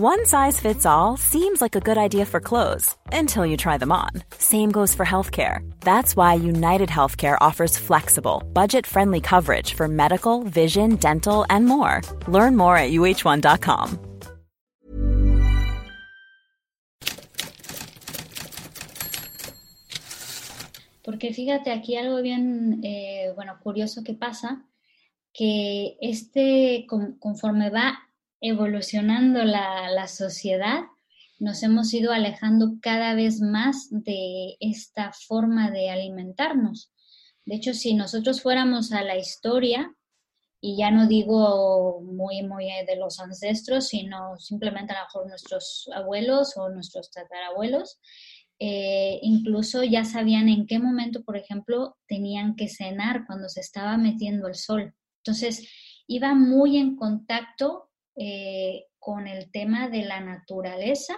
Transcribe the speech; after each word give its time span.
One 0.00 0.26
size 0.26 0.60
fits 0.60 0.86
all 0.86 1.16
seems 1.16 1.60
like 1.60 1.74
a 1.74 1.80
good 1.80 1.98
idea 1.98 2.24
for 2.24 2.38
clothes 2.38 2.94
until 3.12 3.44
you 3.44 3.56
try 3.56 3.78
them 3.78 3.90
on. 3.90 4.10
Same 4.38 4.70
goes 4.70 4.94
for 4.94 5.04
healthcare. 5.04 5.68
That's 5.80 6.14
why 6.14 6.34
United 6.34 6.88
Healthcare 6.88 7.36
offers 7.40 7.76
flexible, 7.76 8.44
budget 8.52 8.86
friendly 8.86 9.20
coverage 9.20 9.74
for 9.74 9.88
medical, 9.88 10.44
vision, 10.44 10.94
dental, 11.00 11.44
and 11.50 11.66
more. 11.66 12.00
Learn 12.28 12.56
more 12.56 12.76
at 12.76 12.92
uh1.com. 12.92 13.98
Porque 21.02 21.32
fíjate 21.34 21.72
aquí 21.72 21.96
algo 21.96 22.22
bien, 22.22 22.84
eh, 22.84 23.32
bueno, 23.34 23.58
curioso 23.60 24.04
que 24.04 24.14
pasa, 24.14 24.64
que 25.32 25.96
este, 26.00 26.86
conforme 26.86 27.70
va 27.70 28.07
evolucionando 28.40 29.44
la, 29.44 29.90
la 29.90 30.08
sociedad, 30.08 30.82
nos 31.38 31.62
hemos 31.62 31.92
ido 31.94 32.12
alejando 32.12 32.74
cada 32.80 33.14
vez 33.14 33.40
más 33.40 33.88
de 33.90 34.56
esta 34.60 35.12
forma 35.12 35.70
de 35.70 35.90
alimentarnos. 35.90 36.92
De 37.44 37.56
hecho, 37.56 37.74
si 37.74 37.94
nosotros 37.94 38.42
fuéramos 38.42 38.92
a 38.92 39.02
la 39.02 39.16
historia, 39.16 39.94
y 40.60 40.76
ya 40.76 40.90
no 40.90 41.06
digo 41.06 42.00
muy, 42.02 42.42
muy 42.42 42.66
de 42.86 42.96
los 42.96 43.20
ancestros, 43.20 43.88
sino 43.88 44.36
simplemente 44.38 44.92
a 44.92 44.98
lo 44.98 45.04
mejor 45.04 45.28
nuestros 45.28 45.88
abuelos 45.94 46.56
o 46.56 46.68
nuestros 46.68 47.10
tatarabuelos, 47.10 48.00
eh, 48.58 49.20
incluso 49.22 49.84
ya 49.84 50.04
sabían 50.04 50.48
en 50.48 50.66
qué 50.66 50.80
momento, 50.80 51.22
por 51.22 51.36
ejemplo, 51.36 51.96
tenían 52.08 52.56
que 52.56 52.68
cenar 52.68 53.24
cuando 53.26 53.48
se 53.48 53.60
estaba 53.60 53.96
metiendo 53.96 54.48
el 54.48 54.56
sol. 54.56 54.94
Entonces, 55.18 55.70
iba 56.08 56.34
muy 56.34 56.76
en 56.76 56.96
contacto 56.96 57.87
eh, 58.20 58.86
con 58.98 59.28
el 59.28 59.52
tema 59.52 59.88
de 59.88 60.02
la 60.02 60.18
naturaleza 60.18 61.16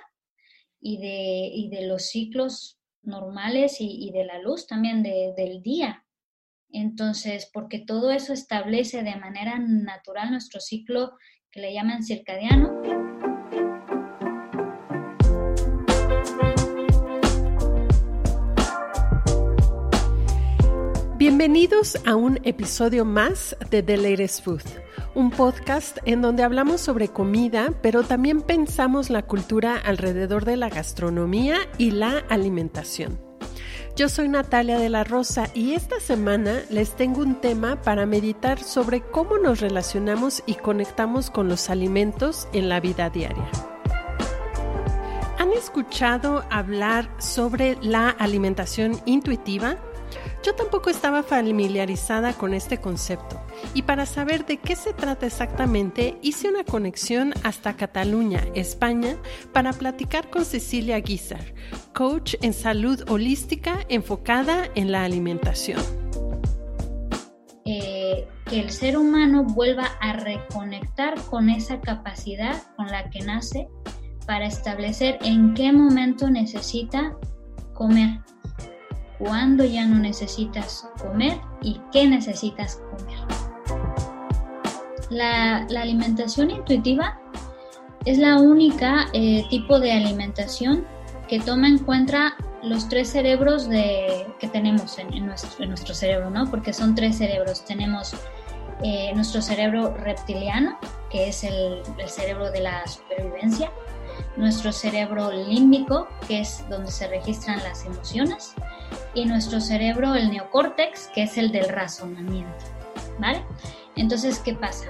y 0.79 0.99
de, 0.99 1.75
de 1.75 1.87
los 1.87 2.11
ciclos 2.11 2.79
normales 3.01 3.77
y, 3.81 4.11
de 4.13 4.27
la 4.27 4.39
luz 4.39 4.67
también 4.67 5.03
del 5.03 5.63
día. 5.63 6.05
Entonces, 6.69 7.49
porque 7.55 7.79
todo 7.79 8.11
eso 8.11 8.35
establece 8.35 9.03
de 9.03 9.17
manera 9.17 9.59
natural 9.59 10.31
nuestro 10.31 10.61
ciclo 10.61 11.13
que 11.51 11.61
le 11.61 11.73
llaman 11.73 12.03
circadiano. 12.03 12.83
Bienvenidos 21.17 21.97
a 22.07 22.15
un 22.15 22.39
episodio 22.45 23.07
más 23.07 23.57
de 23.71 23.83
The 23.83 23.97
Latest 23.97 24.45
Food 24.45 24.90
un 25.15 25.31
podcast 25.31 25.99
en 26.05 26.23
donde 26.23 26.43
hablamos 26.43 26.81
sobre 26.81 27.09
comida, 27.09 27.73
pero 27.83 28.03
también 28.03 28.43
pensamos 28.43 29.11
la 29.11 29.23
cultura 29.23 29.77
alrededor 29.77 30.45
de 30.45 30.57
la 30.57 30.69
gastronomía 30.69 31.57
y 31.79 31.91
la 31.91 32.19
alimentación. 32.29 33.21
Yo 33.97 34.09
soy 34.09 34.29
Natalia 34.29 34.79
de 34.79 34.89
la 34.89 35.05
Rosa 35.05 35.49
y 35.53 35.75
esta 35.75 36.01
semana 36.01 36.63
les 36.71 36.97
tengo 36.97 37.21
un 37.21 37.41
tema 37.41 37.83
para 37.83 38.07
meditar 38.07 38.63
sobre 38.63 39.03
cómo 39.03 39.37
nos 39.39 39.61
relacionamos 39.61 40.43
y 40.47 40.55
conectamos 40.55 41.31
con 41.31 41.49
los 41.49 41.69
alimentos 41.71 42.49
en 42.53 42.69
la 42.69 42.81
vida 42.81 43.11
diaria. 43.11 43.49
¿Han 45.39 45.53
escuchado 45.53 46.45
hablar 46.51 47.11
sobre 47.19 47.77
la 47.83 48.11
alimentación 48.11 49.01
intuitiva? 49.07 49.77
Yo 50.45 50.55
tampoco 50.55 50.91
estaba 50.91 51.23
familiarizada 51.23 52.33
con 52.33 52.55
este 52.55 52.79
concepto 52.79 53.41
y 53.75 53.83
para 53.83 54.07
saber 54.07 54.47
de 54.47 54.57
qué 54.57 54.75
se 54.77 54.93
trata 54.93 55.27
exactamente 55.27 56.17
hice 56.23 56.49
una 56.49 56.65
conexión 56.65 57.35
hasta 57.43 57.77
Cataluña, 57.77 58.45
España, 58.55 59.17
para 59.53 59.73
platicar 59.73 60.31
con 60.31 60.45
Cecilia 60.45 60.99
Guizar, 61.01 61.55
coach 61.95 62.35
en 62.43 62.53
salud 62.53 63.03
holística 63.09 63.81
enfocada 63.89 64.69
en 64.75 64.93
la 64.93 65.05
alimentación. 65.05 65.81
Eh, 67.67 68.27
que 68.47 68.61
el 68.61 68.71
ser 68.71 68.97
humano 68.97 69.45
vuelva 69.45 69.85
a 70.01 70.15
reconectar 70.15 71.15
con 71.31 71.51
esa 71.51 71.81
capacidad 71.81 72.61
con 72.77 72.87
la 72.87 73.11
que 73.11 73.21
nace 73.21 73.69
para 74.27 74.47
establecer 74.47 75.19
en 75.23 75.55
qué 75.55 75.73
momento 75.73 76.31
necesita 76.31 77.17
comer 77.75 78.21
cuándo 79.21 79.65
ya 79.65 79.87
no 79.87 79.99
necesitas 79.99 80.89
comer 81.01 81.39
y 81.63 81.81
qué 81.93 82.09
necesitas 82.09 82.81
comer. 82.91 83.19
La, 85.11 85.59
alimentación 85.81 86.51
intuitiva 86.51 87.21
es 88.05 88.19
la 88.19 88.37
única 88.39 89.09
eh, 89.13 89.45
tipo 89.51 89.79
de 89.79 89.93
alimentación 89.93 90.87
que 91.29 91.39
toma 91.39 91.69
en 91.69 91.79
cuenta 91.79 92.35
los 92.63 92.89
tres 92.89 93.11
cerebros 93.11 93.69
que 93.69 94.49
tenemos 94.53 94.99
en, 94.99 95.27
nuestro, 95.27 95.95
cerebro, 95.95 96.31
¿no? 96.31 96.51
Porque 96.51 96.73
son 96.73 96.95
tres 96.95 97.19
cerebros. 97.19 97.65
Tenemos 97.65 98.15
eh, 98.83 99.13
nuestro 99.15 99.41
cerebro 99.43 99.95
reptiliano, 99.95 100.79
que 101.11 101.29
es 101.29 101.45
el 101.45 101.83
cerebro 102.07 102.51
de 102.51 102.61
la 102.61 102.87
supervivencia, 102.87 103.71
nuestro 104.37 104.73
cerebro 104.73 105.31
límbico, 105.33 106.09
que 106.27 106.41
es 106.41 106.65
donde 106.69 106.91
se 106.91 107.09
registran 107.09 107.59
las 107.63 107.85
emociones, 107.85 108.55
y 109.15 109.25
nuestro 109.25 109.61
cerebro, 109.61 110.15
el 110.15 110.31
neocórtex, 110.31 111.09
que 111.09 111.25
es 111.25 111.39
el 111.39 111.53
del 111.53 111.69
razonamiento. 111.69 112.65
¿Vale? 113.19 113.45
Entonces, 113.97 114.39
¿qué 114.39 114.55
pasa? 114.55 114.87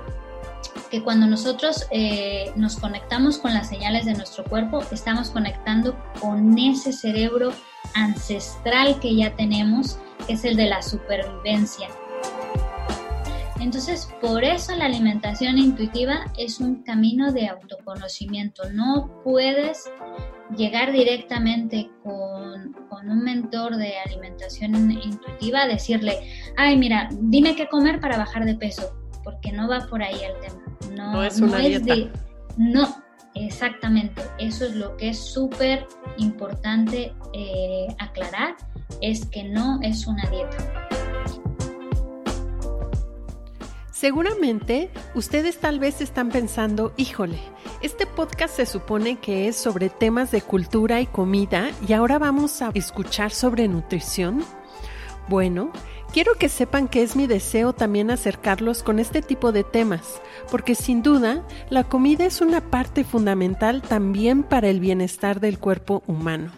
Que 0.90 1.02
cuando 1.02 1.26
nosotros 1.26 1.86
eh, 1.90 2.52
nos 2.56 2.76
conectamos 2.76 3.38
con 3.38 3.54
las 3.54 3.68
señales 3.68 4.04
de 4.06 4.14
nuestro 4.14 4.44
cuerpo, 4.44 4.82
estamos 4.90 5.30
conectando 5.30 5.96
con 6.20 6.56
ese 6.58 6.92
cerebro 6.92 7.52
ancestral 7.94 9.00
que 9.00 9.16
ya 9.16 9.34
tenemos, 9.34 9.98
que 10.26 10.34
es 10.34 10.44
el 10.44 10.56
de 10.56 10.66
la 10.66 10.82
supervivencia. 10.82 11.88
Entonces, 13.60 14.08
por 14.22 14.42
eso 14.42 14.74
la 14.74 14.86
alimentación 14.86 15.58
intuitiva 15.58 16.24
es 16.38 16.60
un 16.60 16.82
camino 16.82 17.30
de 17.30 17.48
autoconocimiento. 17.48 18.70
No 18.70 19.20
puedes 19.22 19.90
llegar 20.56 20.92
directamente 20.92 21.90
con, 22.02 22.78
un 23.08 23.24
mentor 23.24 23.76
de 23.76 23.98
alimentación 23.98 24.92
intuitiva, 24.92 25.66
decirle, 25.66 26.18
ay, 26.56 26.76
mira, 26.76 27.08
dime 27.10 27.56
qué 27.56 27.66
comer 27.66 27.98
para 27.98 28.18
bajar 28.18 28.44
de 28.44 28.54
peso, 28.54 28.94
porque 29.24 29.50
no 29.52 29.68
va 29.68 29.80
por 29.88 30.02
ahí 30.02 30.20
el 30.22 30.38
tema. 30.38 30.62
No, 30.94 31.24
es 31.24 31.40
una 31.40 31.58
dieta. 31.58 31.94
no, 32.58 33.02
exactamente. 33.34 34.22
Eso 34.38 34.66
es 34.66 34.76
lo 34.76 34.96
que 34.98 35.08
es 35.08 35.18
súper 35.18 35.86
importante 36.18 37.14
eh, 37.32 37.86
aclarar, 37.98 38.54
es 39.00 39.24
que 39.26 39.44
no 39.44 39.80
es 39.82 40.06
una 40.06 40.22
dieta. 40.30 40.90
Seguramente 44.00 44.88
ustedes 45.14 45.58
tal 45.58 45.78
vez 45.78 46.00
están 46.00 46.30
pensando, 46.30 46.94
híjole, 46.96 47.38
este 47.82 48.06
podcast 48.06 48.56
se 48.56 48.64
supone 48.64 49.18
que 49.18 49.46
es 49.46 49.56
sobre 49.56 49.90
temas 49.90 50.30
de 50.30 50.40
cultura 50.40 51.02
y 51.02 51.06
comida 51.06 51.70
y 51.86 51.92
ahora 51.92 52.18
vamos 52.18 52.62
a 52.62 52.70
escuchar 52.72 53.30
sobre 53.30 53.68
nutrición. 53.68 54.42
Bueno, 55.28 55.70
quiero 56.14 56.32
que 56.36 56.48
sepan 56.48 56.88
que 56.88 57.02
es 57.02 57.14
mi 57.14 57.26
deseo 57.26 57.74
también 57.74 58.10
acercarlos 58.10 58.82
con 58.82 59.00
este 59.00 59.20
tipo 59.20 59.52
de 59.52 59.64
temas, 59.64 60.22
porque 60.50 60.74
sin 60.74 61.02
duda 61.02 61.46
la 61.68 61.84
comida 61.84 62.24
es 62.24 62.40
una 62.40 62.62
parte 62.70 63.04
fundamental 63.04 63.82
también 63.82 64.44
para 64.44 64.70
el 64.70 64.80
bienestar 64.80 65.40
del 65.40 65.58
cuerpo 65.58 66.02
humano. 66.06 66.52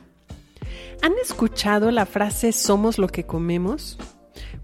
¿Han 1.02 1.14
escuchado 1.20 1.90
la 1.90 2.06
frase 2.06 2.52
somos 2.52 2.98
lo 2.98 3.08
que 3.08 3.26
comemos? 3.26 3.98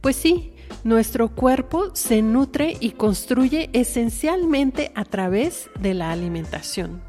Pues 0.01 0.15
sí, 0.15 0.53
nuestro 0.89 1.29
cuerpo 1.29 1.91
se 1.95 2.23
nutre 2.23 2.77
y 2.81 2.93
construye 2.93 3.69
esencialmente 3.75 4.91
a 4.95 5.05
través 5.05 5.69
de 5.79 5.93
la 5.93 6.11
alimentación. 6.11 7.03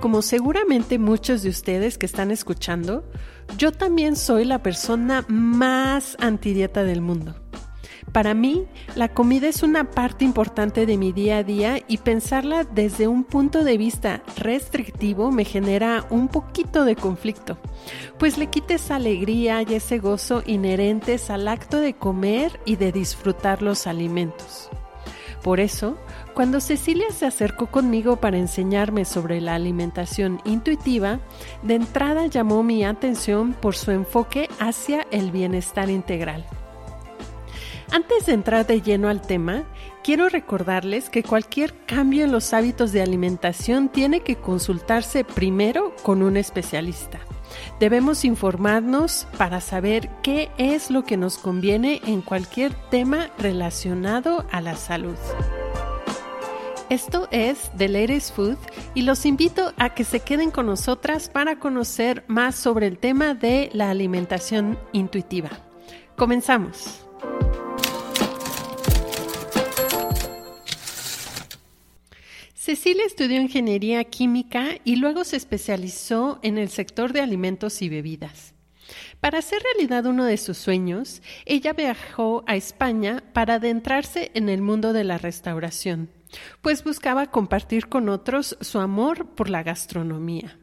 Como 0.00 0.22
seguramente 0.22 0.98
muchos 0.98 1.42
de 1.42 1.50
ustedes 1.50 1.98
que 1.98 2.06
están 2.06 2.30
escuchando, 2.30 3.04
yo 3.58 3.72
también 3.72 4.16
soy 4.16 4.44
la 4.44 4.62
persona 4.62 5.24
más 5.28 6.16
antidieta 6.18 6.82
del 6.82 7.02
mundo. 7.02 7.34
Para 8.12 8.32
mí, 8.34 8.66
la 8.94 9.08
comida 9.08 9.48
es 9.48 9.62
una 9.62 9.90
parte 9.90 10.24
importante 10.24 10.86
de 10.86 10.96
mi 10.96 11.12
día 11.12 11.38
a 11.38 11.42
día 11.42 11.78
y 11.88 11.98
pensarla 11.98 12.64
desde 12.64 13.06
un 13.06 13.24
punto 13.24 13.64
de 13.64 13.76
vista 13.76 14.22
restrictivo 14.36 15.30
me 15.30 15.44
genera 15.44 16.06
un 16.10 16.28
poquito 16.28 16.84
de 16.84 16.96
conflicto, 16.96 17.58
pues 18.18 18.38
le 18.38 18.46
quita 18.46 18.74
esa 18.74 18.96
alegría 18.96 19.62
y 19.62 19.74
ese 19.74 19.98
gozo 19.98 20.42
inherentes 20.46 21.30
al 21.30 21.48
acto 21.48 21.78
de 21.78 21.94
comer 21.94 22.58
y 22.64 22.76
de 22.76 22.92
disfrutar 22.92 23.62
los 23.62 23.86
alimentos. 23.86 24.70
Por 25.42 25.60
eso, 25.60 25.96
cuando 26.34 26.60
Cecilia 26.60 27.10
se 27.10 27.26
acercó 27.26 27.66
conmigo 27.66 28.16
para 28.16 28.38
enseñarme 28.38 29.04
sobre 29.04 29.40
la 29.40 29.54
alimentación 29.54 30.40
intuitiva, 30.44 31.20
de 31.62 31.74
entrada 31.74 32.26
llamó 32.26 32.62
mi 32.62 32.84
atención 32.84 33.54
por 33.54 33.76
su 33.76 33.90
enfoque 33.90 34.48
hacia 34.58 35.06
el 35.10 35.30
bienestar 35.30 35.90
integral. 35.90 36.44
Antes 37.90 38.26
de 38.26 38.34
entrar 38.34 38.66
de 38.66 38.82
lleno 38.82 39.08
al 39.08 39.22
tema, 39.22 39.64
quiero 40.04 40.28
recordarles 40.28 41.08
que 41.08 41.22
cualquier 41.22 41.74
cambio 41.86 42.24
en 42.24 42.32
los 42.32 42.52
hábitos 42.52 42.92
de 42.92 43.00
alimentación 43.00 43.88
tiene 43.88 44.20
que 44.20 44.36
consultarse 44.36 45.24
primero 45.24 45.94
con 46.02 46.22
un 46.22 46.36
especialista. 46.36 47.18
Debemos 47.80 48.26
informarnos 48.26 49.26
para 49.38 49.62
saber 49.62 50.10
qué 50.22 50.50
es 50.58 50.90
lo 50.90 51.04
que 51.04 51.16
nos 51.16 51.38
conviene 51.38 52.02
en 52.04 52.20
cualquier 52.20 52.74
tema 52.90 53.30
relacionado 53.38 54.44
a 54.52 54.60
la 54.60 54.76
salud. 54.76 55.16
Esto 56.90 57.28
es 57.30 57.70
The 57.76 57.88
Latest 57.88 58.34
Food 58.34 58.58
y 58.94 59.02
los 59.02 59.24
invito 59.24 59.72
a 59.78 59.94
que 59.94 60.04
se 60.04 60.20
queden 60.20 60.50
con 60.50 60.66
nosotras 60.66 61.30
para 61.30 61.58
conocer 61.58 62.24
más 62.28 62.54
sobre 62.54 62.86
el 62.86 62.98
tema 62.98 63.34
de 63.34 63.70
la 63.72 63.90
alimentación 63.90 64.78
intuitiva. 64.92 65.50
Comenzamos. 66.16 67.08
Cecilia 72.68 73.06
estudió 73.06 73.40
ingeniería 73.40 74.04
química 74.04 74.72
y 74.84 74.96
luego 74.96 75.24
se 75.24 75.38
especializó 75.38 76.38
en 76.42 76.58
el 76.58 76.68
sector 76.68 77.14
de 77.14 77.22
alimentos 77.22 77.80
y 77.80 77.88
bebidas. 77.88 78.52
Para 79.20 79.38
hacer 79.38 79.62
realidad 79.62 80.04
uno 80.04 80.26
de 80.26 80.36
sus 80.36 80.58
sueños, 80.58 81.22
ella 81.46 81.72
viajó 81.72 82.44
a 82.46 82.56
España 82.56 83.24
para 83.32 83.54
adentrarse 83.54 84.30
en 84.34 84.50
el 84.50 84.60
mundo 84.60 84.92
de 84.92 85.04
la 85.04 85.16
restauración, 85.16 86.10
pues 86.60 86.84
buscaba 86.84 87.30
compartir 87.30 87.88
con 87.88 88.10
otros 88.10 88.58
su 88.60 88.80
amor 88.80 89.28
por 89.28 89.48
la 89.48 89.62
gastronomía. 89.62 90.58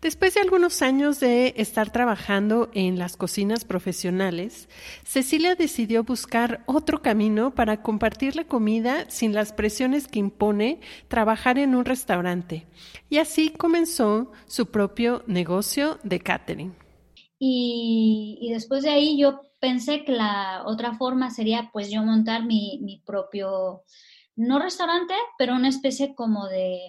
Después 0.00 0.34
de 0.34 0.40
algunos 0.40 0.82
años 0.82 1.20
de 1.20 1.54
estar 1.56 1.92
trabajando 1.92 2.70
en 2.72 2.98
las 2.98 3.16
cocinas 3.16 3.64
profesionales, 3.64 4.68
Cecilia 5.04 5.54
decidió 5.54 6.04
buscar 6.04 6.62
otro 6.66 7.02
camino 7.02 7.54
para 7.54 7.82
compartir 7.82 8.36
la 8.36 8.44
comida 8.44 9.08
sin 9.10 9.34
las 9.34 9.52
presiones 9.52 10.08
que 10.08 10.18
impone 10.18 10.80
trabajar 11.08 11.58
en 11.58 11.74
un 11.74 11.84
restaurante. 11.84 12.66
Y 13.10 13.18
así 13.18 13.50
comenzó 13.50 14.32
su 14.46 14.66
propio 14.66 15.22
negocio 15.26 15.98
de 16.02 16.20
catering. 16.20 16.74
Y, 17.38 18.50
después 18.52 18.82
de 18.82 18.90
ahí 18.90 19.18
yo 19.18 19.40
pensé 19.60 20.04
que 20.04 20.12
la 20.12 20.62
otra 20.66 20.94
forma 20.94 21.30
sería 21.30 21.70
pues 21.72 21.90
yo 21.90 22.02
montar 22.02 22.44
mi, 22.44 22.78
mi 22.82 23.00
propio, 23.00 23.82
no 24.36 24.58
restaurante, 24.58 25.14
pero 25.38 25.54
una 25.54 25.68
especie 25.68 26.14
como 26.14 26.48
de 26.48 26.80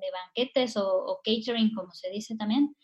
de 0.00 0.06
banquetes 0.10 0.76
o, 0.76 1.20
catering, 1.24 1.74
como 1.74 1.92
se 1.92 2.10
dice 2.10 2.36
también, 2.36 2.76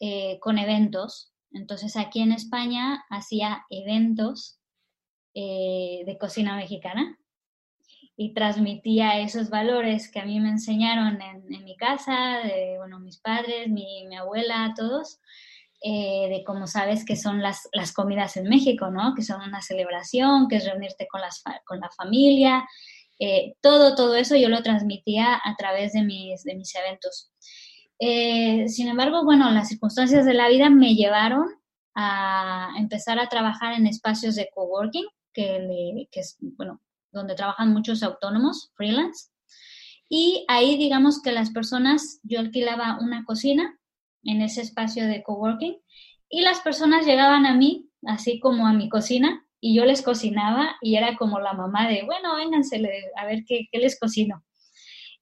eh, 0.00 0.38
con 0.40 0.58
eventos. 0.58 1.32
Entonces 1.52 1.96
aquí 1.96 2.20
en 2.20 2.32
España 2.32 3.04
hacía 3.10 3.64
eventos 3.70 4.58
eh, 5.34 6.02
de 6.06 6.18
cocina 6.18 6.56
mexicana 6.56 7.18
y 8.16 8.34
transmitía 8.34 9.20
esos 9.20 9.48
valores 9.48 10.10
que 10.10 10.18
a 10.18 10.24
mí 10.24 10.40
me 10.40 10.48
enseñaron 10.48 11.20
en, 11.22 11.64
mi 11.64 11.76
casa, 11.76 12.40
de 12.42 12.74
bueno, 12.76 12.98
mis 12.98 13.18
padres, 13.18 13.68
mi, 13.68 14.14
abuela, 14.16 14.74
todos, 14.76 15.20
eh, 15.82 16.28
de 16.28 16.42
cómo 16.44 16.66
sabes 16.66 17.04
que 17.04 17.14
son 17.14 17.40
las, 17.40 17.68
las, 17.72 17.92
comidas 17.92 18.36
en 18.36 18.48
México, 18.48 18.90
¿no? 18.90 19.14
Que 19.14 19.22
son 19.22 19.40
una 19.40 19.62
celebración, 19.62 20.48
que 20.48 20.56
es 20.56 20.64
reunirte 20.64 21.06
con, 21.06 21.20
las, 21.20 21.44
con 21.64 21.78
la 21.78 21.90
familia, 21.90 22.66
eh, 23.18 23.54
todo, 23.60 23.94
todo 23.94 24.14
eso 24.14 24.36
yo 24.36 24.48
lo 24.48 24.62
transmitía 24.62 25.40
a 25.42 25.56
través 25.56 25.92
de 25.92 26.02
mis, 26.02 26.44
de 26.44 26.54
mis 26.54 26.74
eventos. 26.74 27.32
Eh, 27.98 28.68
sin 28.68 28.88
embargo, 28.88 29.24
bueno, 29.24 29.50
las 29.50 29.68
circunstancias 29.68 30.24
de 30.24 30.34
la 30.34 30.48
vida 30.48 30.70
me 30.70 30.94
llevaron 30.94 31.48
a 31.94 32.70
empezar 32.78 33.18
a 33.18 33.28
trabajar 33.28 33.72
en 33.72 33.86
espacios 33.86 34.36
de 34.36 34.48
coworking, 34.54 35.06
que, 35.32 36.06
es, 36.12 36.36
bueno, 36.40 36.80
donde 37.10 37.34
trabajan 37.34 37.72
muchos 37.72 38.02
autónomos, 38.02 38.70
freelance. 38.74 39.30
Y 40.08 40.44
ahí, 40.48 40.76
digamos 40.76 41.20
que 41.20 41.32
las 41.32 41.50
personas, 41.50 42.20
yo 42.22 42.38
alquilaba 42.38 42.98
una 43.00 43.24
cocina 43.24 43.78
en 44.22 44.42
ese 44.42 44.62
espacio 44.62 45.06
de 45.06 45.22
coworking 45.22 45.76
y 46.28 46.42
las 46.42 46.60
personas 46.60 47.04
llegaban 47.04 47.46
a 47.46 47.54
mí, 47.54 47.90
así 48.06 48.38
como 48.40 48.66
a 48.66 48.72
mi 48.72 48.88
cocina, 48.88 49.44
y 49.60 49.74
yo 49.74 49.84
les 49.84 50.02
cocinaba 50.02 50.76
y 50.80 50.96
era 50.96 51.16
como 51.16 51.40
la 51.40 51.52
mamá 51.52 51.88
de, 51.88 52.04
bueno, 52.04 52.36
vénganse 52.36 52.76
a 53.16 53.26
ver 53.26 53.44
qué, 53.46 53.68
qué 53.70 53.78
les 53.78 53.98
cocino. 53.98 54.44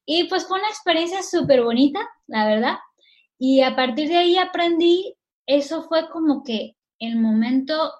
Y 0.05 0.25
pues 0.25 0.47
fue 0.47 0.59
una 0.59 0.69
experiencia 0.69 1.21
súper 1.23 1.63
bonita, 1.63 1.99
la 2.27 2.47
verdad. 2.47 2.77
Y 3.37 3.61
a 3.61 3.75
partir 3.75 4.07
de 4.07 4.17
ahí 4.17 4.37
aprendí, 4.37 5.15
eso 5.45 5.83
fue 5.83 6.09
como 6.09 6.43
que 6.43 6.75
el 6.99 7.19
momento, 7.19 7.91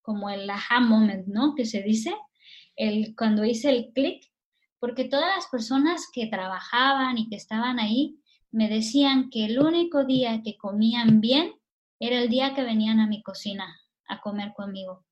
como 0.00 0.30
el 0.30 0.48
aha 0.48 0.80
moment, 0.80 1.26
¿no? 1.26 1.54
Que 1.54 1.64
se 1.64 1.82
dice, 1.82 2.14
el, 2.76 3.14
cuando 3.16 3.44
hice 3.44 3.70
el 3.70 3.92
clic, 3.92 4.24
porque 4.78 5.04
todas 5.04 5.36
las 5.36 5.46
personas 5.48 6.08
que 6.12 6.26
trabajaban 6.26 7.18
y 7.18 7.28
que 7.28 7.36
estaban 7.36 7.78
ahí 7.78 8.18
me 8.50 8.68
decían 8.68 9.30
que 9.30 9.44
el 9.44 9.60
único 9.60 10.04
día 10.04 10.42
que 10.42 10.56
comían 10.56 11.20
bien 11.20 11.54
era 12.00 12.18
el 12.18 12.28
día 12.28 12.54
que 12.54 12.64
venían 12.64 12.98
a 12.98 13.06
mi 13.06 13.22
cocina 13.22 13.80
a 14.08 14.20
comer 14.20 14.52
conmigo. 14.54 15.04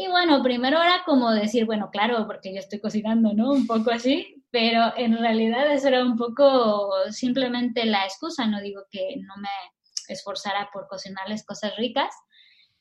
Y 0.00 0.08
bueno, 0.08 0.42
primero 0.42 0.82
era 0.82 1.02
como 1.04 1.30
decir, 1.30 1.66
bueno, 1.66 1.90
claro, 1.90 2.26
porque 2.26 2.54
yo 2.54 2.58
estoy 2.58 2.80
cocinando, 2.80 3.34
¿no? 3.34 3.52
Un 3.52 3.66
poco 3.66 3.90
así, 3.90 4.42
pero 4.50 4.94
en 4.96 5.18
realidad 5.18 5.70
eso 5.70 5.88
era 5.88 6.02
un 6.02 6.16
poco 6.16 6.90
simplemente 7.10 7.84
la 7.84 8.04
excusa, 8.04 8.46
no 8.46 8.62
digo 8.62 8.84
que 8.90 9.16
no 9.18 9.34
me 9.36 9.50
esforzara 10.08 10.70
por 10.72 10.88
cocinarles 10.88 11.44
cosas 11.44 11.76
ricas, 11.76 12.14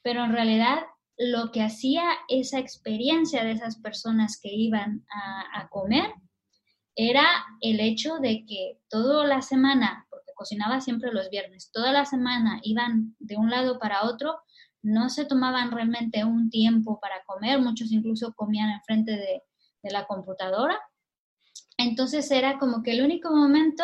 pero 0.01 0.23
en 0.23 0.31
realidad 0.31 0.77
lo 1.17 1.51
que 1.51 1.61
hacía 1.61 2.05
esa 2.29 2.57
experiencia 2.57 3.43
de 3.43 3.51
esas 3.51 3.75
personas 3.81 4.39
que 4.41 4.53
iban 4.53 5.05
a, 5.11 5.59
a 5.59 5.67
comer 5.67 6.13
era 6.95 7.27
el 7.59 7.81
hecho 7.81 8.19
de 8.19 8.45
que 8.45 8.79
toda 8.87 9.27
la 9.27 9.41
semana, 9.41 10.07
porque 10.09 10.31
cocinaba 10.35 10.79
siempre 10.79 11.11
los 11.11 11.29
viernes, 11.29 11.69
toda 11.73 11.91
la 11.91 12.05
semana 12.05 12.61
iban 12.63 13.17
de 13.19 13.35
un 13.35 13.49
lado 13.49 13.77
para 13.77 14.05
otro 14.05 14.39
no 14.81 15.09
se 15.09 15.25
tomaban 15.25 15.71
realmente 15.71 16.23
un 16.23 16.49
tiempo 16.49 16.99
para 16.99 17.23
comer, 17.25 17.59
muchos 17.59 17.91
incluso 17.91 18.33
comían 18.33 18.69
enfrente 18.69 19.11
de, 19.11 19.43
de 19.83 19.91
la 19.91 20.05
computadora. 20.05 20.79
Entonces 21.77 22.29
era 22.31 22.57
como 22.57 22.83
que 22.83 22.91
el 22.91 23.03
único 23.03 23.31
momento 23.31 23.83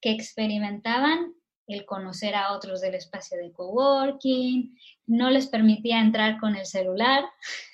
que 0.00 0.10
experimentaban 0.10 1.34
el 1.70 1.86
conocer 1.86 2.34
a 2.34 2.52
otros 2.52 2.80
del 2.80 2.94
espacio 2.94 3.38
de 3.38 3.52
coworking, 3.52 4.76
no 5.06 5.30
les 5.30 5.46
permitía 5.46 6.00
entrar 6.00 6.38
con 6.40 6.56
el 6.56 6.66
celular, 6.66 7.24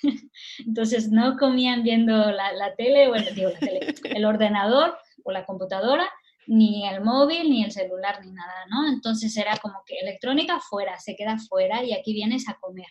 entonces 0.65 1.11
no 1.11 1.37
comían 1.37 1.83
viendo 1.83 2.31
la, 2.31 2.75
tele, 2.77 3.07
bueno, 3.07 3.25
la 3.35 3.59
tele, 3.59 3.95
el 4.03 4.25
ordenador 4.25 4.95
o 5.23 5.31
la 5.31 5.45
computadora, 5.45 6.07
ni 6.47 6.87
el 6.87 7.03
móvil, 7.03 7.49
ni 7.49 7.63
el 7.63 7.71
celular, 7.71 8.19
ni 8.25 8.31
nada, 8.31 8.65
¿no? 8.69 8.87
Entonces 8.87 9.35
era 9.37 9.57
como 9.57 9.83
que 9.85 9.99
electrónica 9.99 10.59
fuera, 10.59 10.97
se 10.99 11.15
queda 11.15 11.37
fuera 11.37 11.83
y 11.83 11.93
aquí 11.93 12.13
vienes 12.13 12.47
a 12.49 12.57
comer. 12.59 12.87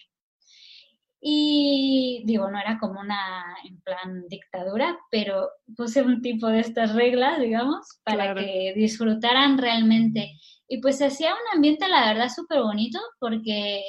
Y 1.20 2.22
digo, 2.26 2.50
no 2.50 2.58
era 2.60 2.78
como 2.78 3.00
una, 3.00 3.56
en 3.64 3.80
plan, 3.80 4.28
dictadura, 4.28 4.96
pero 5.10 5.50
puse 5.76 6.02
un 6.02 6.20
tipo 6.22 6.46
de 6.48 6.60
estas 6.60 6.94
reglas, 6.94 7.40
digamos, 7.40 7.84
para 8.04 8.34
que 8.34 8.75
disfrutaran 8.76 9.58
realmente. 9.58 10.32
Y 10.68 10.80
pues 10.80 10.98
se 10.98 11.06
hacía 11.06 11.32
un 11.32 11.56
ambiente, 11.56 11.88
la 11.88 12.06
verdad, 12.06 12.28
súper 12.28 12.60
bonito, 12.60 13.00
porque 13.18 13.82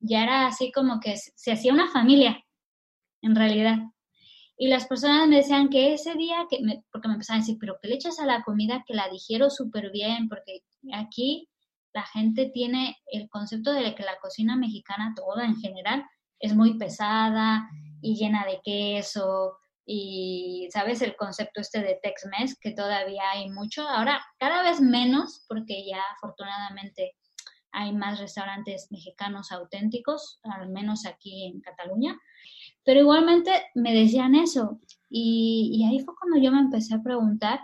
ya 0.00 0.22
era 0.24 0.46
así 0.46 0.72
como 0.72 0.98
que 1.00 1.16
se 1.16 1.52
hacía 1.52 1.72
una 1.72 1.88
familia, 1.90 2.42
en 3.22 3.36
realidad. 3.36 3.76
Y 4.58 4.68
las 4.68 4.86
personas 4.86 5.28
me 5.28 5.36
decían 5.36 5.68
que 5.68 5.92
ese 5.92 6.14
día, 6.14 6.46
que 6.48 6.58
porque 6.90 7.08
me 7.08 7.14
empezaban 7.14 7.40
a 7.40 7.44
decir, 7.44 7.58
pero 7.60 7.76
¿qué 7.80 7.88
le 7.88 7.96
echas 7.96 8.18
a 8.18 8.26
la 8.26 8.42
comida 8.42 8.84
que 8.86 8.94
la 8.94 9.08
digiero 9.08 9.50
súper 9.50 9.90
bien? 9.90 10.28
Porque 10.28 10.62
aquí 10.94 11.48
la 11.92 12.04
gente 12.04 12.50
tiene 12.52 12.96
el 13.10 13.28
concepto 13.28 13.72
de 13.72 13.94
que 13.94 14.02
la 14.02 14.18
cocina 14.18 14.56
mexicana, 14.56 15.14
toda 15.14 15.44
en 15.44 15.56
general, 15.56 16.04
es 16.38 16.54
muy 16.54 16.78
pesada 16.78 17.68
y 18.00 18.16
llena 18.16 18.46
de 18.46 18.60
queso. 18.62 19.58
Y, 19.84 20.68
¿sabes? 20.72 21.00
El 21.00 21.16
concepto 21.16 21.60
este 21.60 21.80
de 21.80 22.00
Tex-Mex, 22.02 22.58
que 22.58 22.72
todavía 22.72 23.30
hay 23.30 23.50
mucho. 23.50 23.86
Ahora, 23.88 24.20
cada 24.38 24.62
vez 24.62 24.80
menos, 24.80 25.44
porque 25.48 25.86
ya 25.86 26.02
afortunadamente 26.16 27.14
hay 27.70 27.92
más 27.92 28.18
restaurantes 28.18 28.88
mexicanos 28.90 29.52
auténticos, 29.52 30.40
al 30.42 30.68
menos 30.70 31.06
aquí 31.06 31.46
en 31.46 31.60
Cataluña. 31.60 32.18
Pero 32.86 33.00
igualmente 33.00 33.50
me 33.74 33.92
decían 33.92 34.36
eso. 34.36 34.80
Y, 35.10 35.70
y 35.74 35.84
ahí 35.84 35.98
fue 35.98 36.14
cuando 36.18 36.38
yo 36.38 36.52
me 36.52 36.60
empecé 36.60 36.94
a 36.94 37.02
preguntar 37.02 37.60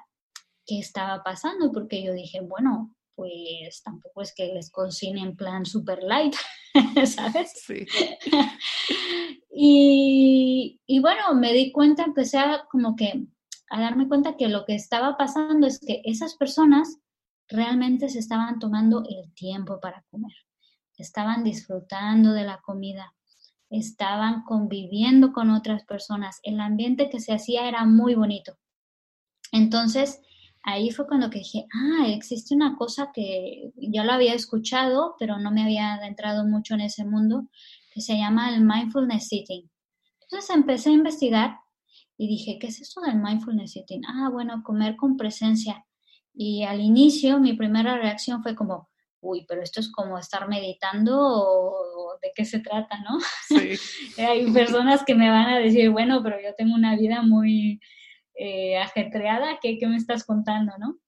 qué 0.67 0.81
estaba 0.81 1.23
pasando, 1.23 1.71
porque 1.73 2.03
yo 2.03 2.13
dije, 2.13 2.41
bueno, 2.41 2.95
pues 3.15 3.83
tampoco 3.85 4.23
es 4.23 4.35
que 4.35 4.53
les 4.53 4.71
cocine 4.71 5.23
en 5.23 5.37
plan 5.37 5.65
super 5.65 6.03
light, 6.03 6.35
¿sabes? 7.07 7.53
Sí. 7.55 7.87
y, 9.55 10.81
y, 10.87 10.99
bueno, 10.99 11.35
me 11.35 11.53
di 11.53 11.71
cuenta, 11.71 12.03
empecé 12.03 12.39
a 12.39 12.65
como 12.69 12.97
que 12.97 13.27
a 13.71 13.81
darme 13.81 14.09
cuenta 14.09 14.37
que 14.37 14.49
lo 14.49 14.65
que 14.65 14.75
estaba 14.75 15.17
pasando 15.17 15.69
es 15.69 15.79
que 15.79 16.03
esas 16.05 16.35
personas 16.35 16.99
realmente 17.49 18.09
se 18.09 18.19
estaban 18.19 18.59
tomando 18.59 19.05
el 19.09 19.33
tiempo 19.35 19.79
para 19.79 20.05
comer, 20.11 20.33
estaban 20.97 21.45
disfrutando 21.45 22.33
de 22.33 22.45
la 22.45 22.61
comida, 22.61 23.15
estaban 23.73 24.45
conviviendo 24.45 25.33
con 25.33 25.51
otras 25.51 25.85
personas, 25.85 26.41
el 26.43 26.61
ambiente 26.61 27.09
que 27.09 27.21
se 27.21 27.33
hacía 27.33 27.67
era 27.69 27.85
muy 27.87 28.15
bonito. 28.15 28.59
Entonces, 29.51 30.21
ahí 30.63 30.91
fue 30.91 31.07
cuando 31.07 31.31
que 31.31 31.39
dije, 31.39 31.67
ah, 31.75 32.07
existe 32.09 32.55
una 32.55 32.77
cosa 32.77 33.11
que 33.15 33.73
ya 33.77 34.05
lo 34.05 34.13
había 34.13 34.35
escuchado, 34.35 35.17
pero 35.19 35.39
no 35.39 35.51
me 35.51 35.63
había 35.63 35.95
adentrado 35.95 36.45
mucho 36.47 36.75
en 36.75 36.83
ese 36.83 37.05
mundo, 37.05 37.49
que 37.93 38.03
se 38.03 38.17
llama 38.17 38.55
el 38.55 38.63
mindfulness 38.63 39.29
sitting. 39.29 39.71
Entonces 40.21 40.55
empecé 40.55 40.91
a 40.91 40.95
investigar 40.95 41.57
y 42.19 42.29
dije, 42.29 42.59
¿qué 42.61 42.69
es 42.69 42.81
esto 42.81 43.01
del 43.01 43.17
mindfulness 43.17 43.73
sitting? 43.73 44.03
Ah, 44.07 44.29
bueno, 44.31 44.63
comer 44.63 44.97
con 44.97 45.17
presencia. 45.17 45.85
Y 46.35 46.63
al 46.65 46.81
inicio 46.81 47.41
mi 47.41 47.55
primera 47.55 47.97
reacción 47.97 48.43
fue 48.43 48.55
como, 48.55 48.89
uy, 49.23 49.47
pero 49.49 49.63
esto 49.63 49.81
es 49.81 49.91
como 49.91 50.19
estar 50.19 50.49
meditando 50.49 51.17
o, 51.19 52.19
de 52.21 52.33
qué 52.35 52.45
se 52.45 52.61
trata, 52.61 52.99
¿no? 53.01 53.19
Sí. 53.49 53.79
Hay 54.23 54.51
personas 54.53 55.05
que 55.05 55.15
me 55.15 55.31
van 55.31 55.49
a 55.49 55.59
decir, 55.59 55.91
bueno, 55.91 56.23
pero 56.23 56.37
yo 56.43 56.55
tengo 56.57 56.75
una 56.75 56.97
vida 56.97 57.23
muy 57.23 57.81
eh, 58.35 58.77
ajetreada, 58.79 59.59
¿qué, 59.63 59.79
me 59.87 59.97
estás 59.97 60.25
contando, 60.25 60.73
no? 60.79 60.99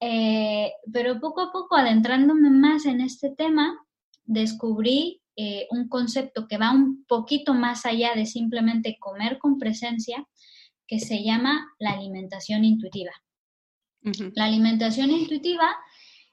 Eh, 0.00 0.72
pero 0.92 1.20
poco 1.20 1.40
a 1.40 1.52
poco, 1.52 1.76
adentrándome 1.76 2.50
más 2.50 2.86
en 2.86 3.00
este 3.00 3.30
tema, 3.30 3.76
descubrí 4.24 5.22
eh, 5.36 5.66
un 5.70 5.88
concepto 5.88 6.46
que 6.46 6.58
va 6.58 6.70
un 6.70 7.04
poquito 7.06 7.54
más 7.54 7.86
allá 7.86 8.14
de 8.14 8.26
simplemente 8.26 8.98
comer 9.00 9.38
con 9.38 9.58
presencia, 9.58 10.26
que 10.86 11.00
se 11.00 11.22
llama 11.22 11.74
la 11.78 11.92
alimentación 11.92 12.64
intuitiva. 12.64 13.12
La 14.34 14.44
alimentación 14.44 15.10
intuitiva 15.10 15.76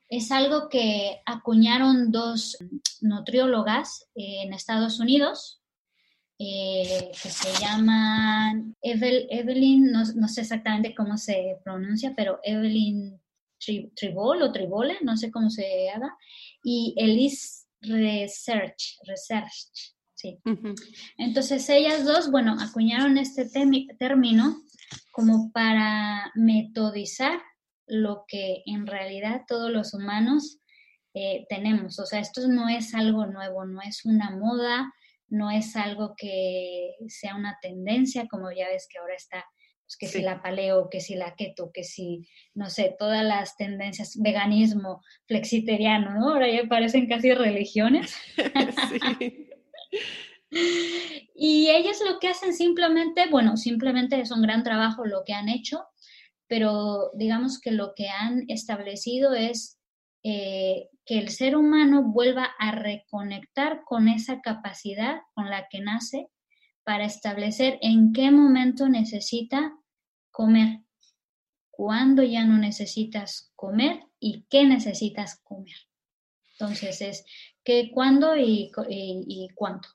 es 0.10 0.32
algo 0.32 0.70
que 0.70 1.22
acuñaron 1.26 2.12
dos 2.12 2.58
nutriólogas 3.02 4.08
en 4.16 4.54
Estados 4.54 5.00
Unidos, 5.00 5.62
eh, 6.38 7.12
que 7.12 7.30
se 7.30 7.50
llaman 7.62 8.76
Evelyn, 8.82 9.92
no, 9.92 10.28
sé 10.28 10.42
exactamente 10.42 10.94
cómo 10.94 11.18
se 11.18 11.60
pronuncia, 11.64 12.14
pero 12.16 12.40
Evelyn 12.44 13.20
Tribol 13.96 14.42
o 14.42 14.52
Tribole, 14.52 14.98
no 15.02 15.16
sé 15.18 15.32
cómo 15.32 15.50
se 15.50 15.90
haga, 15.90 16.16
y 16.64 16.94
Elise 16.98 17.66
Research, 17.82 18.98
Research, 19.04 19.96
sí. 20.14 20.40
Entonces 21.18 21.70
ellas 21.70 22.04
dos, 22.04 22.30
bueno, 22.30 22.58
acuñaron 22.60 23.18
este 23.18 23.50
término 23.98 24.62
como 25.12 25.52
para 25.52 26.32
metodizar 26.36 27.40
lo 27.88 28.26
que 28.28 28.64
en 28.66 28.88
realidad 28.88 29.42
todos 29.48 29.72
los 29.72 29.94
humanos 29.94 30.60
eh, 31.14 31.46
tenemos. 31.50 32.00
O 32.00 32.06
sea, 32.06 32.20
esto 32.20 32.48
no 32.48 32.68
es 32.70 32.94
algo 32.94 33.26
nuevo, 33.26 33.66
no 33.66 33.82
es 33.82 34.06
una 34.06 34.32
moda, 34.32 34.94
no 35.28 35.50
es 35.52 35.76
algo 35.76 36.14
que 36.18 36.92
sea 37.08 37.36
una 37.36 37.58
tendencia, 37.62 38.28
como 38.30 38.52
ya 38.52 38.68
ves 38.68 38.88
que 38.92 39.00
ahora 39.00 39.16
está, 39.16 39.46
pues, 39.86 39.98
que 39.98 40.08
si 40.08 40.22
la 40.22 40.42
paleo, 40.42 40.90
que 40.90 41.00
si 41.00 41.16
la 41.16 41.36
keto, 41.36 41.72
que 41.74 41.84
si, 41.84 42.28
no 42.54 42.70
sé, 42.70 42.96
todas 42.98 43.24
las 43.24 43.56
tendencias, 43.56 44.18
veganismo, 44.22 45.02
flexiteriano, 45.28 46.12
¿no? 46.12 46.30
Ahora 46.30 46.50
ya 46.50 46.68
parecen 46.68 47.08
casi 47.08 47.34
religiones. 47.34 48.16
y 51.36 51.70
ellos 51.70 51.98
lo 52.08 52.20
que 52.20 52.28
hacen 52.28 52.54
simplemente, 52.54 53.28
bueno, 53.30 53.58
simplemente 53.58 54.20
es 54.20 54.32
un 54.32 54.42
gran 54.42 54.64
trabajo 54.64 55.06
lo 55.06 55.24
que 55.24 55.34
han 55.34 55.50
hecho, 55.50 55.86
pero 56.48 57.12
digamos 57.16 57.60
que 57.60 57.72
lo 57.72 57.94
que 57.96 58.10
han 58.10 58.46
establecido 58.50 59.34
es 59.34 59.80
eh, 60.24 60.90
que 61.06 61.20
el 61.20 61.30
ser 61.30 61.56
humano 61.56 62.04
vuelva 62.04 62.50
a 62.58 62.72
reconectar 62.72 63.84
con 63.86 64.08
esa 64.08 64.42
capacidad 64.42 65.22
con 65.34 65.50
la 65.50 65.68
que 65.70 65.82
nace 65.82 66.28
para 66.84 67.06
establecer 67.06 67.78
en 67.82 68.14
qué 68.14 68.32
momento 68.32 68.90
necesita 68.90 69.76
comer, 70.32 70.80
cuándo 71.72 72.24
ya 72.24 72.46
no 72.46 72.58
necesitas 72.58 73.52
comer 73.56 74.00
y 74.20 74.46
qué 74.50 74.66
necesitas 74.66 75.42
comer. 75.44 75.76
Entonces 76.54 77.02
es 77.02 77.26
qué, 77.64 77.92
cuándo 77.92 78.36
y, 78.38 78.72
y, 78.88 79.48
cuánto. 79.56 79.90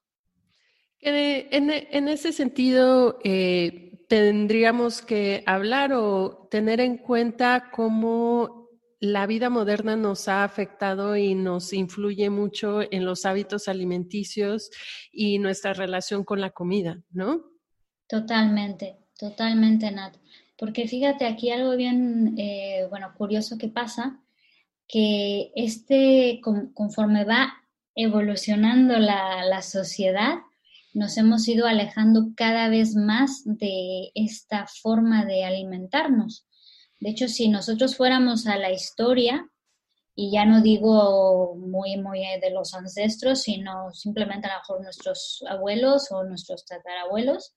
En, 1.01 1.71
en, 1.71 2.09
ese 2.09 2.33
sentido, 2.33 3.19
eh, 3.25 3.90
tendríamos 4.11 5.03
que 5.03 5.45
hablar 5.47 5.93
o 5.93 6.49
tener 6.51 6.81
en 6.81 6.99
cuenta 6.99 7.71
cómo 7.71 8.69
la 8.99 9.25
vida 9.29 9.51
moderna 9.51 9.95
nos 9.95 10.27
ha 10.27 10.43
afectado 10.43 11.17
y 11.17 11.37
nos 11.37 11.73
influye 11.73 12.29
mucho 12.29 12.81
en 12.83 13.05
los 13.05 13.25
hábitos 13.25 13.69
alimenticios 13.69 14.73
y 15.13 15.39
nuestra 15.39 15.75
relación 15.75 16.25
con 16.25 16.41
la 16.41 16.51
comida, 16.51 17.01
¿no? 17.13 17.45
Totalmente, 18.09 18.97
totalmente, 19.17 19.93
Nat. 19.93 20.17
Porque 20.59 20.89
fíjate 20.89 21.25
aquí 21.25 21.53
algo 21.53 21.77
bien, 21.77 22.35
eh, 22.37 22.89
bueno, 22.91 23.15
curioso 23.17 23.59
que 23.59 23.69
pasa, 23.69 24.21
que 24.89 25.53
este, 25.55 26.41
conforme 26.75 27.25
va 27.25 27.63
evolucionando 27.95 28.99
la, 28.99 29.45
la 29.45 29.63
sociedad, 29.63 30.41
nos 30.93 31.17
hemos 31.17 31.47
ido 31.49 31.67
alejando 31.67 32.29
cada 32.37 32.69
vez 32.69 32.95
más 32.97 33.43
de 33.45 34.11
esta 34.15 34.67
forma 34.67 35.25
de 35.25 35.45
alimentarnos. 35.45 36.47
De 36.99 37.11
hecho, 37.11 37.29
si 37.29 37.49
nosotros 37.49 37.97
fuéramos 37.97 38.47
a 38.47 38.57
la 38.57 38.73
historia, 38.73 39.49
y 40.15 40.33
ya 40.33 40.45
no 40.45 40.61
digo 40.61 41.57
muy, 41.57 41.97
muy 41.97 42.21
de 42.43 42.51
los 42.51 42.75
ancestros, 42.75 43.43
sino 43.43 43.93
simplemente 43.95 44.49
a 44.49 44.55
lo 44.55 44.59
mejor 44.59 44.83
nuestros 44.83 45.43
abuelos 45.49 46.09
o 46.11 46.25
nuestros 46.25 46.67
tatarabuelos, 46.67 47.55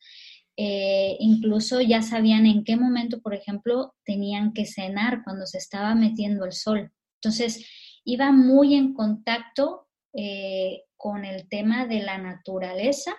eh, 0.56 1.18
incluso 1.20 1.82
ya 1.82 2.02
sabían 2.02 2.46
en 2.46 2.64
qué 2.64 2.78
momento, 2.78 3.22
por 3.22 3.34
ejemplo, 3.34 3.96
tenían 4.06 4.54
que 4.54 4.66
cenar 4.66 5.24
cuando 5.24 5.46
se 5.46 5.58
estaba 5.58 5.96
metiendo 5.96 6.46
el 6.46 6.54
sol. 6.54 6.92
Entonces, 7.16 7.68
iba 8.06 8.32
muy 8.32 8.76
en 8.76 8.94
contacto 8.94 9.88
eh, 10.14 10.84
con 11.04 11.26
el 11.26 11.50
tema 11.50 11.86
de 11.86 12.02
la 12.02 12.18
naturaleza 12.18 13.14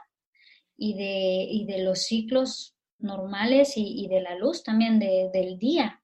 y 0.74 0.94
de, 0.94 1.70
de 1.70 1.82
los 1.82 2.04
ciclos 2.04 2.74
normales 2.98 3.74
y, 3.76 4.08
de 4.08 4.22
la 4.22 4.36
luz 4.36 4.64
también 4.64 4.98
del 4.98 5.58
día. 5.58 6.02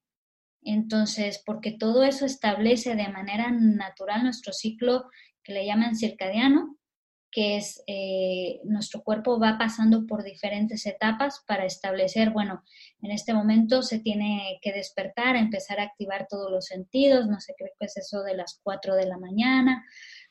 Entonces, 0.61 1.43
porque 1.47 1.73
todo 1.73 2.05
eso 2.05 2.27
establece 2.27 2.97
de 2.97 3.09
manera 3.09 3.51
natural 3.51 4.25
nuestro 4.25 4.53
ciclo 4.53 5.07
que 5.43 5.55
le 5.55 5.65
llaman 5.65 5.97
circadiano, 5.97 6.77
que 7.31 7.57
es 7.57 7.83
eh, 7.87 8.61
nuestro 8.65 9.03
cuerpo 9.03 9.41
va 9.41 9.57
pasando 9.57 10.07
por 10.07 10.23
diferentes 10.23 10.85
etapas 10.85 11.43
para 11.47 11.65
establecer, 11.65 12.29
bueno, 12.29 12.63
en 13.01 13.11
este 13.11 13.33
momento 13.33 13.83
se 13.83 14.01
tiene 14.01 14.59
que 14.61 14.73
despertar, 14.73 15.37
empezar 15.37 15.81
a 15.81 15.85
activar 15.85 16.27
todos 16.29 16.51
los 16.51 16.67
sentidos, 16.67 17.27
no 17.27 17.41
sé, 17.41 17.55
creo 17.57 17.71
que 17.79 17.87
es 17.87 17.97
eso 17.97 18.23
de 18.23 18.37
las 18.37 18.61
4 18.63 18.97
de 18.97 19.07
la 19.07 19.17
mañana, 19.17 19.83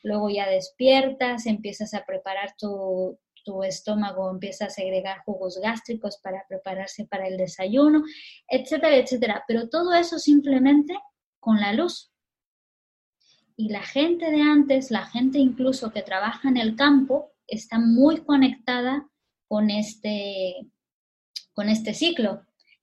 luego 0.02 0.30
ya 0.30 0.48
despiertas, 0.48 1.46
empiezas 1.46 1.94
a 1.94 2.04
preparar 2.04 2.54
tu, 2.56 3.18
tu 3.44 3.62
estómago 3.62 4.30
empieza 4.30 4.66
a 4.66 4.70
segregar 4.70 5.22
jugos 5.24 5.58
gástricos 5.62 6.18
para 6.18 6.44
prepararse 6.48 7.06
para 7.06 7.26
el 7.26 7.36
desayuno, 7.36 8.02
etcétera, 8.48 8.96
etcétera. 8.96 9.44
Pero 9.46 9.68
todo 9.68 9.94
eso 9.94 10.18
simplemente 10.18 10.94
con 11.38 11.60
la 11.60 11.72
luz. 11.72 12.12
Y 13.56 13.68
la 13.68 13.82
gente 13.82 14.30
de 14.30 14.40
antes, 14.40 14.90
la 14.90 15.06
gente 15.06 15.38
incluso 15.38 15.92
que 15.92 16.02
trabaja 16.02 16.48
en 16.48 16.56
el 16.56 16.76
campo, 16.76 17.32
está 17.46 17.78
muy 17.78 18.22
conectada 18.22 19.06
con 19.48 19.70
este, 19.70 20.54
con 21.52 21.68
este 21.68 21.92
ciclo. 21.92 22.42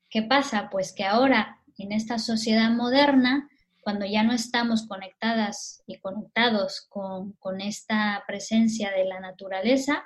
¿Qué 0.10 0.22
pasa? 0.22 0.70
Pues 0.70 0.94
que 0.94 1.04
ahora, 1.04 1.64
en 1.78 1.92
esta 1.92 2.20
sociedad 2.20 2.70
moderna, 2.72 3.50
cuando 3.88 4.06
ya 4.06 4.22
no 4.22 4.34
estamos 4.34 4.86
conectadas 4.86 5.82
y 5.88 5.98
conectados 6.00 6.86
con, 6.90 7.32
con 7.40 7.62
esta 7.62 8.22
presencia 8.28 8.92
de 8.92 9.06
la 9.06 9.22
naturaleza, 9.22 10.04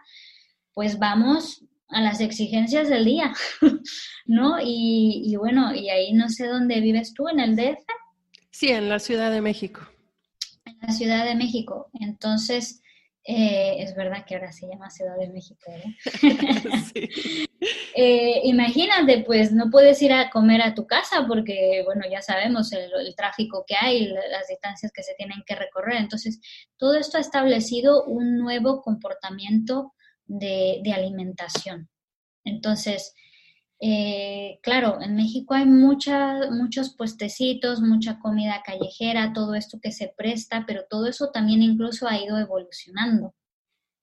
pues 0.72 1.00
vamos 1.00 1.66
a 1.88 2.00
las 2.00 2.22
exigencias 2.22 2.90
del 2.90 3.06
día, 3.06 3.34
¿no? 4.28 4.58
Y, 4.64 5.36
bueno, 5.40 5.74
y 5.74 5.90
ahí 5.90 6.14
no 6.14 6.30
sé 6.30 6.46
dónde 6.46 6.80
vives 6.80 7.16
tú, 7.16 7.28
en 7.28 7.40
el 7.40 7.56
DF. 7.56 7.84
Sí, 8.52 8.70
en 8.70 8.88
la 8.88 9.00
Ciudad 9.00 9.32
de 9.32 9.42
México. 9.42 9.82
En 10.64 10.78
la 10.80 10.94
Ciudad 10.94 11.26
de 11.26 11.34
México. 11.34 11.90
Entonces, 12.00 12.84
eh, 13.24 13.78
es 13.80 13.96
verdad 13.96 14.26
que 14.28 14.36
ahora 14.36 14.52
se 14.52 14.68
llama 14.68 14.92
Ciudad 14.92 15.18
de 15.18 15.30
México. 15.30 15.72
eh, 15.72 17.10
imagínate, 17.96 19.24
pues 19.26 19.52
no 19.52 19.70
puedes 19.70 20.02
ir 20.02 20.14
a 20.14 20.30
comer 20.30 20.62
a 20.62 20.74
tu 20.74 20.88
casa 20.88 21.26
porque, 21.28 21.82
bueno, 21.86 22.04
ya 22.10 22.22
sabemos 22.22 22.72
el, 22.74 22.92
tráfico 23.16 23.64
que 23.68 23.76
hay, 23.76 24.08
las 24.08 24.48
distancias 24.48 24.92
que 24.94 25.04
se 25.04 25.16
tienen 25.16 25.44
que 25.46 25.56
recorrer. 25.56 25.98
Entonces, 25.98 26.40
todo 26.78 26.96
esto 26.96 27.18
ha 27.18 27.22
establecido 27.22 28.06
un 28.06 28.38
nuevo 28.38 28.82
comportamiento 28.82 29.94
de, 30.26 30.82
de 30.84 30.94
alimentación. 30.94 31.90
Entonces, 32.44 33.14
eh, 33.84 34.60
claro, 34.62 35.02
en 35.02 35.16
México 35.16 35.56
hay 35.56 35.66
muchos 35.66 36.96
puestecitos, 36.96 37.82
mucha 37.82 38.20
comida 38.20 38.62
callejera, 38.64 39.34
todo 39.34 39.56
esto 39.56 39.80
que 39.82 39.92
se 39.92 40.14
presta, 40.16 40.66
pero 40.68 40.84
todo 40.88 41.08
eso 41.08 41.32
también 41.32 41.64
incluso 41.64 42.08
ha 42.08 42.22
ido 42.22 42.38
evolucionando. 42.38 43.34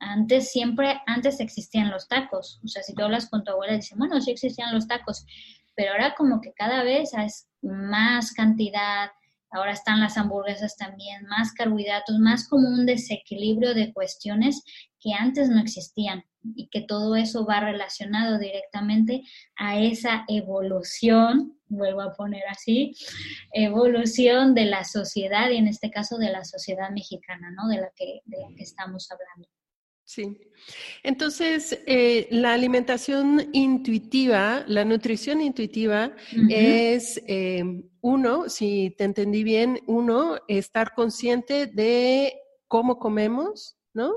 Antes 0.01 0.51
siempre, 0.53 1.01
antes 1.07 1.41
existían 1.41 1.91
los 1.91 2.09
tacos. 2.09 2.61
O 2.65 2.69
sea, 2.69 2.83
si 2.83 2.95
tú 2.95 3.03
hablas 3.03 3.29
con 3.29 3.45
tu 3.45 3.53
abuela, 3.53 3.75
dicen, 3.75 3.99
bueno, 3.99 4.21
sí 4.21 4.31
existían 4.31 4.75
los 4.75 4.87
tacos, 4.87 5.27
pero 5.75 5.93
ahora 5.93 6.15
como 6.17 6.41
que 6.41 6.53
cada 6.53 6.83
vez 6.83 7.15
es 7.15 7.49
más 7.63 8.33
cantidad, 8.33 9.11
ahora 9.51 9.73
están 9.73 10.01
las 10.01 10.17
hamburguesas 10.17 10.77
también, 10.77 11.27
más 11.27 11.53
carbohidratos, 11.53 12.19
más 12.19 12.49
como 12.49 12.69
un 12.69 12.87
desequilibrio 12.87 13.75
de 13.75 13.93
cuestiones 13.93 14.63
que 15.01 15.13
antes 15.15 15.49
no 15.49 15.61
existían 15.61 16.25
y 16.55 16.69
que 16.69 16.83
todo 16.83 17.17
eso 17.17 17.47
va 17.47 17.61
relacionado 17.61 18.39
directamente 18.39 19.23
a 19.57 19.79
esa 19.79 20.25
evolución, 20.29 21.59
vuelvo 21.67 22.03
a 22.03 22.15
poner 22.15 22.43
así, 22.49 22.95
evolución 23.53 24.55
de 24.55 24.65
la 24.65 24.85
sociedad 24.85 25.51
y 25.51 25.57
en 25.57 25.69
este 25.69 25.91
caso 25.91 26.19
de 26.19 26.31
la 26.31 26.45
sociedad 26.45 26.91
mexicana, 26.91 27.51
¿no? 27.51 27.69
De 27.69 27.77
la 27.77 27.91
que, 27.95 28.21
de 28.25 28.39
la 28.39 28.49
que 28.57 28.63
estamos 28.63 29.11
hablando. 29.11 29.49
Sí. 30.09 30.39
Entonces, 31.03 31.83
eh, 31.87 32.29
la 32.31 32.55
alimentación 32.55 33.51
intuitiva, 33.53 34.65
la 34.67 34.87
nutrición 34.87 35.43
intuitiva 35.43 36.17
es 36.49 37.23
eh, 37.27 37.63
uno, 38.01 38.49
si 38.49 38.95
te 38.97 39.05
entendí 39.05 39.45
bien, 39.45 39.81
uno, 39.87 40.39
estar 40.49 40.95
consciente 40.95 41.67
de 41.67 42.39
cómo 42.69 42.99
comemos, 42.99 43.77
¿no? 43.93 44.15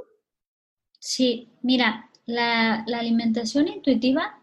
Sí, 0.98 1.50
mira, 1.62 2.10
la, 2.26 2.86
alimentación 2.86 3.68
intuitiva 3.68 4.42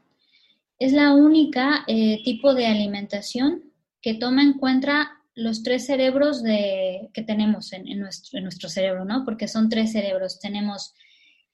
es 0.78 0.92
la 0.92 1.14
única 1.14 1.82
eh, 1.86 2.20
tipo 2.24 2.52
de 2.52 2.66
alimentación 2.66 3.72
que 4.02 4.12
toma 4.12 4.42
en 4.42 4.52
cuenta 4.58 5.22
los 5.34 5.62
tres 5.62 5.86
cerebros 5.86 6.42
de, 6.42 7.08
que 7.14 7.22
tenemos 7.22 7.72
en, 7.72 7.98
nuestro, 7.98 8.36
en 8.36 8.44
nuestro 8.44 8.68
cerebro, 8.68 9.06
¿no? 9.06 9.24
Porque 9.24 9.48
son 9.48 9.70
tres 9.70 9.92
cerebros. 9.92 10.40
Tenemos 10.40 10.92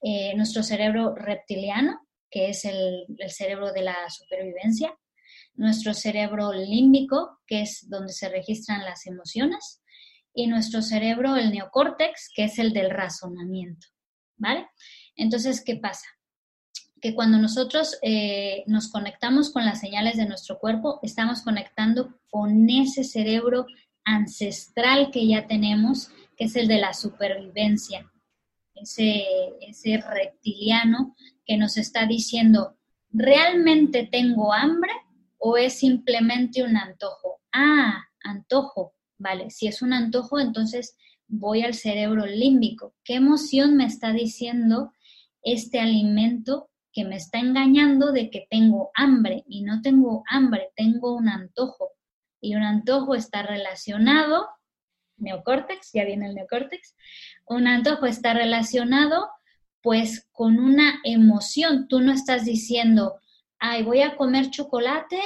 eh, 0.07 0.35
nuestro 0.35 0.61
cerebro 0.61 1.15
reptiliano, 1.15 1.99
que 2.29 2.49
es 2.49 2.63
el, 2.63 3.07
cerebro 3.27 3.73
de 3.73 3.81
la 3.81 4.07
supervivencia, 4.07 4.95
nuestro 5.55 5.95
cerebro 5.95 6.53
límbico, 6.53 7.39
que 7.47 7.63
es 7.63 7.89
donde 7.89 8.13
se 8.13 8.29
registran 8.29 8.85
las 8.85 9.07
emociones, 9.07 9.81
y 10.31 10.45
nuestro 10.45 10.83
cerebro, 10.83 11.37
el 11.37 11.51
neocórtex, 11.51 12.29
que 12.35 12.43
es 12.43 12.59
el 12.59 12.71
del 12.71 12.91
razonamiento, 12.91 13.87
¿vale? 14.37 14.67
Entonces, 15.15 15.63
¿qué 15.65 15.77
pasa? 15.77 16.05
Que 17.01 17.15
cuando 17.15 17.39
nosotros 17.39 17.97
eh, 18.03 18.63
nos 18.67 18.91
conectamos 18.91 19.51
con 19.51 19.65
las 19.65 19.79
señales 19.79 20.17
de 20.17 20.27
nuestro 20.27 20.59
cuerpo, 20.59 20.99
estamos 21.01 21.41
conectando 21.41 22.19
con 22.29 22.69
ese 22.69 23.03
cerebro 23.03 23.65
ancestral 24.03 25.09
que 25.09 25.27
ya 25.27 25.47
tenemos, 25.47 26.09
que 26.37 26.43
es 26.43 26.55
el 26.55 26.67
de 26.67 26.77
la 26.77 26.93
supervivencia, 26.93 28.07
ese, 28.75 29.23
ese 29.61 29.97
reptiliano 29.97 31.15
que 31.45 31.57
nos 31.57 31.77
está 31.77 32.05
diciendo, 32.05 32.77
¿realmente 33.11 34.07
tengo 34.11 34.53
hambre 34.53 34.91
o 35.37 35.57
es 35.57 35.79
simplemente 35.79 36.63
un 36.63 36.77
antojo? 36.77 37.41
Ah, 37.51 38.03
antojo, 38.23 38.93
vale, 39.17 39.49
si 39.49 39.67
es 39.67 39.81
un 39.81 39.93
antojo, 39.93 40.39
entonces 40.39 40.95
voy 41.27 41.61
al 41.61 41.73
cerebro 41.73 42.25
límbico. 42.25 42.93
¿Qué 43.03 43.15
emoción 43.15 43.77
me 43.77 43.85
está 43.85 44.13
diciendo 44.13 44.91
este 45.41 45.79
alimento 45.79 46.69
que 46.95 47.03
me 47.03 47.17
está 47.17 47.39
engañando 47.39 48.13
de 48.13 48.29
que 48.29 48.47
tengo 48.49 48.89
hambre 48.95 49.43
y 49.47 49.63
no 49.63 49.81
tengo 49.81 50.23
hambre, 50.27 50.71
tengo 50.75 51.13
un 51.13 51.27
antojo. 51.27 51.91
Y 52.39 52.55
un 52.55 52.63
antojo 52.63 53.15
está 53.15 53.43
relacionado, 53.43 54.47
neocórtex, 55.17 55.91
ya 55.93 56.03
viene 56.05 56.27
el 56.27 56.35
neocórtex, 56.35 56.95
un 57.45 57.67
antojo 57.67 58.05
está 58.05 58.33
relacionado 58.33 59.29
pues 59.81 60.27
con 60.31 60.59
una 60.59 60.99
emoción. 61.03 61.87
Tú 61.87 62.01
no 62.01 62.11
estás 62.11 62.43
diciendo, 62.43 63.19
ay, 63.59 63.83
voy 63.83 64.01
a 64.01 64.15
comer 64.15 64.49
chocolate 64.49 65.19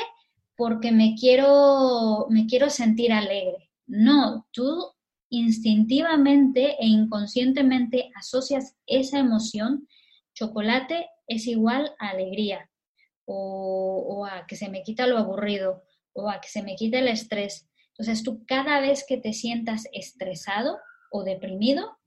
porque 0.58 0.92
me 0.92 1.16
quiero, 1.18 2.28
me 2.30 2.46
quiero 2.46 2.70
sentir 2.70 3.14
alegre. 3.14 3.72
No, 3.88 4.48
tú 4.52 4.92
instintivamente 5.30 6.76
e 6.80 6.88
inconscientemente 6.88 8.12
asocias 8.16 8.76
esa 8.86 9.20
emoción 9.20 9.88
chocolate 10.34 11.08
es 11.28 11.48
igual 11.48 11.94
a 12.00 12.10
alegría 12.10 12.70
o, 13.26 14.26
a 14.26 14.48
que 14.48 14.56
se 14.56 14.70
me 14.70 14.82
quita 14.82 15.06
lo 15.06 15.18
aburrido 15.18 15.84
o 16.14 16.30
a 16.30 16.42
que 16.42 16.50
se 16.50 16.64
me 16.64 16.76
quita 16.76 17.00
el 17.00 17.08
estrés. 17.08 17.69
Entonces 18.00 18.24
tú 18.24 18.46
cada 18.46 18.80
vez 18.80 19.06
que 19.06 19.18
te 19.18 19.34
sientas 19.34 19.84
estresado 19.92 20.80
o 21.12 21.26
deprimido, 21.26 21.98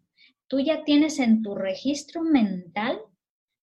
tú 0.49 0.59
ya 0.59 0.85
tienes 0.85 1.19
en 1.19 1.43
tu 1.43 1.55
registro 1.55 2.23
mental, 2.23 2.99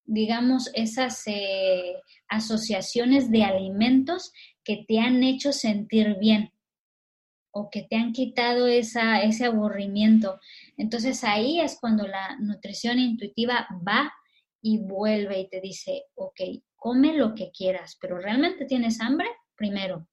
digamos, 0.04 0.70
esas 0.74 1.24
eh, 1.26 1.96
asociaciones 2.28 3.32
de 3.32 3.42
alimentos 3.42 4.32
que 4.62 4.84
te 4.86 5.00
han 5.00 5.24
hecho 5.24 5.52
sentir 5.52 6.18
bien 6.20 6.52
o 7.52 7.68
que 7.68 7.82
te 7.82 7.96
han 7.96 8.12
quitado 8.12 8.68
ese 8.68 9.44
aburrimiento. 9.44 10.38
Entonces 10.76 11.24
ahí 11.24 11.60
es 11.60 11.78
cuando 11.80 12.06
la 12.06 12.36
nutrición 12.38 13.00
intuitiva 13.00 13.66
va 13.86 14.12
y 14.62 14.78
vuelve 14.78 15.40
y 15.40 15.48
te 15.48 15.60
dice, 15.60 16.04
ok, 16.14 16.40
come 16.76 17.12
lo 17.12 17.34
que 17.34 17.50
quieras, 17.50 17.98
pero 18.00 18.18
¿realmente 18.18 18.66
tienes 18.66 19.00
hambre? 19.00 19.26
Primero, 19.56 20.06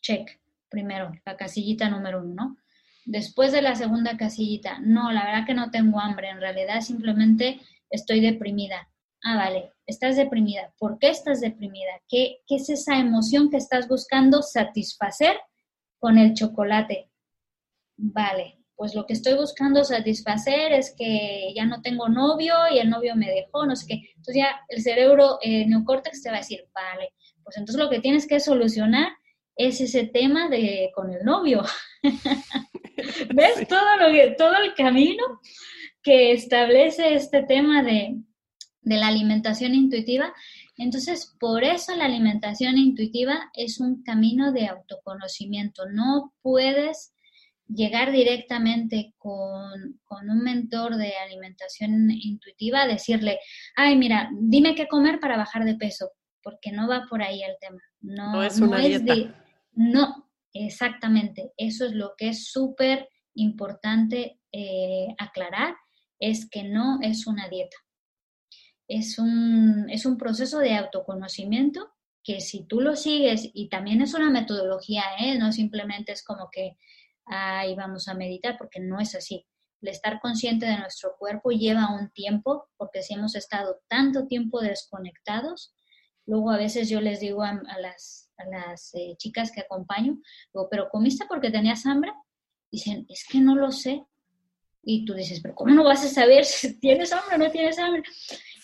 check, 0.00 0.41
primero, 0.72 1.12
la 1.24 1.36
casillita 1.36 1.88
número 1.88 2.22
uno, 2.22 2.34
¿no? 2.34 2.56
Después 3.04 3.52
de 3.52 3.62
la 3.62 3.74
segunda 3.74 4.16
casillita, 4.16 4.78
no, 4.80 5.12
la 5.12 5.24
verdad 5.24 5.46
que 5.46 5.54
no 5.54 5.70
tengo 5.70 6.00
hambre, 6.00 6.30
en 6.30 6.40
realidad 6.40 6.80
simplemente 6.80 7.60
estoy 7.90 8.20
deprimida. 8.20 8.88
Ah, 9.22 9.36
vale, 9.36 9.70
estás 9.86 10.16
deprimida. 10.16 10.72
¿Por 10.78 10.98
qué 10.98 11.10
estás 11.10 11.40
deprimida? 11.40 11.92
¿Qué, 12.08 12.38
qué 12.46 12.56
es 12.56 12.68
esa 12.70 12.98
emoción 12.98 13.50
que 13.50 13.58
estás 13.58 13.86
buscando 13.86 14.42
satisfacer 14.42 15.36
con 15.98 16.18
el 16.18 16.34
chocolate? 16.34 17.10
Vale, 17.96 18.58
pues 18.74 18.94
lo 18.94 19.06
que 19.06 19.12
estoy 19.12 19.34
buscando 19.34 19.84
satisfacer 19.84 20.72
es 20.72 20.94
que 20.96 21.52
ya 21.54 21.66
no 21.66 21.82
tengo 21.82 22.08
novio 22.08 22.54
y 22.72 22.78
el 22.78 22.90
novio 22.90 23.14
me 23.14 23.30
dejó, 23.30 23.66
no 23.66 23.76
sé 23.76 23.86
qué. 23.86 23.94
Entonces 24.16 24.36
ya 24.36 24.60
el 24.68 24.82
cerebro 24.82 25.38
eh, 25.42 25.66
neocórtex 25.66 26.22
te 26.22 26.30
va 26.30 26.36
a 26.36 26.40
decir, 26.40 26.66
vale, 26.74 27.10
pues 27.44 27.56
entonces 27.56 27.80
lo 27.80 27.90
que 27.90 28.00
tienes 28.00 28.26
que 28.26 28.40
solucionar 28.40 29.12
es 29.56 29.80
ese 29.80 30.06
tema 30.06 30.48
de 30.48 30.90
con 30.94 31.12
el 31.12 31.24
novio. 31.24 31.62
¿Ves 33.34 33.68
todo, 33.68 33.96
lo 33.98 34.12
que, 34.12 34.34
todo 34.36 34.54
el 34.56 34.74
camino 34.74 35.40
que 36.02 36.32
establece 36.32 37.14
este 37.14 37.42
tema 37.42 37.82
de, 37.82 38.16
de 38.80 38.96
la 38.96 39.08
alimentación 39.08 39.74
intuitiva? 39.74 40.32
Entonces, 40.76 41.34
por 41.38 41.64
eso 41.64 41.94
la 41.96 42.06
alimentación 42.06 42.78
intuitiva 42.78 43.50
es 43.54 43.78
un 43.78 44.02
camino 44.02 44.52
de 44.52 44.66
autoconocimiento. 44.66 45.84
No 45.86 46.32
puedes 46.42 47.14
llegar 47.74 48.12
directamente 48.12 49.14
con, 49.18 50.00
un 50.10 50.42
mentor 50.42 50.96
de 50.96 51.14
alimentación 51.16 52.10
intuitiva, 52.10 52.86
decirle, 52.86 53.38
ay, 53.76 53.96
mira, 53.96 54.30
dime 54.32 54.74
qué 54.74 54.86
comer 54.86 55.20
para 55.20 55.36
bajar 55.36 55.64
de 55.64 55.74
peso, 55.74 56.10
porque 56.42 56.72
no 56.72 56.88
va 56.88 57.06
por 57.08 57.22
ahí 57.22 57.42
el 57.42 57.56
tema. 57.60 57.80
No, 58.00 58.42
es 58.42 58.60
una 58.60 58.78
dieta. 58.78 59.41
No, 59.72 60.30
exactamente. 60.52 61.52
Eso 61.56 61.86
es 61.86 61.92
lo 61.92 62.14
que 62.16 62.28
es 62.28 62.46
súper 62.46 63.08
importante 63.34 64.40
eh, 64.52 65.08
aclarar, 65.18 65.74
es 66.18 66.48
que 66.48 66.62
no 66.62 66.98
es 67.02 67.26
una 67.26 67.48
dieta. 67.48 67.76
Es 68.86 69.18
un, 69.18 69.88
es 69.90 70.04
un 70.06 70.18
proceso 70.18 70.58
de 70.58 70.76
autoconocimiento 70.76 71.92
que 72.22 72.40
si 72.40 72.64
tú 72.64 72.80
lo 72.80 72.94
sigues, 72.94 73.50
y 73.52 73.68
también 73.68 74.00
es 74.00 74.14
una 74.14 74.30
metodología, 74.30 75.02
¿eh? 75.18 75.38
no 75.38 75.50
simplemente 75.52 76.12
es 76.12 76.22
como 76.22 76.50
que 76.50 76.76
ahí 77.26 77.74
vamos 77.74 78.08
a 78.08 78.14
meditar, 78.14 78.56
porque 78.56 78.80
no 78.80 79.00
es 79.00 79.14
así. 79.14 79.46
El 79.80 79.88
estar 79.88 80.20
consciente 80.20 80.66
de 80.66 80.78
nuestro 80.78 81.16
cuerpo 81.18 81.50
lleva 81.50 81.92
un 81.92 82.10
tiempo, 82.10 82.68
porque 82.76 83.02
si 83.02 83.14
hemos 83.14 83.34
estado 83.34 83.80
tanto 83.88 84.26
tiempo 84.28 84.60
desconectados, 84.60 85.74
luego 86.26 86.50
a 86.50 86.56
veces 86.56 86.88
yo 86.88 87.00
les 87.00 87.20
digo 87.20 87.42
a, 87.42 87.60
las, 87.80 88.30
a 88.36 88.44
las 88.44 88.94
eh, 88.94 89.14
chicas 89.18 89.50
que 89.52 89.60
acompaño, 89.60 90.18
digo, 90.52 90.68
pero 90.70 90.88
comiste 90.90 91.24
porque 91.28 91.50
tenías 91.50 91.86
hambre? 91.86 92.12
Dicen, 92.70 93.06
es 93.08 93.26
que 93.28 93.40
no 93.40 93.54
lo 93.54 93.70
sé. 93.70 94.04
Y 94.84 95.04
tú 95.04 95.14
dices, 95.14 95.40
pero 95.40 95.54
¿cómo 95.54 95.72
no 95.74 95.84
vas 95.84 96.04
a 96.04 96.08
saber 96.08 96.44
si 96.44 96.78
tienes 96.80 97.12
hambre 97.12 97.36
o 97.36 97.38
no 97.38 97.50
tienes 97.50 97.78
hambre? 97.78 98.02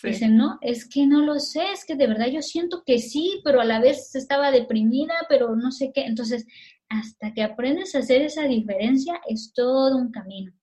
Dicen, 0.03 0.35
no, 0.37 0.57
es 0.61 0.87
que 0.87 1.05
no 1.05 1.21
lo 1.21 1.39
sé, 1.39 1.71
es 1.73 1.85
que 1.85 1.95
de 1.95 2.07
verdad 2.07 2.27
yo 2.27 2.41
siento 2.41 2.83
que 2.85 2.99
sí, 2.99 3.41
pero 3.43 3.61
a 3.61 3.65
la 3.65 3.79
vez 3.79 4.15
estaba 4.15 4.51
deprimida, 4.51 5.13
pero 5.27 5.55
no 5.55 5.71
sé 5.71 5.91
qué. 5.93 6.05
Entonces, 6.05 6.45
hasta 6.89 7.33
que 7.33 7.43
aprendes 7.43 7.95
a 7.95 7.99
hacer 7.99 8.21
esa 8.21 8.43
diferencia, 8.45 9.21
es 9.27 9.53
todo 9.53 9.97
un 9.97 10.11
camino. 10.11 10.53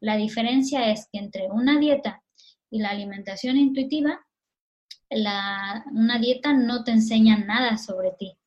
La 0.00 0.16
diferencia 0.16 0.90
es 0.90 1.08
que 1.12 1.18
entre 1.18 1.48
una 1.50 1.78
dieta 1.78 2.22
y 2.70 2.80
la 2.80 2.90
alimentación 2.90 3.56
intuitiva, 3.56 4.20
la, 5.10 5.84
una 5.92 6.18
dieta 6.18 6.52
no 6.52 6.84
te 6.84 6.92
enseña 6.92 7.36
nada 7.38 7.76
sobre 7.76 8.12
ti, 8.12 8.38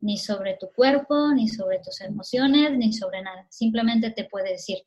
ni 0.00 0.16
sobre 0.16 0.56
tu 0.58 0.72
cuerpo, 0.72 1.32
ni 1.32 1.48
sobre 1.48 1.78
tus 1.80 2.00
emociones, 2.00 2.72
ni 2.76 2.92
sobre 2.92 3.22
nada. 3.22 3.46
Simplemente 3.50 4.10
te 4.10 4.24
puede 4.24 4.52
decir, 4.52 4.78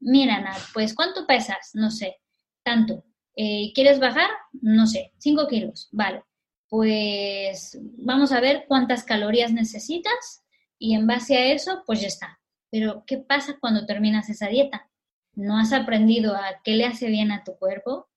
mira, 0.00 0.56
pues 0.72 0.94
¿cuánto 0.94 1.26
pesas? 1.26 1.70
No 1.74 1.90
sé, 1.90 2.20
tanto. 2.62 3.04
Eh, 3.34 3.72
¿Quieres 3.74 3.98
bajar? 3.98 4.30
No 4.52 4.86
sé, 4.86 5.12
5 5.18 5.48
kilos. 5.48 5.88
Vale, 5.90 6.22
pues 6.68 7.78
vamos 7.98 8.32
a 8.32 8.40
ver 8.40 8.64
cuántas 8.68 9.04
calorías 9.04 9.52
necesitas 9.52 10.42
y 10.78 10.94
en 10.94 11.06
base 11.06 11.36
a 11.36 11.52
eso, 11.52 11.82
pues 11.86 12.00
ya 12.00 12.08
está. 12.08 12.40
Pero, 12.70 13.04
¿qué 13.06 13.18
pasa 13.18 13.58
cuando 13.60 13.84
terminas 13.84 14.30
esa 14.30 14.48
dieta? 14.48 14.90
¿No 15.34 15.58
has 15.58 15.72
aprendido 15.72 16.34
a 16.34 16.62
qué 16.64 16.72
le 16.72 16.86
hace 16.86 17.08
bien 17.08 17.30
a 17.30 17.44
tu 17.44 17.56
cuerpo? 17.56 18.08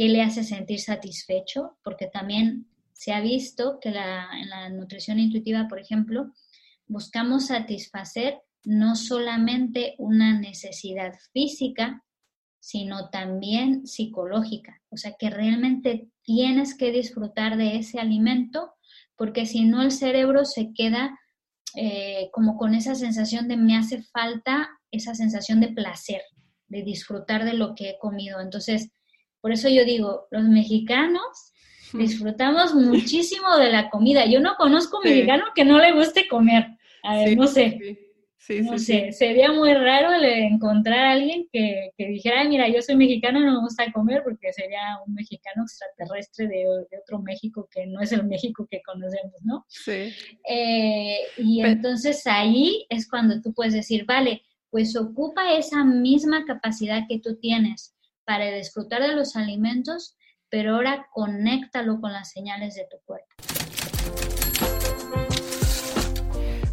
¿Qué 0.00 0.08
le 0.08 0.22
hace 0.22 0.44
sentir 0.44 0.80
satisfecho? 0.80 1.76
Porque 1.84 2.06
también 2.06 2.66
se 2.94 3.12
ha 3.12 3.20
visto 3.20 3.78
que 3.82 3.90
en 3.90 4.48
la 4.48 4.70
nutrición 4.70 5.18
intuitiva, 5.18 5.68
por 5.68 5.78
ejemplo, 5.78 6.32
buscamos 6.86 7.48
satisfacer 7.48 8.38
no 8.64 8.96
solamente 8.96 9.96
una 9.98 10.40
necesidad 10.40 11.12
física, 11.34 12.02
sino 12.60 13.10
también 13.10 13.86
psicológica. 13.86 14.80
O 14.88 14.96
sea, 14.96 15.16
que 15.18 15.28
realmente 15.28 16.08
tienes 16.22 16.74
que 16.74 16.92
disfrutar 16.92 17.58
de 17.58 17.76
ese 17.76 18.00
alimento 18.00 18.72
porque 19.16 19.44
si 19.44 19.66
no 19.66 19.82
el 19.82 19.92
cerebro 19.92 20.46
se 20.46 20.72
queda 20.72 21.20
eh, 21.76 22.30
como 22.32 22.56
con 22.56 22.74
esa 22.74 22.94
sensación 22.94 23.48
de 23.48 23.58
me 23.58 23.76
hace 23.76 24.02
falta, 24.02 24.70
esa 24.90 25.14
sensación 25.14 25.60
de 25.60 25.68
placer, 25.68 26.22
de 26.68 26.84
disfrutar 26.84 27.44
de 27.44 27.52
lo 27.52 27.74
que 27.74 27.90
he 27.90 27.98
comido. 27.98 28.40
Entonces, 28.40 28.90
por 29.40 29.52
eso 29.52 29.68
yo 29.68 29.84
digo, 29.84 30.26
los 30.30 30.44
mexicanos 30.44 31.52
disfrutamos 31.92 32.74
muchísimo 32.74 33.56
de 33.56 33.70
la 33.70 33.90
comida. 33.90 34.26
Yo 34.26 34.40
no 34.40 34.54
conozco 34.56 35.00
mexicano 35.02 35.44
que 35.54 35.64
no 35.64 35.78
le 35.78 35.92
guste 35.92 36.28
comer. 36.28 36.68
A 37.02 37.16
ver, 37.16 37.36
no 37.36 37.46
sé 37.46 37.98
no 38.62 38.78
sé, 38.78 39.12
sería 39.12 39.52
muy 39.52 39.72
raro 39.74 40.12
encontrar 40.22 40.98
a 40.98 41.12
alguien 41.12 41.46
que, 41.52 41.92
dijera, 41.96 42.44
mira, 42.44 42.68
yo 42.68 42.82
soy 42.82 42.96
mexicano 42.96 43.38
y 43.38 43.44
no 43.44 43.52
me 43.52 43.60
gusta 43.60 43.92
comer 43.92 44.22
porque 44.24 44.52
sería 44.52 44.80
un 45.06 45.14
mexicano 45.14 45.62
extraterrestre 45.62 46.48
de, 46.48 46.66
otro 47.02 47.20
México 47.20 47.68
que 47.70 47.86
no 47.86 48.00
es 48.00 48.12
el 48.12 48.24
México 48.24 48.66
que 48.70 48.82
conocemos, 48.82 49.40
¿no? 49.44 49.64
Sí. 49.68 50.12
Eh, 50.48 51.18
y 51.36 51.60
entonces 51.60 52.26
ahí 52.26 52.86
es 52.88 53.08
cuando 53.08 53.40
tú 53.40 53.52
puedes 53.52 53.74
decir, 53.74 54.04
vale, 54.04 54.42
pues 54.70 54.96
ocupa 54.96 55.52
esa 55.54 55.84
misma 55.84 56.44
capacidad 56.44 57.02
que 57.08 57.20
tú 57.20 57.36
tienes 57.38 57.94
para 58.30 58.52
disfrutar 58.52 59.02
de 59.02 59.12
los 59.16 59.34
alimentos, 59.34 60.16
pero 60.48 60.76
ahora 60.76 61.08
conéctalo 61.12 62.00
con 62.00 62.12
las 62.12 62.30
señales 62.30 62.76
de 62.76 62.86
tu 62.88 62.96
cuerpo. 63.04 63.26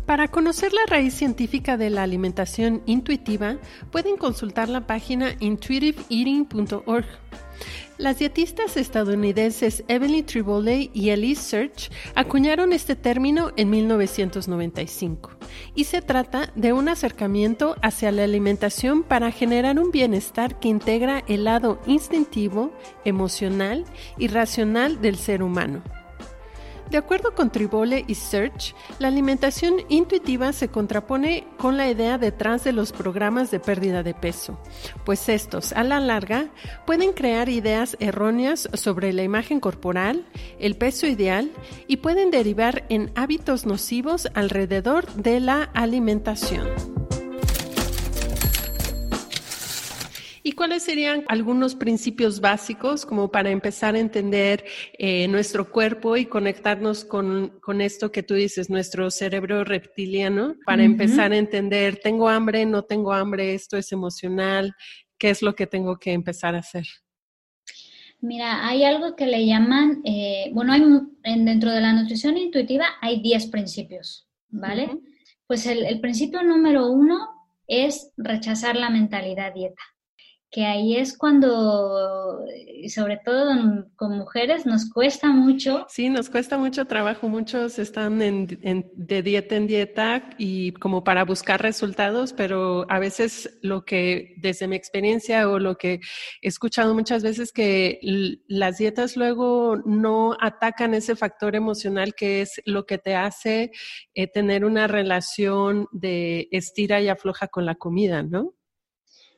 Para 0.06 0.28
conocer 0.28 0.72
la 0.72 0.86
raíz 0.86 1.16
científica 1.16 1.76
de 1.76 1.90
la 1.90 2.04
alimentación 2.04 2.84
intuitiva, 2.86 3.58
pueden 3.92 4.18
consultar 4.18 4.70
la 4.70 4.86
página 4.86 5.32
intuitiveeating.org. 5.40 7.08
Las 7.98 8.20
dietistas 8.20 8.78
estadounidenses 8.78 9.84
Evelyn 9.88 10.24
Tribole 10.24 10.92
y 10.94 11.10
Elise 11.10 11.42
Search 11.42 11.92
acuñaron 12.14 12.72
este 12.72 12.96
término 12.96 13.52
en 13.58 13.72
1995 13.72 15.32
y 15.74 15.86
se 15.86 16.04
trata 16.04 16.52
de 16.54 16.74
un 16.74 16.90
acercamiento 16.90 17.76
hacia 17.82 18.12
la 18.12 18.24
alimentación 18.24 19.02
para 19.02 19.32
generar 19.32 19.80
un 19.80 19.90
bienestar 19.90 20.60
que 20.60 20.68
integra 20.68 21.24
el 21.28 21.46
lado 21.46 21.82
instintivo, 21.88 22.72
emocional 23.04 23.84
y 24.20 24.28
racional 24.28 25.02
del 25.02 25.18
ser 25.18 25.42
humano. 25.42 25.82
De 26.90 26.98
acuerdo 26.98 27.36
con 27.36 27.52
Tribole 27.52 28.06
y 28.08 28.16
Search, 28.16 28.74
la 29.00 29.10
alimentación 29.10 29.76
intuitiva 29.90 30.54
se 30.54 30.70
contrapone 30.70 31.46
con 31.58 31.76
la 31.76 31.90
idea 31.90 32.18
detrás 32.18 32.64
de 32.64 32.72
los 32.72 32.94
programas 32.94 33.52
de 33.52 33.60
pérdida 33.60 34.04
de 34.04 34.14
peso, 34.14 34.58
pues 35.06 35.28
estos, 35.28 35.74
a 35.74 35.84
la 35.84 36.00
larga, 36.00 36.50
pueden 36.86 37.12
crear 37.12 37.50
ideas 37.50 37.98
erróneas 38.00 38.70
sobre 38.74 39.12
la 39.12 39.24
imagen 39.24 39.60
corporal, 39.60 40.26
el 40.60 40.78
peso 40.78 41.08
ideal 41.08 41.52
y 41.88 41.98
pueden 41.98 42.32
derivar 42.32 42.86
en 42.90 43.12
hábitos 43.16 43.66
nocivos 43.66 44.30
alrededor 44.34 45.12
de 45.14 45.42
la 45.42 45.64
alimentación. 45.64 46.68
¿Y 50.48 50.54
cuáles 50.54 50.84
serían 50.84 51.26
algunos 51.28 51.76
principios 51.76 52.40
básicos 52.40 53.06
como 53.06 53.30
para 53.30 53.50
empezar 53.50 53.96
a 53.96 54.00
entender 54.00 54.64
eh, 54.98 55.28
nuestro 55.28 55.70
cuerpo 55.70 56.16
y 56.16 56.26
conectarnos 56.26 57.04
con, 57.04 57.52
esto 57.82 58.14
que 58.14 58.24
tú 58.24 58.34
dices, 58.34 58.70
nuestro 58.70 59.12
cerebro 59.12 59.66
reptiliano, 59.66 60.56
para 60.66 60.86
empezar 60.86 61.34
a 61.34 61.38
entender, 61.38 62.00
tengo 62.02 62.30
hambre, 62.30 62.66
no 62.66 62.84
tengo 62.84 63.12
hambre, 63.12 63.56
esto 63.56 63.76
es 63.76 63.92
emocional, 63.92 64.74
qué 65.18 65.32
es 65.32 65.42
lo 65.42 65.54
que 65.54 65.68
tengo 65.68 66.00
que 66.00 66.14
empezar 66.14 66.56
a 66.56 66.60
hacer? 66.60 66.86
Mira, 68.22 68.66
hay 68.66 68.86
algo 68.86 69.18
que 69.18 69.28
le 69.28 69.46
llaman, 69.46 70.00
eh, 70.06 70.50
bueno, 70.54 70.72
hay, 70.72 70.82
dentro 71.44 71.72
de 71.72 71.82
la 71.82 71.92
nutrición 71.92 72.38
intuitiva 72.38 72.86
hay 73.02 73.22
10 73.22 73.48
principios, 73.48 74.30
¿vale? 74.48 74.98
Pues 75.46 75.66
el, 75.66 75.86
el 75.86 76.00
principio 76.00 76.42
número 76.42 76.90
uno 76.90 77.18
es 77.68 78.14
rechazar 78.16 78.78
la 78.78 78.90
mentalidad 78.90 79.54
dieta 79.54 79.84
que 80.58 80.66
ahí 80.66 80.96
es 80.96 81.16
cuando, 81.16 82.44
sobre 82.88 83.20
todo 83.24 83.86
con 83.96 84.18
mujeres, 84.18 84.66
nos 84.66 84.90
cuesta 84.90 85.28
mucho. 85.28 85.86
Sí, 85.88 86.10
nos 86.10 86.32
cuesta 86.32 86.58
mucho 86.58 86.86
trabajo. 86.86 87.30
Muchos 87.30 87.78
están 87.78 88.18
de 88.18 89.22
dieta 89.22 89.56
en 89.56 89.68
dieta 89.68 90.30
y 90.40 90.72
como 90.72 91.04
para 91.04 91.26
buscar 91.26 91.62
resultados, 91.62 92.34
pero 92.34 92.88
a 92.90 92.98
veces 92.98 93.60
lo 93.62 93.86
que, 93.86 94.34
desde 94.38 94.68
mi 94.68 94.76
experiencia 94.76 95.48
o 95.48 95.60
lo 95.60 95.76
que 95.76 96.00
he 96.42 96.48
escuchado 96.48 96.96
muchas 96.96 97.22
veces, 97.22 97.52
que 97.52 98.00
las 98.48 98.80
dietas 98.80 99.16
luego 99.16 99.78
no 99.86 100.36
atacan 100.42 100.96
ese 100.96 101.16
factor 101.16 101.56
emocional 101.56 102.16
que 102.16 102.42
es 102.42 102.64
lo 102.66 102.88
que 102.88 102.98
te 102.98 103.14
hace 103.14 103.70
eh, 104.16 104.26
tener 104.26 104.66
una 104.66 104.88
relación 104.88 105.86
de 105.92 106.48
estira 106.50 107.00
y 107.00 107.10
afloja 107.10 107.48
con 107.48 107.68
la 107.68 107.76
comida, 107.76 108.24
¿no? 108.24 108.57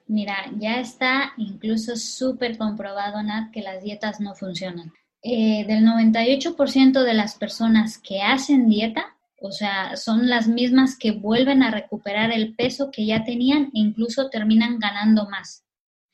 Mira, 0.10 0.52
ya 0.58 0.80
está 0.80 1.34
incluso 1.38 1.96
súper 1.96 2.58
comprobado, 2.58 3.22
Nat, 3.22 3.52
que 3.52 3.62
las 3.62 3.84
dietas 3.84 4.20
no 4.20 4.34
funcionan. 4.34 4.92
Eh, 5.22 5.66
del 5.68 5.86
98% 5.86 7.04
de 7.04 7.14
las 7.14 7.36
personas 7.36 8.00
que 8.00 8.24
hacen 8.24 8.68
dieta, 8.68 9.16
o 9.40 9.52
sea, 9.52 9.96
son 9.98 10.28
las 10.28 10.48
mismas 10.48 10.98
que 10.98 11.12
vuelven 11.12 11.62
a 11.62 11.70
recuperar 11.70 12.32
el 12.32 12.56
peso 12.56 12.90
que 12.90 13.06
ya 13.06 13.24
tenían 13.24 13.66
e 13.66 13.70
incluso 13.82 14.32
terminan 14.32 14.80
ganando 14.80 15.30
más. 15.30 15.64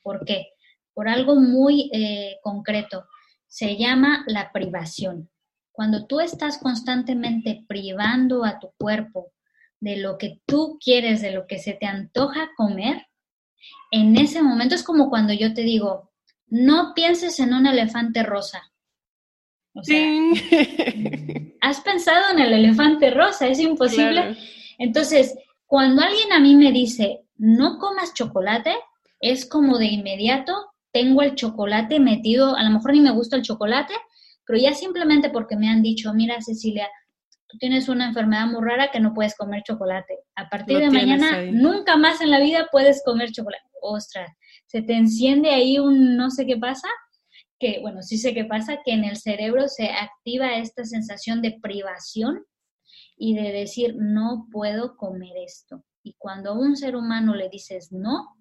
¿Por 0.02 0.26
qué? 0.26 0.48
Por 0.92 1.08
algo 1.08 1.36
muy 1.36 1.88
eh, 1.94 2.36
concreto. 2.42 3.06
Se 3.46 3.78
llama 3.78 4.24
la 4.26 4.52
privación. 4.52 5.30
Cuando 5.72 6.04
tú 6.04 6.20
estás 6.20 6.58
constantemente 6.58 7.64
privando 7.66 8.44
a 8.44 8.58
tu 8.58 8.72
cuerpo 8.76 9.32
de 9.80 9.96
lo 9.96 10.18
que 10.18 10.42
tú 10.44 10.78
quieres, 10.84 11.22
de 11.22 11.30
lo 11.30 11.46
que 11.46 11.58
se 11.58 11.72
te 11.72 11.86
antoja 11.86 12.50
comer, 12.58 13.06
en 13.90 14.16
ese 14.16 14.42
momento 14.42 14.74
es 14.74 14.82
como 14.82 15.08
cuando 15.08 15.32
yo 15.32 15.54
te 15.54 15.62
digo, 15.62 16.10
no 16.48 16.92
pienses 16.94 17.38
en 17.40 17.54
un 17.54 17.66
elefante 17.66 18.22
rosa. 18.22 18.72
O 19.74 19.82
sea, 19.82 19.98
has 21.60 21.80
pensado 21.80 22.32
en 22.32 22.40
el 22.40 22.52
elefante 22.52 23.10
rosa, 23.10 23.46
es 23.46 23.60
imposible. 23.60 24.36
Entonces, 24.78 25.36
cuando 25.66 26.02
alguien 26.02 26.32
a 26.32 26.40
mí 26.40 26.54
me 26.54 26.72
dice, 26.72 27.24
no 27.36 27.78
comas 27.78 28.14
chocolate, 28.14 28.74
es 29.20 29.48
como 29.48 29.78
de 29.78 29.86
inmediato, 29.86 30.54
tengo 30.92 31.22
el 31.22 31.34
chocolate 31.34 32.00
metido, 32.00 32.56
a 32.56 32.62
lo 32.62 32.70
mejor 32.70 32.92
ni 32.92 33.00
me 33.00 33.10
gusta 33.10 33.36
el 33.36 33.42
chocolate, 33.42 33.92
pero 34.46 34.58
ya 34.58 34.72
simplemente 34.74 35.28
porque 35.30 35.56
me 35.56 35.68
han 35.68 35.82
dicho, 35.82 36.14
mira 36.14 36.40
Cecilia, 36.40 36.88
tú 37.48 37.58
tienes 37.58 37.88
una 37.88 38.06
enfermedad 38.06 38.46
muy 38.46 38.64
rara 38.64 38.90
que 38.90 39.00
no 39.00 39.14
puedes 39.14 39.36
comer 39.36 39.62
chocolate. 39.62 40.18
A 40.34 40.48
partir 40.48 40.78
de 40.78 40.90
mañana, 40.90 41.42
nunca 41.52 41.96
más 41.96 42.20
en 42.20 42.30
la 42.30 42.40
vida 42.40 42.68
puedes 42.70 43.02
comer 43.04 43.30
chocolate. 43.30 43.64
Ostras, 43.80 44.30
se 44.66 44.82
te 44.82 44.94
enciende 44.94 45.50
ahí 45.50 45.78
un 45.78 46.16
no 46.16 46.30
sé 46.30 46.46
qué 46.46 46.56
pasa, 46.56 46.88
que 47.58 47.80
bueno, 47.80 48.02
sí 48.02 48.18
sé 48.18 48.34
qué 48.34 48.44
pasa, 48.44 48.78
que 48.84 48.92
en 48.92 49.04
el 49.04 49.16
cerebro 49.16 49.68
se 49.68 49.90
activa 49.90 50.56
esta 50.56 50.84
sensación 50.84 51.40
de 51.40 51.58
privación 51.62 52.44
y 53.16 53.34
de 53.34 53.52
decir, 53.52 53.94
no 53.96 54.46
puedo 54.52 54.96
comer 54.96 55.36
esto. 55.44 55.84
Y 56.02 56.14
cuando 56.18 56.50
a 56.50 56.58
un 56.58 56.76
ser 56.76 56.96
humano 56.96 57.34
le 57.34 57.48
dices 57.48 57.92
no, 57.92 58.36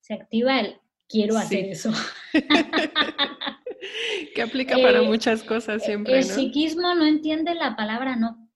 se 0.00 0.14
activa 0.14 0.60
el 0.60 0.80
quiero 1.10 1.36
hacer 1.36 1.66
eso. 1.66 1.92
que 4.34 4.42
aplica 4.42 4.76
para 4.76 5.02
eh, 5.02 5.06
muchas 5.06 5.42
cosas 5.42 5.84
siempre. 5.84 6.18
El 6.18 6.24
psiquismo 6.24 6.94
no 6.94 7.04
entiende 7.04 7.54
la 7.54 7.76
palabra 7.76 8.16
no. 8.16 8.46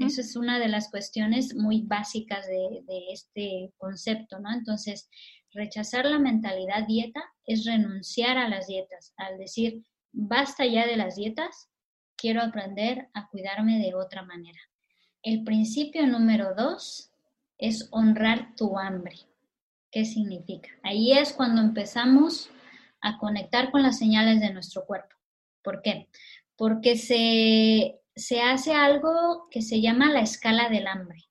Eso 0.00 0.20
es 0.20 0.36
una 0.36 0.58
de 0.58 0.68
las 0.68 0.90
cuestiones 0.90 1.54
muy 1.54 1.80
básicas 1.80 2.46
de, 2.46 2.82
de, 2.86 3.06
este 3.10 3.72
concepto, 3.78 4.38
¿no? 4.38 4.52
Entonces, 4.52 5.08
rechazar 5.54 6.04
la 6.04 6.18
mentalidad 6.18 6.86
dieta 6.86 7.22
es 7.46 7.64
renunciar 7.64 8.36
a 8.36 8.50
las 8.50 8.66
dietas, 8.66 9.14
al 9.16 9.38
decir, 9.38 9.82
basta 10.12 10.66
ya 10.66 10.86
de 10.86 10.98
las 10.98 11.16
dietas, 11.16 11.70
quiero 12.16 12.42
aprender 12.42 13.08
a 13.14 13.28
cuidarme 13.28 13.78
de 13.78 13.94
otra 13.94 14.22
manera. 14.24 14.60
El 15.22 15.42
principio 15.42 16.06
número 16.06 16.54
dos 16.54 17.10
es 17.56 17.88
honrar 17.90 18.54
tu 18.56 18.78
hambre. 18.78 19.16
¿Qué 19.90 20.04
significa? 20.04 20.68
Ahí 20.82 21.12
es 21.12 21.32
cuando 21.32 21.60
empezamos 21.62 22.50
a 23.00 23.18
conectar 23.18 23.70
con 23.70 23.82
las 23.82 23.98
señales 23.98 24.40
de 24.40 24.52
nuestro 24.52 24.84
cuerpo. 24.84 25.16
¿Por 25.62 25.82
qué? 25.82 26.08
Porque 26.56 26.96
se, 26.96 28.00
se 28.14 28.40
hace 28.40 28.74
algo 28.74 29.48
que 29.50 29.62
se 29.62 29.80
llama 29.80 30.10
la 30.10 30.20
escala 30.20 30.68
del 30.68 30.86
hambre, 30.86 31.24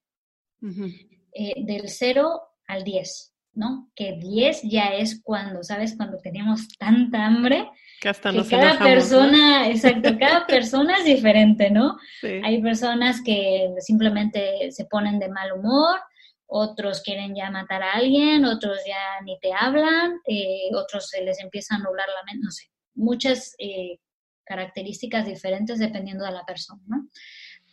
eh, 1.34 1.64
del 1.66 1.90
0 1.90 2.42
al 2.68 2.84
10, 2.84 3.34
¿no? 3.54 3.92
Que 3.96 4.14
10 4.14 4.64
ya 4.64 4.88
es 4.88 5.22
cuando, 5.22 5.64
¿sabes? 5.64 5.96
Cuando 5.96 6.18
teníamos 6.18 6.68
tanta 6.78 7.26
hambre. 7.26 7.70
Que 8.00 8.10
hasta 8.10 8.32
cada 8.50 8.80
persona, 8.80 9.70
exacto, 9.70 10.10
cada 10.20 10.48
persona 10.48 10.98
es 10.98 11.06
diferente, 11.06 11.70
¿no? 11.70 11.98
Hay 12.44 12.62
personas 12.62 13.22
que 13.22 13.74
simplemente 13.80 14.72
se 14.72 14.86
ponen 14.86 15.20
de 15.20 15.30
mal 15.30 15.52
humor, 15.54 16.00
otros 16.48 17.02
quieren 17.02 17.36
ya 17.36 17.52
matar 17.52 17.84
a 17.84 17.94
alguien, 17.94 18.46
otros 18.46 18.80
ya 18.86 19.24
ni 19.24 19.38
te 19.40 19.52
hablan, 19.54 20.20
eh, 20.26 20.70
otros 20.74 21.10
se 21.10 21.22
les 21.22 21.40
empieza 21.44 21.76
a 21.76 21.80
nublar 21.80 22.08
la 22.08 22.24
mente, 22.26 22.46
no 22.46 22.52
sé, 22.52 22.66
muchas 22.96 23.54
eh, 23.60 24.00
características 24.46 25.26
diferentes 25.26 25.78
dependiendo 25.78 26.26
de 26.26 26.32
la 26.32 26.46
persona, 26.46 26.82
¿no? 26.88 27.10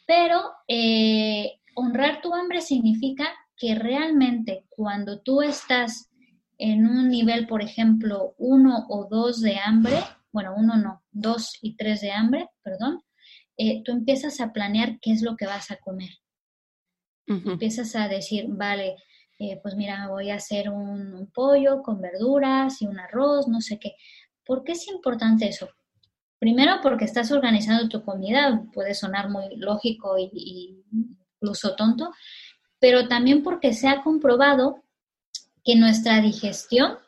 Pero 0.07 0.43
eh, 0.69 1.61
honrar 1.77 2.21
tu 2.21 2.35
hambre 2.35 2.61
significa 2.61 3.33
que 3.57 3.77
realmente 3.77 4.65
cuando 4.69 5.23
tú 5.23 5.41
estás 5.41 6.11
en 6.59 6.87
un 6.87 7.09
nivel, 7.09 7.47
por 7.47 7.63
ejemplo, 7.63 8.35
uno 8.39 8.87
o 8.89 9.07
dos 9.09 9.41
de 9.41 9.57
hambre, 9.57 9.97
bueno, 10.33 10.53
uno 10.57 10.77
no, 10.77 11.03
dos 11.13 11.59
y 11.63 11.77
tres 11.77 12.01
de 12.01 12.11
hambre, 12.11 12.49
perdón, 12.63 13.03
tú 13.85 13.93
empiezas 13.93 14.41
a 14.41 14.53
planear 14.53 14.99
qué 15.01 15.13
es 15.13 15.23
lo 15.23 15.37
que 15.37 15.47
vas 15.47 15.71
a 15.71 15.77
comer. 15.77 16.11
Empiezas 17.27 17.97
a 17.97 18.07
decir, 18.09 18.47
vale, 18.49 18.97
eh, 19.39 19.59
pues 19.63 19.75
mira, 19.75 20.09
voy 20.09 20.31
a 20.31 20.37
hacer 20.37 20.71
un, 20.71 21.31
pollo 21.33 21.83
con 21.83 22.01
verduras 22.01 22.81
y 22.83 22.87
un 22.87 22.99
arroz, 22.99 23.49
no 23.49 23.61
sé 23.61 23.79
qué. 23.79 23.97
¿Por 24.45 24.63
qué 24.63 24.73
es 24.73 24.87
importante 24.89 25.49
eso? 25.49 25.69
Primero 26.39 26.81
porque 26.83 27.05
estás 27.05 27.33
organizando 27.33 27.89
tu 27.89 28.05
comida, 28.05 28.63
puede 28.73 28.95
sonar 28.95 29.31
muy 29.31 29.57
lógico 29.57 30.17
y, 30.19 30.85
incluso 31.41 31.75
tonto, 31.75 32.11
pero 32.79 33.09
también 33.09 33.43
porque 33.43 33.73
se 33.73 33.89
ha 33.89 34.03
comprobado 34.03 34.83
que 35.65 35.77
nuestra 35.77 36.21
digestión 36.21 36.99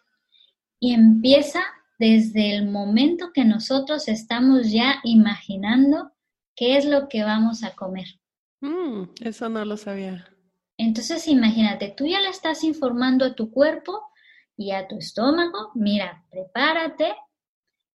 empieza 0.80 1.60
desde 1.98 2.56
el 2.56 2.66
momento 2.70 3.32
que 3.32 3.44
nosotros 3.44 4.08
estamos 4.08 4.70
ya 4.70 5.00
imaginando 5.04 6.12
qué 6.54 6.76
es 6.76 6.84
lo 6.84 7.08
que 7.08 7.22
vamos 7.22 7.62
a 7.62 7.74
comer. 7.74 8.06
Mm, 8.60 9.04
eso 9.20 9.48
no 9.48 9.64
lo 9.64 9.76
sabía. 9.76 10.26
Entonces, 10.78 11.26
imagínate, 11.28 11.94
tú 11.96 12.06
ya 12.06 12.20
le 12.20 12.28
estás 12.28 12.64
informando 12.64 13.24
a 13.24 13.34
tu 13.34 13.50
cuerpo 13.50 14.02
y 14.56 14.72
a 14.72 14.86
tu 14.88 14.98
estómago, 14.98 15.70
mira, 15.74 16.24
prepárate 16.30 17.14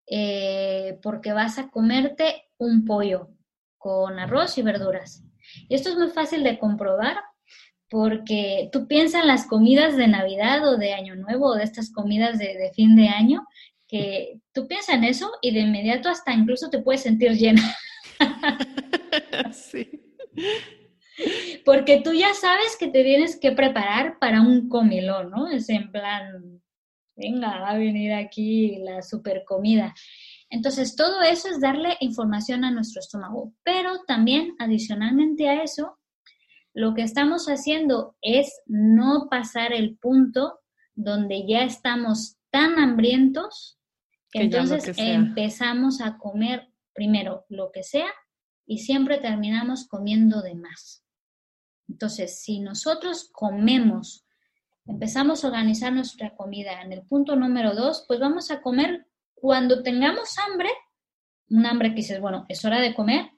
eh, 0.07 0.99
porque 1.01 1.31
vas 1.31 1.57
a 1.57 1.69
comerte 1.69 2.49
un 2.57 2.85
pollo 2.85 3.29
con 3.77 4.19
arroz 4.19 4.57
y 4.57 4.61
verduras. 4.61 5.23
Y 5.67 5.75
esto 5.75 5.89
es 5.89 5.95
muy 5.95 6.09
fácil 6.09 6.43
de 6.43 6.59
comprobar 6.59 7.17
porque 7.89 8.69
tú 8.71 8.87
piensas 8.87 9.21
en 9.21 9.27
las 9.27 9.47
comidas 9.47 9.97
de 9.97 10.07
Navidad 10.07 10.67
o 10.67 10.77
de 10.77 10.93
Año 10.93 11.15
Nuevo 11.15 11.47
o 11.47 11.55
de 11.55 11.63
estas 11.63 11.91
comidas 11.91 12.39
de, 12.39 12.57
de 12.57 12.71
fin 12.73 12.95
de 12.95 13.09
año, 13.09 13.45
que 13.87 14.39
tú 14.53 14.67
piensas 14.67 14.95
en 14.95 15.03
eso 15.03 15.29
y 15.41 15.51
de 15.53 15.61
inmediato 15.61 16.09
hasta 16.09 16.33
incluso 16.33 16.69
te 16.69 16.79
puedes 16.79 17.01
sentir 17.01 17.33
llena. 17.33 17.75
sí. 19.51 20.10
Porque 21.65 22.01
tú 22.01 22.13
ya 22.13 22.33
sabes 22.33 22.77
que 22.79 22.87
te 22.87 23.03
tienes 23.03 23.39
que 23.39 23.51
preparar 23.51 24.17
para 24.19 24.41
un 24.41 24.69
comilón, 24.69 25.31
¿no? 25.31 25.49
Es 25.49 25.69
en 25.69 25.91
plan, 25.91 26.61
venga, 27.15 27.59
va 27.59 27.71
a 27.71 27.77
venir 27.77 28.13
aquí 28.13 28.77
la 28.79 29.01
super 29.01 29.43
comida. 29.45 29.93
Entonces, 30.49 30.95
todo 30.95 31.21
eso 31.21 31.47
es 31.47 31.61
darle 31.61 31.95
información 31.99 32.65
a 32.65 32.71
nuestro 32.71 32.99
estómago. 32.99 33.53
Pero 33.63 34.03
también, 34.05 34.55
adicionalmente 34.59 35.47
a 35.47 35.63
eso, 35.63 35.97
lo 36.73 36.93
que 36.93 37.03
estamos 37.03 37.47
haciendo 37.47 38.15
es 38.21 38.61
no 38.65 39.27
pasar 39.29 39.73
el 39.73 39.97
punto 39.97 40.59
donde 40.95 41.45
ya 41.47 41.63
estamos 41.63 42.37
tan 42.49 42.79
hambrientos 42.79 43.77
que, 44.31 44.43
entonces 44.43 44.97
empezamos 44.97 46.01
a 46.01 46.17
comer 46.17 46.69
primero 46.93 47.45
lo 47.49 47.71
que 47.71 47.83
sea 47.83 48.11
y 48.71 48.77
siempre 48.77 49.17
terminamos 49.17 49.85
comiendo 49.85 50.41
de 50.41 50.55
más. 50.55 51.03
Entonces, 51.89 52.41
si 52.41 52.61
nosotros 52.61 53.29
comemos, 53.33 54.25
empezamos 54.85 55.43
a 55.43 55.47
organizar 55.47 55.91
nuestra 55.91 56.37
comida 56.37 56.81
en 56.81 56.93
el 56.93 57.01
punto 57.01 57.35
número 57.35 57.75
dos, 57.75 58.05
pues 58.07 58.21
vamos 58.21 58.49
a 58.49 58.61
comer 58.61 59.07
cuando 59.33 59.83
tengamos 59.83 60.37
hambre, 60.37 60.69
un 61.49 61.65
hambre 61.65 61.89
que 61.89 61.95
dices, 61.95 62.21
bueno, 62.21 62.45
es 62.47 62.63
hora 62.63 62.79
de 62.79 62.95
comer, 62.95 63.31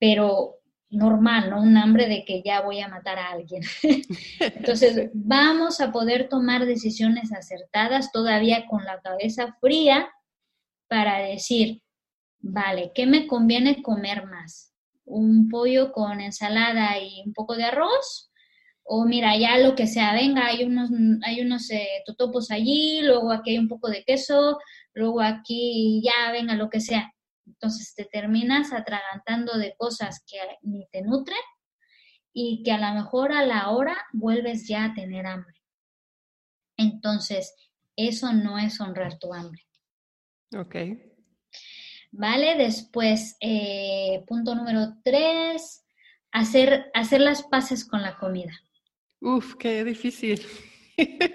pero 0.00 0.56
normal, 0.90 1.50
no 1.50 1.62
un 1.62 1.76
hambre 1.76 2.08
de 2.08 2.24
que 2.24 2.42
ya 2.44 2.62
voy 2.62 2.80
a 2.80 2.88
matar 2.88 3.20
a 3.20 3.30
alguien. 3.30 3.62
Entonces, 4.40 5.10
vamos 5.14 5.80
a 5.80 5.92
poder 5.92 6.28
tomar 6.28 6.66
decisiones 6.66 7.32
acertadas 7.32 8.10
todavía 8.10 8.66
con 8.66 8.84
la 8.84 9.00
cabeza 9.00 9.56
fría 9.60 10.10
para 10.88 11.18
decir, 11.18 11.84
vale, 12.40 12.90
¿qué 12.92 13.06
me 13.06 13.28
conviene 13.28 13.80
comer 13.80 14.26
más? 14.26 14.71
Un 15.12 15.48
pollo 15.48 15.92
con 15.92 16.20
ensalada 16.20 16.98
y 16.98 17.22
un 17.26 17.32
poco 17.32 17.54
de 17.56 17.64
arroz, 17.64 18.30
o 18.84 19.04
mira, 19.04 19.36
ya 19.36 19.58
lo 19.58 19.74
que 19.74 19.86
sea, 19.86 20.12
venga, 20.12 20.46
hay 20.46 20.64
unos, 20.64 20.90
hay 21.24 21.40
unos 21.40 21.70
eh, 21.70 22.02
totopos 22.04 22.50
allí, 22.50 23.00
luego 23.02 23.30
aquí 23.30 23.50
hay 23.50 23.58
un 23.58 23.68
poco 23.68 23.88
de 23.88 24.04
queso, 24.04 24.58
luego 24.94 25.20
aquí 25.20 26.02
ya, 26.04 26.32
venga, 26.32 26.54
lo 26.54 26.68
que 26.68 26.80
sea. 26.80 27.12
Entonces 27.46 27.94
te 27.94 28.04
terminas 28.04 28.72
atragantando 28.72 29.56
de 29.58 29.74
cosas 29.76 30.24
que 30.26 30.38
ni 30.62 30.86
te 30.88 31.02
nutren 31.02 31.38
y 32.32 32.62
que 32.62 32.72
a 32.72 32.78
lo 32.78 32.94
mejor 33.02 33.32
a 33.32 33.44
la 33.44 33.70
hora 33.70 33.96
vuelves 34.12 34.66
ya 34.66 34.86
a 34.86 34.94
tener 34.94 35.26
hambre. 35.26 35.60
Entonces, 36.76 37.54
eso 37.96 38.32
no 38.32 38.58
es 38.58 38.80
honrar 38.80 39.18
tu 39.18 39.32
hambre. 39.32 39.62
Ok. 40.56 40.76
¿Vale? 42.12 42.56
Después, 42.56 43.36
eh, 43.40 44.22
punto 44.28 44.54
número 44.54 44.94
tres, 45.02 45.84
hacer, 46.30 46.90
hacer 46.94 47.20
las 47.20 47.42
paces 47.42 47.84
con 47.84 48.02
la 48.02 48.16
comida. 48.16 48.52
Uf, 49.20 49.56
qué 49.56 49.82
difícil. 49.84 50.40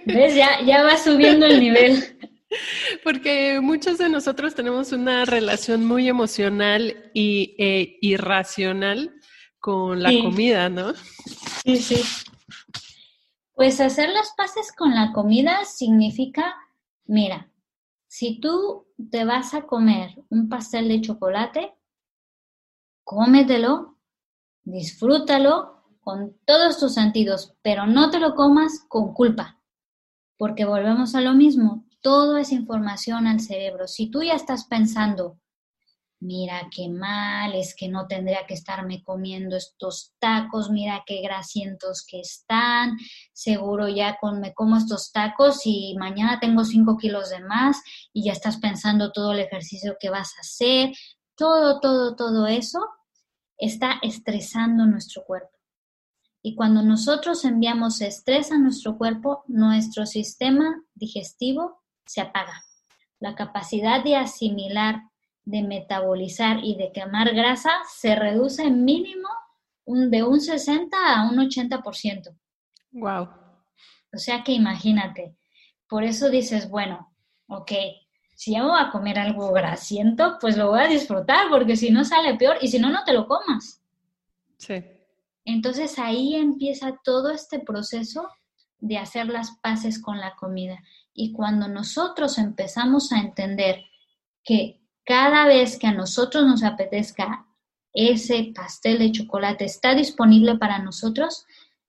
¿Ves? 0.05 0.35
Ya, 0.35 0.61
ya 0.61 0.83
va 0.83 0.97
subiendo 0.97 1.45
el 1.45 1.59
nivel. 1.59 2.17
Porque 3.03 3.59
muchos 3.61 3.97
de 3.97 4.07
nosotros 4.07 4.55
tenemos 4.55 4.93
una 4.93 5.25
relación 5.25 5.85
muy 5.85 6.07
emocional 6.07 7.11
y 7.13 7.55
e 7.57 7.97
irracional 8.01 9.13
con 9.59 10.01
la 10.01 10.11
comida, 10.21 10.69
¿no? 10.69 10.93
Sí, 11.65 11.77
sí. 11.77 12.01
Pues 13.53 13.81
hacer 13.81 14.09
las 14.09 14.31
paces 14.37 14.71
con 14.71 14.93
la 14.95 15.11
comida 15.11 15.65
significa, 15.65 16.55
mira, 17.05 17.49
si 18.07 18.39
tú 18.39 18.87
te 19.11 19.25
vas 19.25 19.53
a 19.53 19.63
comer 19.63 20.23
un 20.29 20.49
pastel 20.49 20.87
de 20.87 21.01
chocolate, 21.01 21.75
cómetelo, 23.03 23.97
disfrútalo 24.63 25.83
con 26.01 26.37
todos 26.45 26.79
tus 26.79 26.93
sentidos, 26.93 27.55
pero 27.61 27.85
no 27.85 28.09
te 28.09 28.19
lo 28.19 28.35
comas 28.35 28.85
con 28.87 29.13
culpa, 29.13 29.59
porque 30.37 30.65
volvemos 30.65 31.15
a 31.15 31.21
lo 31.21 31.33
mismo, 31.33 31.85
todo 32.01 32.37
es 32.37 32.51
información 32.51 33.27
al 33.27 33.41
cerebro. 33.41 33.87
Si 33.87 34.09
tú 34.09 34.23
ya 34.23 34.33
estás 34.33 34.65
pensando, 34.65 35.39
mira 36.19 36.67
qué 36.71 36.89
mal, 36.89 37.53
es 37.53 37.75
que 37.75 37.89
no 37.89 38.07
tendría 38.07 38.45
que 38.47 38.53
estarme 38.53 39.03
comiendo 39.03 39.55
estos 39.55 40.13
tacos, 40.19 40.69
mira 40.69 41.03
qué 41.05 41.21
grasientos 41.21 42.05
que 42.07 42.19
están, 42.19 42.97
seguro 43.33 43.87
ya 43.87 44.17
con, 44.19 44.39
me 44.39 44.53
como 44.53 44.77
estos 44.77 45.11
tacos 45.11 45.61
y 45.65 45.95
mañana 45.97 46.39
tengo 46.39 46.63
5 46.63 46.97
kilos 46.97 47.29
de 47.29 47.41
más 47.41 47.81
y 48.13 48.25
ya 48.25 48.33
estás 48.33 48.57
pensando 48.57 49.11
todo 49.11 49.33
el 49.33 49.39
ejercicio 49.39 49.97
que 49.99 50.09
vas 50.09 50.33
a 50.37 50.41
hacer, 50.41 50.91
todo, 51.35 51.79
todo, 51.79 52.15
todo 52.15 52.47
eso 52.47 52.79
está 53.57 53.99
estresando 54.01 54.85
nuestro 54.85 55.23
cuerpo. 55.23 55.57
Y 56.41 56.55
cuando 56.55 56.81
nosotros 56.81 57.43
enviamos 57.45 58.01
estrés 58.01 58.51
a 58.51 58.57
nuestro 58.57 58.97
cuerpo, 58.97 59.43
nuestro 59.47 60.05
sistema 60.05 60.83
digestivo 60.95 61.83
se 62.05 62.21
apaga. 62.21 62.63
La 63.19 63.35
capacidad 63.35 64.03
de 64.03 64.15
asimilar, 64.15 65.01
de 65.47 65.63
metabolizar 65.63 66.59
y 66.61 66.75
de 66.75 66.91
quemar 66.91 67.33
grasa 67.33 67.71
se 67.89 68.15
reduce 68.15 68.69
mínimo 68.69 69.29
de 69.85 70.21
un 70.21 70.41
60 70.41 70.97
a 70.97 71.29
un 71.29 71.37
80%. 71.37 72.35
Wow. 72.91 73.29
O 74.13 74.17
sea 74.17 74.43
que 74.43 74.51
imagínate. 74.51 75.37
Por 75.87 76.03
eso 76.03 76.29
dices, 76.29 76.69
bueno, 76.69 77.13
ok, 77.47 77.71
si 78.35 78.51
ya 78.51 78.63
voy 78.63 78.77
a 78.77 78.91
comer 78.91 79.19
algo 79.19 79.53
grasiento, 79.53 80.37
pues 80.41 80.57
lo 80.57 80.67
voy 80.67 80.81
a 80.81 80.87
disfrutar, 80.87 81.47
porque 81.49 81.77
si 81.77 81.91
no 81.91 82.03
sale 82.03 82.35
peor 82.35 82.57
y 82.59 82.67
si 82.67 82.77
no, 82.77 82.89
no 82.89 83.05
te 83.05 83.13
lo 83.13 83.25
comas. 83.25 83.81
Sí. 84.57 84.83
Entonces 85.45 85.97
ahí 85.97 86.35
empieza 86.35 86.99
todo 87.05 87.29
este 87.29 87.59
proceso 87.59 88.27
de 88.79 88.97
hacer 88.97 89.27
las 89.27 89.51
paces 89.61 90.01
con 90.01 90.19
la 90.19 90.35
comida. 90.35 90.83
Y 91.13 91.31
cuando 91.31 91.69
nosotros 91.69 92.37
empezamos 92.37 93.13
a 93.13 93.19
entender 93.19 93.85
que 94.43 94.81
cada 95.07 95.45
vez 95.45 95.79
que 95.79 95.87
a 95.87 95.93
nosotros 95.93 96.45
nos 96.45 96.63
apetezca 96.63 97.47
ese 97.93 98.51
pastel 98.53 98.99
de 98.99 99.13
chocolate 99.13 99.63
está 99.63 99.95
disponible 99.95 100.57
para 100.57 100.79
nosotros, 100.79 101.45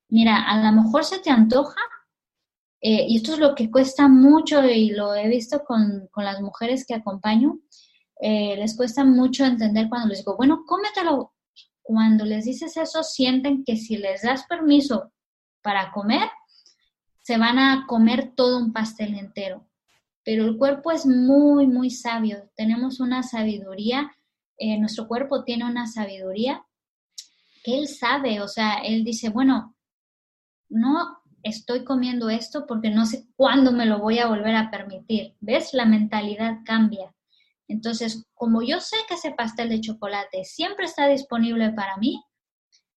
mira, 0.08 0.36
a 0.48 0.56
lo 0.62 0.82
mejor 0.82 1.04
se 1.04 1.18
te 1.18 1.28
antoja, 1.28 1.80
eh, 2.80 3.06
y 3.08 3.16
esto 3.16 3.32
es 3.32 3.40
lo 3.40 3.56
que 3.56 3.72
cuesta 3.72 4.06
mucho 4.06 4.64
y 4.64 4.90
lo 4.90 5.16
he 5.16 5.28
visto 5.28 5.64
con, 5.64 6.08
las 6.14 6.40
mujeres 6.40 6.86
que 6.86 6.94
acompaño, 6.94 7.58
eh, 8.20 8.54
les 8.56 8.76
cuesta 8.76 9.04
mucho 9.04 9.44
entender 9.44 9.88
cuando 9.88 10.08
les 10.08 10.18
digo, 10.18 10.36
bueno, 10.36 10.64
cómetelo. 10.64 11.34
Cuando 11.82 12.24
les 12.24 12.44
dices 12.44 12.76
eso, 12.76 13.02
sienten 13.02 13.64
que 13.64 13.76
si 13.76 13.96
les 13.96 14.22
das 14.22 14.44
permiso 14.44 15.12
para 15.62 15.90
comer, 15.90 16.28
se 17.22 17.36
van 17.36 17.58
a 17.58 17.86
comer 17.88 18.32
todo 18.36 18.58
un 18.58 18.72
pastel 18.72 19.14
entero. 19.14 19.67
Pero 20.28 20.44
el 20.44 20.58
cuerpo 20.58 20.92
es 20.92 21.06
muy, 21.06 21.66
muy 21.66 21.88
sabio. 21.88 22.50
Tenemos 22.54 23.00
una 23.00 23.22
sabiduría, 23.22 24.14
eh, 24.58 24.78
nuestro 24.78 25.08
cuerpo 25.08 25.42
tiene 25.42 25.64
una 25.64 25.86
sabiduría 25.86 26.66
que 27.64 27.78
él 27.78 27.88
sabe, 27.88 28.42
o 28.42 28.46
sea, 28.46 28.74
él 28.84 29.04
dice, 29.04 29.30
bueno, 29.30 29.74
no 30.68 31.22
estoy 31.42 31.82
comiendo 31.82 32.28
esto 32.28 32.66
porque 32.66 32.90
no 32.90 33.06
sé 33.06 33.26
cuándo 33.36 33.72
me 33.72 33.86
lo 33.86 34.00
voy 34.00 34.18
a 34.18 34.26
volver 34.26 34.54
a 34.54 34.70
permitir. 34.70 35.34
¿Ves? 35.40 35.72
La 35.72 35.86
mentalidad 35.86 36.58
cambia. 36.62 37.14
Entonces, 37.66 38.26
como 38.34 38.60
yo 38.60 38.80
sé 38.80 38.98
que 39.08 39.14
ese 39.14 39.30
pastel 39.30 39.70
de 39.70 39.80
chocolate 39.80 40.44
siempre 40.44 40.84
está 40.84 41.06
disponible 41.06 41.70
para 41.70 41.96
mí, 41.96 42.22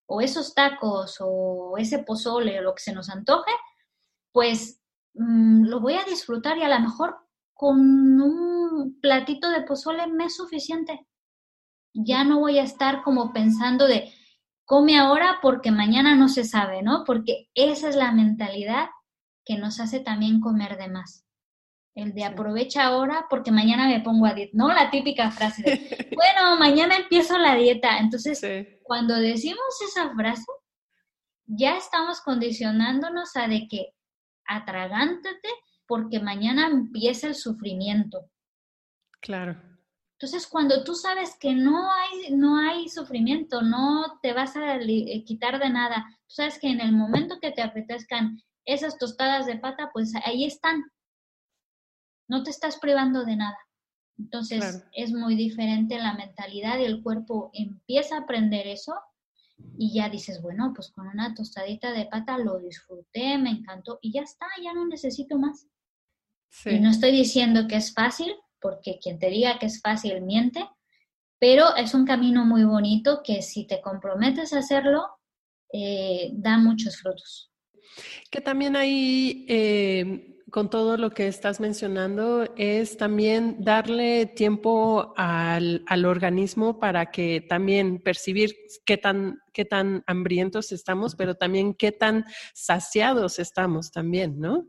o 0.04 0.20
esos 0.20 0.54
tacos, 0.54 1.16
o 1.20 1.78
ese 1.78 2.00
pozole, 2.00 2.58
o 2.58 2.62
lo 2.62 2.74
que 2.74 2.82
se 2.82 2.92
nos 2.92 3.08
antoje, 3.08 3.52
pues 4.32 4.82
mm, 5.14 5.64
lo 5.64 5.80
voy 5.80 5.94
a 5.94 6.04
disfrutar 6.04 6.58
y 6.58 6.62
a 6.62 6.68
lo 6.68 6.78
mejor 6.78 7.21
con 7.62 7.78
un 8.20 8.98
platito 9.00 9.48
de 9.48 9.62
pozole 9.62 10.08
me 10.08 10.24
es 10.24 10.34
suficiente. 10.34 11.06
Ya 11.94 12.24
no 12.24 12.40
voy 12.40 12.58
a 12.58 12.64
estar 12.64 13.04
como 13.04 13.32
pensando 13.32 13.86
de, 13.86 14.12
come 14.64 14.98
ahora 14.98 15.38
porque 15.40 15.70
mañana 15.70 16.16
no 16.16 16.28
se 16.28 16.42
sabe, 16.42 16.82
¿no? 16.82 17.04
Porque 17.06 17.50
esa 17.54 17.88
es 17.88 17.94
la 17.94 18.10
mentalidad 18.10 18.88
que 19.44 19.58
nos 19.58 19.78
hace 19.78 20.00
también 20.00 20.40
comer 20.40 20.76
de 20.76 20.88
más. 20.88 21.24
El 21.94 22.14
de 22.14 22.24
aprovecha 22.24 22.82
ahora 22.82 23.26
porque 23.30 23.52
mañana 23.52 23.86
me 23.86 24.00
pongo 24.00 24.26
a 24.26 24.34
dieta, 24.34 24.50
¿no? 24.54 24.66
La 24.66 24.90
típica 24.90 25.30
frase 25.30 25.62
de, 25.62 26.08
bueno, 26.16 26.56
mañana 26.58 26.96
empiezo 26.96 27.38
la 27.38 27.54
dieta. 27.54 27.98
Entonces, 27.98 28.44
cuando 28.82 29.14
decimos 29.14 29.62
esa 29.88 30.12
frase, 30.16 30.50
ya 31.46 31.76
estamos 31.76 32.22
condicionándonos 32.22 33.36
a 33.36 33.46
de 33.46 33.68
que 33.68 33.94
atragántate 34.46 35.48
porque 35.92 36.20
mañana 36.20 36.68
empieza 36.68 37.26
el 37.26 37.34
sufrimiento. 37.34 38.30
Claro. 39.20 39.60
Entonces, 40.12 40.46
cuando 40.46 40.84
tú 40.84 40.94
sabes 40.94 41.36
que 41.38 41.52
no 41.52 41.92
hay, 41.92 42.30
no 42.30 42.56
hay 42.56 42.88
sufrimiento, 42.88 43.60
no 43.60 44.18
te 44.22 44.32
vas 44.32 44.56
a 44.56 44.76
eh, 44.76 45.22
quitar 45.26 45.58
de 45.58 45.68
nada, 45.68 46.06
tú 46.26 46.34
sabes 46.36 46.58
que 46.58 46.68
en 46.68 46.80
el 46.80 46.92
momento 46.92 47.40
que 47.42 47.50
te 47.50 47.60
apetezcan 47.60 48.40
esas 48.64 48.96
tostadas 48.96 49.44
de 49.44 49.58
pata, 49.58 49.90
pues 49.92 50.14
ahí 50.24 50.46
están. 50.46 50.82
No 52.26 52.42
te 52.42 52.48
estás 52.48 52.78
privando 52.78 53.26
de 53.26 53.36
nada. 53.36 53.58
Entonces, 54.16 54.86
es 54.94 55.12
muy 55.12 55.36
diferente 55.36 55.98
la 55.98 56.14
mentalidad 56.14 56.78
y 56.78 56.84
el 56.84 57.02
cuerpo 57.02 57.50
empieza 57.52 58.16
a 58.16 58.20
aprender 58.20 58.66
eso 58.66 58.94
y 59.76 59.92
ya 59.92 60.08
dices, 60.08 60.40
bueno, 60.40 60.72
pues 60.74 60.90
con 60.90 61.06
una 61.06 61.34
tostadita 61.34 61.92
de 61.92 62.06
pata 62.06 62.38
lo 62.38 62.58
disfruté, 62.60 63.36
me 63.36 63.50
encantó 63.50 63.98
y 64.00 64.10
ya 64.10 64.22
está, 64.22 64.46
ya 64.62 64.72
no 64.72 64.86
necesito 64.86 65.38
más. 65.38 65.68
Y 66.66 66.78
no 66.80 66.90
estoy 66.90 67.12
diciendo 67.12 67.66
que 67.66 67.76
es 67.76 67.94
fácil, 67.94 68.34
porque 68.60 68.98
quien 69.02 69.18
te 69.18 69.30
diga 69.30 69.58
que 69.58 69.66
es 69.66 69.80
fácil 69.80 70.22
miente, 70.22 70.64
pero 71.38 71.74
es 71.76 71.94
un 71.94 72.06
camino 72.06 72.44
muy 72.44 72.64
bonito 72.64 73.20
que 73.24 73.42
si 73.42 73.66
te 73.66 73.80
comprometes 73.80 74.52
a 74.52 74.58
hacerlo, 74.58 75.08
eh, 75.72 76.30
da 76.34 76.58
muchos 76.58 76.98
frutos. 76.98 77.50
Que 78.30 78.40
también 78.40 78.76
ahí, 78.76 79.44
eh, 79.48 80.38
con 80.50 80.70
todo 80.70 80.96
lo 80.96 81.10
que 81.10 81.26
estás 81.26 81.58
mencionando, 81.58 82.44
es 82.56 82.96
también 82.96 83.56
darle 83.58 84.26
tiempo 84.26 85.14
al, 85.16 85.82
al, 85.86 86.04
organismo 86.04 86.78
para 86.78 87.10
que 87.10 87.40
también 87.40 87.98
percibir 87.98 88.54
qué 88.84 88.96
tan, 88.96 89.40
qué 89.52 89.64
tan 89.64 90.04
hambrientos 90.06 90.70
estamos, 90.70 91.16
pero 91.16 91.34
también 91.34 91.74
qué 91.74 91.90
tan 91.90 92.24
saciados 92.54 93.38
estamos 93.38 93.90
también, 93.90 94.38
¿no? 94.38 94.68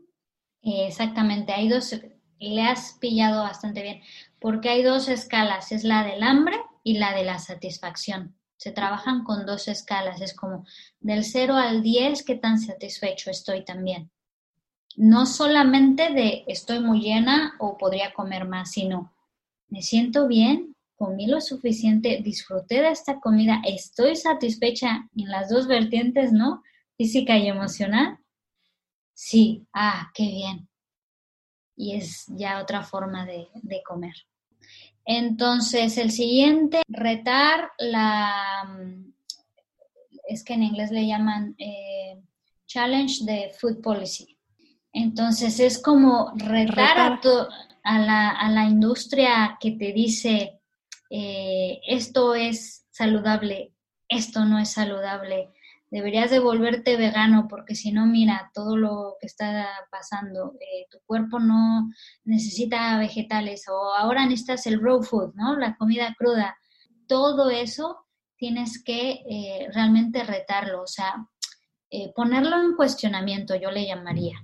Exactamente, 0.64 1.52
hay 1.52 1.68
dos, 1.68 1.94
le 2.38 2.62
has 2.62 2.96
pillado 2.98 3.42
bastante 3.42 3.82
bien, 3.82 4.00
porque 4.40 4.70
hay 4.70 4.82
dos 4.82 5.08
escalas, 5.08 5.72
es 5.72 5.84
la 5.84 6.04
del 6.04 6.22
hambre 6.22 6.56
y 6.82 6.98
la 6.98 7.14
de 7.14 7.22
la 7.22 7.38
satisfacción. 7.38 8.34
Se 8.56 8.72
trabajan 8.72 9.24
con 9.24 9.44
dos 9.44 9.68
escalas, 9.68 10.22
es 10.22 10.32
como 10.32 10.64
del 11.00 11.24
0 11.24 11.54
al 11.56 11.82
10, 11.82 12.24
qué 12.24 12.36
tan 12.36 12.58
satisfecho 12.58 13.30
estoy 13.30 13.62
también. 13.62 14.10
No 14.96 15.26
solamente 15.26 16.10
de 16.14 16.44
estoy 16.46 16.80
muy 16.80 17.00
llena 17.00 17.54
o 17.58 17.76
podría 17.76 18.14
comer 18.14 18.46
más, 18.46 18.70
sino 18.70 19.12
me 19.68 19.82
siento 19.82 20.28
bien, 20.28 20.76
comí 20.96 21.26
lo 21.26 21.42
suficiente, 21.42 22.20
disfruté 22.22 22.80
de 22.80 22.90
esta 22.90 23.20
comida, 23.20 23.60
estoy 23.66 24.16
satisfecha 24.16 25.10
en 25.14 25.28
las 25.28 25.50
dos 25.50 25.66
vertientes, 25.66 26.32
¿no? 26.32 26.62
Física 26.96 27.36
y 27.36 27.48
emocional. 27.48 28.18
Sí, 29.14 29.66
ah, 29.72 30.10
qué 30.14 30.24
bien 30.24 30.68
y 31.76 31.94
es 31.94 32.26
ya 32.28 32.60
otra 32.60 32.82
forma 32.82 33.26
de, 33.26 33.48
comer. 33.84 34.14
Entonces, 35.04 35.98
el 35.98 36.10
siguiente, 36.10 36.82
retar 36.88 37.70
la, 37.78 38.64
mm, 38.66 39.12
es 40.28 40.44
que 40.44 40.54
en 40.54 40.62
inglés 40.62 40.90
le 40.90 41.06
llaman 41.06 41.54
eh, 41.58 42.22
challenge 42.66 43.24
de 43.24 43.52
food 43.58 43.80
policy. 43.82 44.38
Entonces, 44.92 45.60
es 45.60 45.82
como 45.82 46.32
retar, 46.36 47.20
A, 47.82 47.98
la, 47.98 48.30
a, 48.30 48.48
la, 48.50 48.64
industria 48.64 49.58
que 49.60 49.72
te 49.72 49.92
dice, 49.92 50.60
eh, 51.10 51.80
esto 51.86 52.34
es 52.34 52.86
saludable, 52.90 53.74
esto 54.08 54.44
no 54.46 54.58
es 54.58 54.70
saludable, 54.70 55.50
deberías 55.90 56.30
de 56.30 56.40
volverte 56.40 56.96
vegano 56.96 57.46
porque 57.48 57.74
si 57.74 57.92
no, 57.92 58.06
mira, 58.06 58.50
todo 58.52 58.76
lo 58.76 59.16
que 59.20 59.26
está 59.26 59.68
pasando, 59.90 60.54
eh, 60.60 60.86
tu 60.90 60.98
cuerpo 61.06 61.38
no 61.38 61.90
necesita 62.24 62.98
vegetales 62.98 63.68
o 63.68 63.94
ahora 63.94 64.24
necesitas 64.24 64.66
el 64.66 64.80
raw 64.80 65.02
food, 65.02 65.34
¿no? 65.34 65.56
La 65.56 65.76
comida 65.76 66.14
cruda. 66.18 66.56
Todo 67.06 67.50
eso 67.50 68.06
tienes 68.36 68.82
que 68.82 69.22
eh, 69.28 69.68
realmente 69.72 70.24
retarlo, 70.24 70.82
o 70.82 70.86
sea, 70.86 71.26
eh, 71.90 72.12
ponerlo 72.14 72.60
en 72.60 72.74
cuestionamiento, 72.74 73.54
yo 73.54 73.70
le 73.70 73.86
llamaría. 73.86 74.38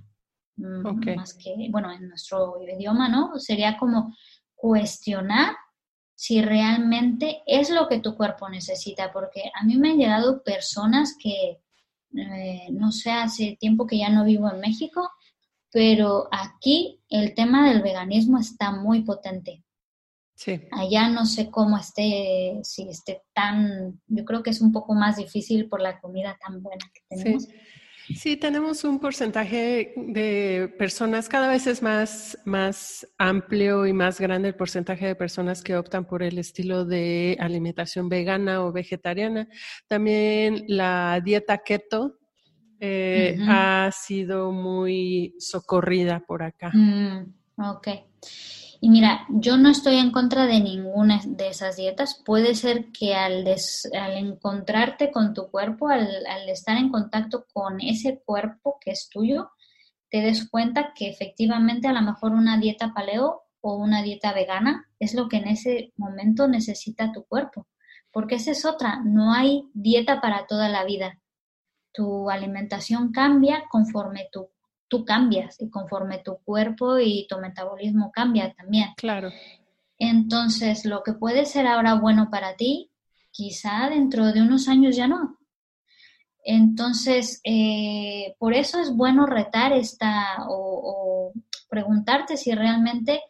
Mm, 0.55 1.15
más 1.15 1.33
que, 1.33 1.67
bueno, 1.69 1.91
en 1.91 2.07
nuestro 2.07 2.55
idioma, 2.61 3.09
¿no? 3.09 3.37
Sería 3.39 3.77
como 3.77 4.15
cuestionar 4.55 5.55
si 6.15 6.41
realmente 6.41 7.41
es 7.45 7.69
lo 7.69 7.87
que 7.87 7.99
tu 7.99 8.15
cuerpo 8.15 8.49
necesita, 8.49 9.11
porque 9.11 9.51
a 9.53 9.63
mí 9.63 9.77
me 9.77 9.91
han 9.91 9.97
llegado 9.97 10.43
personas 10.43 11.15
que, 11.19 11.59
eh, 12.15 12.67
no 12.71 12.91
sé, 12.91 13.11
hace 13.11 13.57
tiempo 13.59 13.87
que 13.87 13.97
ya 13.97 14.09
no 14.09 14.25
vivo 14.25 14.49
en 14.49 14.59
México, 14.59 15.09
pero 15.71 16.27
aquí 16.31 17.01
el 17.09 17.33
tema 17.33 17.69
del 17.69 17.81
veganismo 17.81 18.37
está 18.37 18.71
muy 18.71 19.03
potente. 19.03 19.63
Sí. 20.35 20.61
Allá 20.71 21.07
no 21.07 21.25
sé 21.25 21.51
cómo 21.51 21.77
esté, 21.77 22.59
si 22.63 22.89
esté 22.89 23.21
tan, 23.33 24.01
yo 24.07 24.25
creo 24.25 24.43
que 24.43 24.49
es 24.49 24.59
un 24.59 24.71
poco 24.71 24.93
más 24.93 25.17
difícil 25.17 25.69
por 25.69 25.81
la 25.81 25.99
comida 25.99 26.37
tan 26.45 26.61
buena 26.61 26.85
que 26.93 27.01
tenemos. 27.07 27.43
Sí, 27.43 27.53
tenemos 28.39 28.83
un 28.83 28.99
porcentaje 28.99 29.93
de 29.95 30.73
personas, 30.77 31.29
cada 31.29 31.47
vez 31.47 31.67
es 31.67 31.81
más, 31.81 32.37
más 32.45 33.07
amplio 33.17 33.85
y 33.85 33.93
más 33.93 34.19
grande 34.19 34.49
el 34.49 34.55
porcentaje 34.55 35.07
de 35.07 35.15
personas 35.15 35.61
que 35.61 35.75
optan 35.75 36.05
por 36.05 36.23
el 36.23 36.37
estilo 36.37 36.85
de 36.85 37.37
alimentación 37.39 38.09
vegana 38.09 38.63
o 38.65 38.71
vegetariana. 38.71 39.47
También 39.87 40.65
la 40.67 41.21
dieta 41.23 41.59
keto 41.59 42.19
eh, 42.79 43.37
ha 43.47 43.89
sido 43.91 44.51
muy 44.51 45.35
socorrida 45.39 46.19
por 46.19 46.43
acá. 46.43 46.71
Mm, 46.73 47.33
ok. 47.57 47.87
Y 48.83 48.89
mira, 48.89 49.27
yo 49.29 49.57
no 49.57 49.69
estoy 49.69 49.97
en 49.97 50.11
contra 50.11 50.47
de 50.47 50.59
ninguna 50.59 51.21
de 51.23 51.49
esas 51.49 51.77
dietas. 51.77 52.19
Puede 52.25 52.55
ser 52.55 52.91
que 52.91 53.13
al, 53.13 53.45
encontrarte 54.17 55.11
con 55.11 55.35
tu 55.35 55.51
cuerpo, 55.51 55.87
al, 55.87 56.25
al, 56.25 56.49
estar 56.49 56.77
en 56.77 56.89
contacto 56.89 57.45
con 57.53 57.79
ese 57.79 58.23
cuerpo 58.25 58.79
que 58.81 58.89
es 58.89 59.07
tuyo, 59.07 59.51
te 60.09 60.21
des 60.21 60.49
cuenta 60.49 60.93
que 60.95 61.07
efectivamente 61.07 61.87
a 61.87 61.93
lo 61.93 62.01
mejor 62.01 62.31
una 62.31 62.57
dieta 62.57 62.91
paleo 62.91 63.43
o 63.61 63.75
una 63.75 64.01
dieta 64.01 64.33
vegana 64.33 64.89
es 64.97 65.13
lo 65.13 65.29
que 65.29 65.37
en 65.37 65.49
ese 65.49 65.93
momento 65.95 66.47
necesita 66.47 67.11
tu 67.11 67.23
cuerpo. 67.25 67.67
Porque 68.11 68.35
esa 68.35 68.49
es 68.49 68.65
otra, 68.65 69.01
no 69.05 69.31
hay 69.31 69.69
dieta 69.75 70.21
para 70.21 70.47
toda 70.47 70.69
la 70.69 70.85
vida. 70.85 71.19
Tu 71.93 72.31
alimentación 72.31 73.11
cambia 73.11 73.65
conforme 73.69 74.27
tú, 74.31 74.49
tú 74.91 75.05
cambias 75.05 75.55
y 75.61 75.69
conforme 75.69 76.19
tu 76.19 76.39
cuerpo 76.43 76.99
y 76.99 77.25
tu 77.29 77.39
metabolismo 77.39 78.11
cambia 78.11 78.53
también. 78.53 78.89
Claro. 78.97 79.31
Entonces, 79.97 80.83
lo 80.83 81.01
que 81.01 81.13
puede 81.13 81.45
ser 81.45 81.65
ahora 81.65 81.93
bueno 81.93 82.29
para 82.29 82.57
ti, 82.57 82.91
quizá 83.31 83.89
dentro 83.89 84.33
de 84.33 84.41
unos 84.41 84.67
años 84.67 84.97
ya 84.97 85.07
no. 85.07 85.37
Entonces, 86.43 87.39
eh, 87.45 88.35
por 88.37 88.53
eso 88.53 88.81
es 88.81 88.93
bueno 88.93 89.25
retar 89.25 89.71
esta 89.71 90.45
o, 90.49 91.31
o 91.31 91.33
preguntarte 91.69 92.35
si 92.35 92.51
realmente 92.53 93.21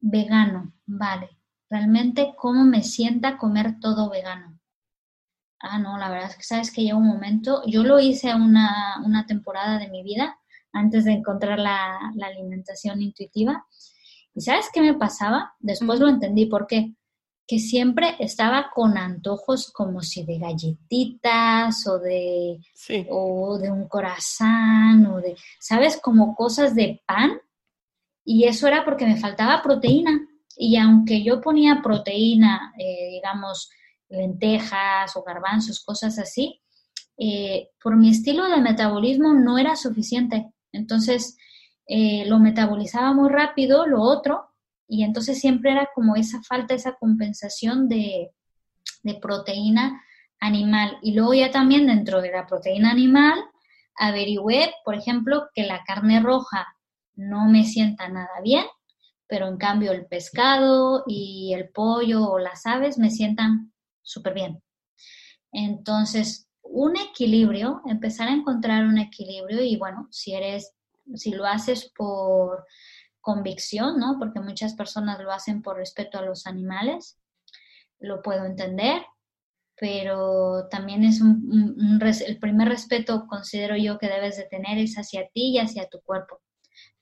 vegano, 0.00 0.72
vale, 0.86 1.28
realmente 1.68 2.32
cómo 2.38 2.64
me 2.64 2.82
sienta 2.82 3.36
comer 3.36 3.80
todo 3.80 4.08
vegano. 4.08 4.53
Ah, 5.60 5.78
no, 5.78 5.96
la 5.96 6.10
verdad 6.10 6.30
es 6.30 6.36
que 6.36 6.42
sabes 6.42 6.70
que 6.70 6.82
llega 6.82 6.96
un 6.96 7.06
momento, 7.06 7.62
yo 7.66 7.82
lo 7.84 7.98
hice 7.98 8.34
una, 8.34 9.02
una 9.04 9.24
temporada 9.26 9.78
de 9.78 9.88
mi 9.88 10.02
vida 10.02 10.38
antes 10.72 11.04
de 11.04 11.12
encontrar 11.12 11.58
la, 11.58 12.12
la, 12.16 12.26
alimentación 12.26 13.00
intuitiva. 13.00 13.64
¿Y 14.34 14.40
sabes 14.40 14.68
qué 14.72 14.80
me 14.80 14.94
pasaba? 14.94 15.54
Después 15.60 16.00
lo 16.00 16.08
entendí, 16.08 16.46
¿por 16.46 16.66
qué? 16.66 16.94
Que 17.46 17.58
siempre 17.60 18.16
estaba 18.18 18.70
con 18.74 18.98
antojos 18.98 19.70
como 19.72 20.02
si 20.02 20.24
de 20.24 20.38
galletitas 20.38 21.86
o 21.86 21.98
de, 21.98 22.58
o 23.08 23.58
de 23.58 23.70
un 23.70 23.88
corazón 23.88 25.06
o 25.06 25.20
de, 25.20 25.36
¿sabes? 25.60 25.98
Como 26.02 26.34
cosas 26.34 26.74
de 26.74 27.02
pan. 27.06 27.40
Y 28.24 28.44
eso 28.44 28.66
era 28.66 28.84
porque 28.84 29.06
me 29.06 29.16
faltaba 29.16 29.62
proteína. 29.62 30.26
Y 30.56 30.76
aunque 30.76 31.22
yo 31.22 31.40
ponía 31.40 31.80
proteína, 31.82 32.72
eh, 32.78 33.10
digamos, 33.12 33.70
lentejas 34.14 35.16
o 35.16 35.22
garbanzos, 35.22 35.84
cosas 35.84 36.18
así, 36.18 36.60
eh, 37.18 37.68
por 37.82 37.96
mi 37.96 38.10
estilo 38.10 38.44
de 38.48 38.60
metabolismo 38.60 39.34
no 39.34 39.58
era 39.58 39.76
suficiente. 39.76 40.52
Entonces, 40.72 41.36
eh, 41.86 42.24
lo 42.26 42.38
metabolizaba 42.38 43.12
muy 43.12 43.28
rápido, 43.28 43.86
lo 43.86 44.00
otro, 44.02 44.50
y 44.88 45.04
entonces 45.04 45.38
siempre 45.40 45.72
era 45.72 45.88
como 45.94 46.16
esa 46.16 46.42
falta, 46.42 46.74
esa 46.74 46.94
compensación 46.94 47.88
de, 47.88 48.32
de 49.02 49.14
proteína 49.14 50.02
animal. 50.40 50.98
Y 51.02 51.12
luego 51.14 51.34
ya 51.34 51.50
también 51.50 51.86
dentro 51.86 52.20
de 52.20 52.32
la 52.32 52.46
proteína 52.46 52.90
animal, 52.90 53.38
averigüé, 53.96 54.72
por 54.84 54.94
ejemplo, 54.94 55.48
que 55.54 55.64
la 55.64 55.84
carne 55.84 56.20
roja 56.20 56.66
no 57.14 57.48
me 57.48 57.64
sienta 57.64 58.08
nada 58.08 58.40
bien 58.42 58.64
pero 59.26 59.48
en 59.48 59.56
cambio 59.56 59.92
el 59.92 60.06
pescado 60.06 61.02
y 61.06 61.52
el 61.54 61.68
pollo 61.70 62.24
o 62.30 62.38
las 62.38 62.66
aves 62.66 62.98
me 62.98 63.10
sientan 63.10 63.72
súper 64.04 64.34
bien. 64.34 64.62
Entonces, 65.52 66.48
un 66.62 66.96
equilibrio, 66.96 67.82
empezar 67.86 68.28
a 68.28 68.34
encontrar 68.34 68.84
un 68.84 68.98
equilibrio 68.98 69.62
y 69.62 69.76
bueno, 69.76 70.08
si 70.10 70.34
eres, 70.34 70.74
si 71.14 71.32
lo 71.32 71.46
haces 71.46 71.92
por 71.96 72.64
convicción, 73.20 73.98
¿no? 73.98 74.16
Porque 74.18 74.40
muchas 74.40 74.74
personas 74.74 75.20
lo 75.20 75.32
hacen 75.32 75.62
por 75.62 75.76
respeto 75.76 76.18
a 76.18 76.22
los 76.22 76.46
animales, 76.46 77.18
lo 77.98 78.22
puedo 78.22 78.44
entender, 78.44 79.02
pero 79.76 80.68
también 80.68 81.04
es 81.04 81.20
el 81.20 82.38
primer 82.38 82.68
respeto 82.68 83.26
considero 83.26 83.76
yo 83.76 83.98
que 83.98 84.08
debes 84.08 84.36
de 84.36 84.44
tener 84.44 84.78
es 84.78 84.96
hacia 84.96 85.28
ti 85.28 85.52
y 85.54 85.58
hacia 85.58 85.88
tu 85.88 86.00
cuerpo. 86.02 86.40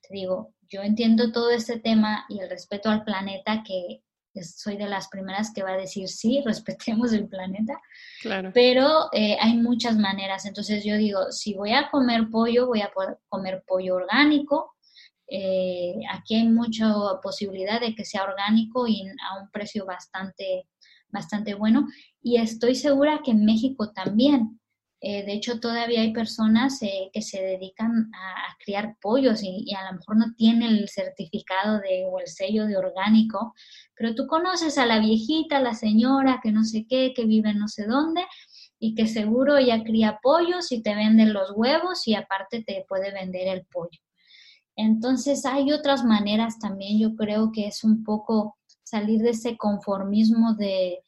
Te 0.01 0.15
digo, 0.15 0.55
yo 0.69 0.83
entiendo 0.83 1.33
todo 1.33 1.51
este 1.51 1.79
tema 1.79 2.25
y 2.29 2.41
el 2.41 2.49
respeto 2.49 2.89
al 2.89 3.05
planeta, 3.05 3.63
que 3.67 4.03
soy 4.41 4.77
de 4.77 4.87
las 4.87 5.09
primeras 5.09 5.53
que 5.53 5.63
va 5.63 5.73
a 5.73 5.77
decir 5.77 6.09
sí, 6.09 6.43
respetemos 6.47 7.13
el 7.13 7.29
planeta, 7.29 7.81
claro. 8.21 8.51
pero 8.55 9.09
eh, 9.13 9.37
hay 9.41 9.57
muchas 9.57 9.97
maneras. 9.97 10.47
Entonces 10.47 10.85
yo 10.85 10.97
digo, 10.97 11.31
si 11.31 11.55
voy 11.55 11.73
a 11.73 11.91
comer 11.91 12.29
pollo, 12.31 12.67
voy 12.67 12.81
a 12.81 12.91
poder 12.93 13.19
comer 13.29 13.63
pollo 13.67 13.97
orgánico. 13.97 14.75
Eh, 15.29 15.95
aquí 16.11 16.35
hay 16.35 16.49
mucha 16.49 16.93
posibilidad 17.23 17.81
de 17.81 17.95
que 17.95 18.05
sea 18.05 18.25
orgánico 18.25 18.87
y 18.87 19.03
a 19.03 19.41
un 19.41 19.51
precio 19.51 19.87
bastante, 19.87 20.69
bastante 21.09 21.55
bueno. 21.55 21.87
Y 22.23 22.39
estoy 22.39 22.75
segura 22.75 23.21
que 23.25 23.31
en 23.31 23.45
México 23.45 23.93
también. 23.93 24.61
Eh, 25.05 25.25
de 25.25 25.33
hecho, 25.33 25.59
todavía 25.59 26.01
hay 26.03 26.13
personas 26.13 26.81
eh, 26.81 27.11
que 27.13 27.23
se 27.23 27.43
dedican 27.43 28.09
a, 28.15 28.57
criar 28.65 28.97
pollos 29.01 29.43
y, 29.43 29.75
a 29.75 29.91
lo 29.91 29.99
mejor 29.99 30.17
no 30.17 30.33
tienen 30.37 30.77
el 30.77 30.89
certificado 30.89 31.81
de, 31.81 32.07
o 32.09 32.21
el 32.21 32.29
sello 32.29 32.67
de 32.67 32.77
orgánico, 32.77 33.53
pero 33.97 34.15
tú 34.15 34.29
conoces 34.29 34.79
a 34.79 34.87
la 34.87 35.01
viejita, 35.01 35.59
la 35.59 35.75
señora 35.75 36.39
que 36.41 36.53
no 36.53 36.63
sé 36.63 36.87
qué, 36.89 37.13
que 37.17 37.25
vive 37.25 37.53
no 37.53 37.67
sé 37.67 37.87
dónde 37.87 38.25
y 38.79 38.95
que 38.95 39.09
seguro 39.09 39.57
ella 39.57 39.83
cría 39.83 40.21
pollos 40.23 40.71
y 40.71 40.83
te 40.83 40.95
venden 40.95 41.33
los 41.33 41.51
huevos 41.57 42.07
y 42.07 42.15
aparte 42.15 42.63
te 42.63 42.85
puede 42.89 43.13
vender 43.13 43.49
el 43.49 43.67
pollo. 43.67 43.99
Entonces 44.77 45.45
hay 45.45 45.73
otras 45.73 46.05
maneras 46.05 46.61
también, 46.61 47.01
yo 47.01 47.17
creo 47.17 47.51
que 47.51 47.67
es 47.67 47.83
un 47.83 48.05
poco 48.05 48.57
salir 48.85 49.21
de 49.21 49.31
ese 49.31 49.57
conformismo 49.57 50.55
de, 50.55 51.03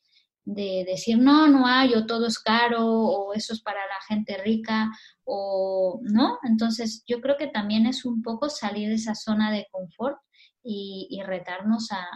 de 0.45 0.85
decir, 0.87 1.19
no, 1.19 1.49
no 1.49 1.67
hay, 1.67 1.95
o 1.95 2.07
todo 2.07 2.27
es 2.27 2.39
caro, 2.39 2.87
o 2.87 3.35
eso 3.35 3.53
es 3.55 3.63
para 3.63 3.81
la 3.81 4.01
gente 4.07 4.37
rica, 4.39 4.91
o 5.25 6.01
no. 6.03 6.39
Entonces, 6.43 7.03
yo 7.07 7.21
creo 7.21 7.37
que 7.37 7.47
también 7.47 7.87
es 7.87 8.05
un 8.05 8.23
poco 8.23 8.49
salir 8.51 8.89
de 8.89 8.97
esa 8.97 9.15
zona 9.15 9.51
de 9.51 9.67
confort 9.71 10.19
y, 10.63 11.21
retarnos 11.25 11.91
a, 11.93 12.07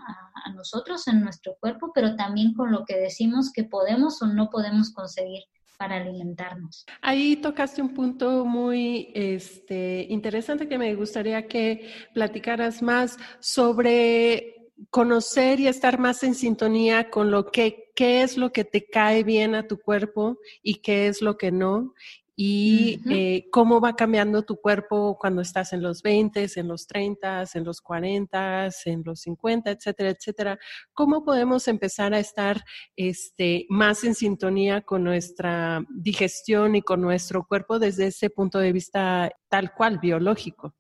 nosotros 0.55 1.07
en 1.09 1.21
nuestro 1.23 1.57
cuerpo, 1.61 1.93
pero 1.95 2.17
también 2.17 2.55
con 2.55 2.73
lo 2.73 2.85
que 2.85 2.97
decimos 2.97 3.53
que 3.53 3.65
podemos 3.65 4.21
o 4.23 4.27
no 4.27 4.49
podemos 4.51 4.93
conseguir 4.93 5.43
para 5.79 5.97
alimentarnos. 5.97 6.85
Ahí 7.03 7.37
tocaste 7.37 7.83
un 7.83 7.95
punto 7.95 8.45
muy 8.45 9.13
este, 9.15 10.07
interesante 10.09 10.67
que 10.67 10.79
me 10.79 10.95
gustaría 10.95 11.47
que 11.47 11.93
platicaras 12.15 12.83
más 12.83 13.19
sobre 13.39 14.58
conocer 14.91 15.61
y 15.61 15.69
estar 15.69 15.99
más 15.99 16.23
en 16.23 16.35
sintonía 16.35 17.11
con 17.11 17.31
lo 17.31 17.51
que, 17.51 17.91
qué 17.95 18.23
es 18.23 18.37
lo 18.37 18.53
que 18.53 18.65
te 18.65 18.87
cae 18.89 19.25
bien 19.25 19.55
a 19.55 19.67
tu 19.67 19.79
cuerpo 19.79 20.39
y 20.63 20.77
qué 20.77 21.09
es 21.09 21.23
lo 21.23 21.37
que 21.37 21.51
no, 21.51 21.95
y 22.41 23.01
eh, 23.11 23.49
cómo 23.51 23.81
va 23.81 23.97
cambiando 23.97 24.45
tu 24.45 24.61
cuerpo 24.61 25.19
cuando 25.19 25.43
estás 25.43 25.73
en 25.73 25.83
los 25.83 26.03
20, 26.03 26.47
en 26.55 26.69
los 26.69 26.87
30, 26.87 27.45
en 27.53 27.65
los 27.65 27.81
40, 27.81 28.69
en 28.85 29.03
los 29.05 29.23
50, 29.23 29.73
etcétera, 29.73 30.11
etcétera. 30.11 30.59
¿Cómo 30.93 31.25
podemos 31.25 31.67
empezar 31.67 32.15
a 32.15 32.21
estar 32.21 32.63
este, 32.95 33.67
más 33.69 34.05
en 34.05 34.15
sintonía 34.15 34.83
con 34.83 35.03
nuestra 35.03 35.85
digestión 35.91 36.77
y 36.77 36.83
con 36.83 37.01
nuestro 37.01 37.45
cuerpo 37.45 37.81
desde 37.81 38.07
ese 38.07 38.31
punto 38.31 38.61
de 38.61 38.71
vista 38.71 39.33
tal 39.49 39.75
cual, 39.75 39.99
biológico? 39.99 40.77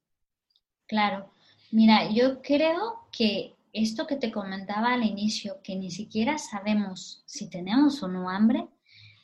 Claro. 0.86 1.32
Mira, 1.72 2.08
yo 2.12 2.40
creo 2.40 3.08
que 3.10 3.57
esto 3.72 4.06
que 4.06 4.16
te 4.16 4.32
comentaba 4.32 4.92
al 4.92 5.04
inicio, 5.04 5.60
que 5.62 5.76
ni 5.76 5.90
siquiera 5.90 6.38
sabemos 6.38 7.22
si 7.26 7.48
tenemos 7.48 8.02
o 8.02 8.08
no 8.08 8.30
hambre, 8.30 8.68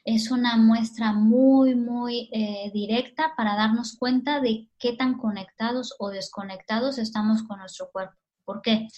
es 0.05 0.31
una 0.31 0.57
muestra 0.57 1.13
muy, 1.13 1.75
muy 1.75 2.29
eh, 2.33 2.71
directa 2.75 3.33
para 3.37 3.57
darnos 3.57 3.97
cuenta 3.97 4.41
de 4.41 4.69
qué 4.79 4.93
tan 4.93 5.17
conectados 5.17 5.95
o 5.99 6.11
desconectados 6.11 6.99
estamos 6.99 7.43
con 7.43 7.59
nuestro 7.59 7.91
cuerpo. 7.91 8.15
¿Por 8.45 8.61
qué? 8.61 8.89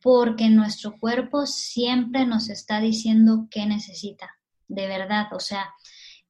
Porque 0.00 0.48
nuestro 0.48 0.98
cuerpo 0.98 1.44
siempre 1.44 2.24
nos 2.24 2.48
está 2.48 2.80
diciendo 2.80 3.46
qué 3.50 3.66
necesita, 3.66 4.38
de 4.68 4.86
verdad. 4.86 5.26
O 5.32 5.40
sea, 5.40 5.68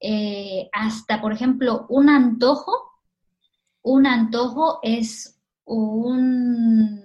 eh, 0.01 0.69
hasta, 0.73 1.21
por 1.21 1.31
ejemplo, 1.31 1.85
un 1.87 2.09
antojo, 2.09 2.73
un 3.81 4.05
antojo 4.05 4.79
es 4.83 5.39
un, 5.63 7.03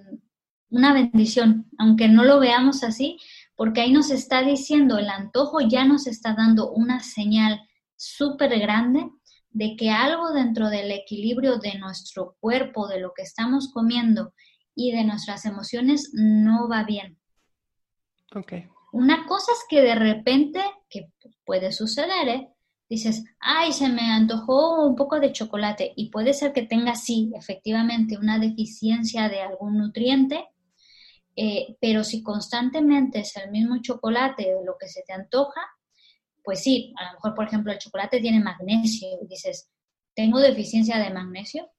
una 0.75 0.93
bendición, 0.93 1.67
aunque 1.77 2.09
no 2.09 2.23
lo 2.23 2.39
veamos 2.39 2.83
así, 2.83 3.17
porque 3.55 3.81
ahí 3.81 3.93
nos 3.93 4.11
está 4.11 4.41
diciendo, 4.41 4.97
el 4.97 5.09
antojo 5.09 5.61
ya 5.61 5.85
nos 5.85 6.05
está 6.05 6.33
dando 6.33 6.71
una 6.71 6.99
señal 6.99 7.61
súper 7.95 8.59
grande 8.59 9.09
de 9.51 9.77
que 9.77 9.89
algo 9.89 10.33
dentro 10.33 10.69
del 10.69 10.91
equilibrio 10.91 11.59
de 11.59 11.79
nuestro 11.79 12.35
cuerpo, 12.41 12.89
de 12.89 12.99
lo 12.99 13.13
que 13.15 13.21
estamos 13.21 13.71
comiendo 13.71 14.33
y 14.75 14.91
de 14.91 15.05
nuestras 15.05 15.45
emociones 15.45 16.11
no 16.13 16.67
va 16.67 16.83
bien. 16.83 17.17
Okay. 18.35 18.67
Una 18.91 19.25
cosa 19.25 19.53
es 19.53 19.59
que 19.69 19.81
de 19.81 19.95
repente, 19.95 20.61
que 20.89 21.09
puede 21.45 21.71
suceder, 21.71 22.27
¿eh? 22.27 22.49
dices, 22.89 23.23
ay, 23.39 23.71
se 23.71 23.87
me 23.87 24.11
antojó 24.11 24.85
un 24.85 24.95
poco 24.95 25.21
de 25.21 25.31
chocolate 25.31 25.93
y 25.95 26.09
puede 26.09 26.33
ser 26.33 26.51
que 26.51 26.63
tenga, 26.63 26.95
sí, 26.95 27.31
efectivamente, 27.33 28.17
una 28.17 28.39
deficiencia 28.39 29.29
de 29.29 29.41
algún 29.41 29.77
nutriente, 29.77 30.45
eh, 31.35 31.75
pero 31.81 32.03
si 32.03 32.23
constantemente 32.23 33.19
es 33.19 33.35
el 33.37 33.51
mismo 33.51 33.81
chocolate 33.81 34.43
de 34.43 34.65
lo 34.65 34.77
que 34.79 34.87
se 34.87 35.03
te 35.03 35.13
antoja, 35.13 35.61
pues 36.43 36.61
sí, 36.61 36.93
a 36.97 37.07
lo 37.07 37.13
mejor, 37.13 37.35
por 37.35 37.45
ejemplo, 37.45 37.71
el 37.71 37.79
chocolate 37.79 38.21
tiene 38.21 38.39
magnesio 38.39 39.07
y 39.21 39.27
dices, 39.27 39.69
tengo 40.13 40.39
deficiencia 40.39 40.97
de 40.97 41.09
magnesio, 41.09 41.69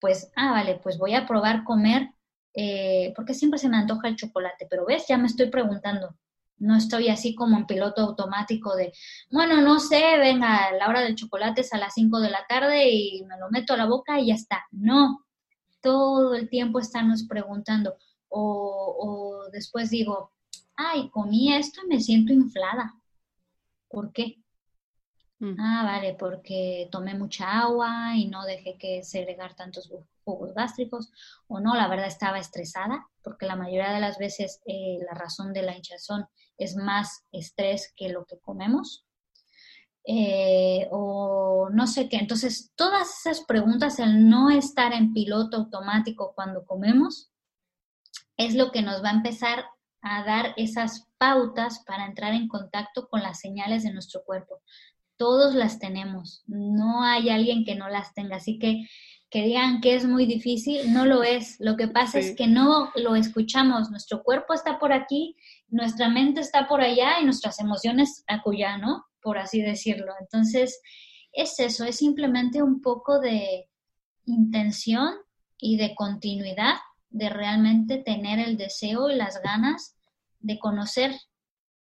pues, 0.00 0.30
ah, 0.36 0.52
vale, 0.52 0.80
pues 0.82 0.98
voy 0.98 1.14
a 1.14 1.26
probar 1.26 1.64
comer, 1.64 2.10
eh, 2.54 3.12
porque 3.16 3.34
siempre 3.34 3.58
se 3.58 3.68
me 3.68 3.76
antoja 3.76 4.08
el 4.08 4.16
chocolate, 4.16 4.66
pero 4.68 4.84
ves, 4.84 5.06
ya 5.08 5.16
me 5.16 5.26
estoy 5.26 5.48
preguntando, 5.48 6.16
no 6.58 6.76
estoy 6.76 7.08
así 7.08 7.34
como 7.34 7.56
en 7.56 7.66
piloto 7.66 8.02
automático 8.02 8.74
de, 8.76 8.92
bueno, 9.30 9.60
no 9.60 9.78
sé, 9.78 10.18
venga, 10.18 10.72
la 10.72 10.88
hora 10.88 11.00
del 11.02 11.14
chocolate 11.14 11.60
es 11.60 11.72
a 11.72 11.78
las 11.78 11.94
5 11.94 12.20
de 12.20 12.30
la 12.30 12.46
tarde 12.48 12.90
y 12.90 13.24
me 13.24 13.38
lo 13.38 13.50
meto 13.50 13.74
a 13.74 13.76
la 13.76 13.86
boca 13.86 14.18
y 14.18 14.28
ya 14.28 14.34
está. 14.34 14.64
No, 14.70 15.24
todo 15.80 16.34
el 16.34 16.48
tiempo 16.48 16.80
estamos 16.80 17.26
preguntando. 17.28 17.96
O, 18.38 18.96
o 19.46 19.50
después 19.50 19.88
digo, 19.88 20.32
ay, 20.76 21.08
comí 21.10 21.54
esto 21.54 21.80
y 21.84 21.88
me 21.88 22.00
siento 22.00 22.32
inflada. 22.32 22.94
¿Por 23.88 24.12
qué? 24.12 24.38
Mm. 25.38 25.54
Ah, 25.58 25.82
vale, 25.84 26.14
porque 26.18 26.88
tomé 26.90 27.14
mucha 27.14 27.60
agua 27.60 28.14
y 28.14 28.26
no 28.26 28.44
dejé 28.44 28.76
que 28.78 29.02
segregar 29.02 29.54
tantos 29.54 29.90
jugos 30.24 30.54
gástricos. 30.54 31.10
O 31.46 31.60
no, 31.60 31.74
la 31.74 31.88
verdad 31.88 32.06
estaba 32.06 32.38
estresada, 32.38 33.06
porque 33.22 33.46
la 33.46 33.56
mayoría 33.56 33.92
de 33.92 34.00
las 34.00 34.18
veces 34.18 34.60
eh, 34.66 34.98
la 35.06 35.14
razón 35.14 35.52
de 35.52 35.62
la 35.62 35.76
hinchazón 35.76 36.26
es 36.58 36.76
más 36.76 37.24
estrés 37.32 37.92
que 37.96 38.08
lo 38.08 38.24
que 38.26 38.38
comemos. 38.38 39.06
Eh, 40.08 40.86
o 40.90 41.68
no 41.72 41.86
sé 41.86 42.08
qué. 42.08 42.16
Entonces, 42.16 42.72
todas 42.76 43.18
esas 43.18 43.44
preguntas, 43.44 43.98
el 43.98 44.28
no 44.28 44.50
estar 44.50 44.92
en 44.92 45.12
piloto 45.12 45.56
automático 45.56 46.32
cuando 46.34 46.64
comemos, 46.64 47.32
es 48.36 48.54
lo 48.54 48.70
que 48.70 48.82
nos 48.82 49.02
va 49.02 49.10
a 49.10 49.14
empezar 49.14 49.64
a 50.02 50.24
dar 50.24 50.54
esas 50.56 51.08
pautas 51.18 51.82
para 51.86 52.06
entrar 52.06 52.34
en 52.34 52.48
contacto 52.48 53.08
con 53.08 53.22
las 53.22 53.40
señales 53.40 53.82
de 53.82 53.92
nuestro 53.92 54.22
cuerpo. 54.24 54.60
Todos 55.16 55.54
las 55.54 55.78
tenemos, 55.78 56.42
no 56.46 57.02
hay 57.02 57.30
alguien 57.30 57.64
que 57.64 57.74
no 57.74 57.88
las 57.88 58.12
tenga, 58.14 58.36
así 58.36 58.58
que 58.58 58.86
que 59.30 59.42
digan 59.42 59.80
que 59.80 59.94
es 59.94 60.06
muy 60.06 60.24
difícil, 60.24 60.92
no 60.92 61.04
lo 61.04 61.22
es. 61.22 61.56
Lo 61.58 61.76
que 61.76 61.88
pasa 61.88 62.18
es 62.18 62.34
que 62.36 62.46
no 62.46 62.90
lo 62.94 63.16
escuchamos. 63.16 63.90
Nuestro 63.90 64.22
cuerpo 64.22 64.54
está 64.54 64.78
por 64.78 64.92
aquí, 64.92 65.36
nuestra 65.68 66.08
mente 66.08 66.40
está 66.40 66.68
por 66.68 66.80
allá 66.80 67.20
y 67.20 67.24
nuestras 67.24 67.58
emociones 67.58 68.24
acullá, 68.28 68.78
¿no? 68.78 69.04
Por 69.20 69.38
así 69.38 69.60
decirlo. 69.60 70.12
Entonces, 70.20 70.80
es 71.32 71.58
eso, 71.58 71.84
es 71.84 71.96
simplemente 71.96 72.62
un 72.62 72.80
poco 72.80 73.18
de 73.18 73.68
intención 74.26 75.14
y 75.58 75.76
de 75.76 75.94
continuidad, 75.94 76.76
de 77.10 77.28
realmente 77.28 77.98
tener 77.98 78.38
el 78.38 78.56
deseo 78.56 79.10
y 79.10 79.16
las 79.16 79.42
ganas 79.42 79.96
de 80.40 80.58
conocer 80.58 81.14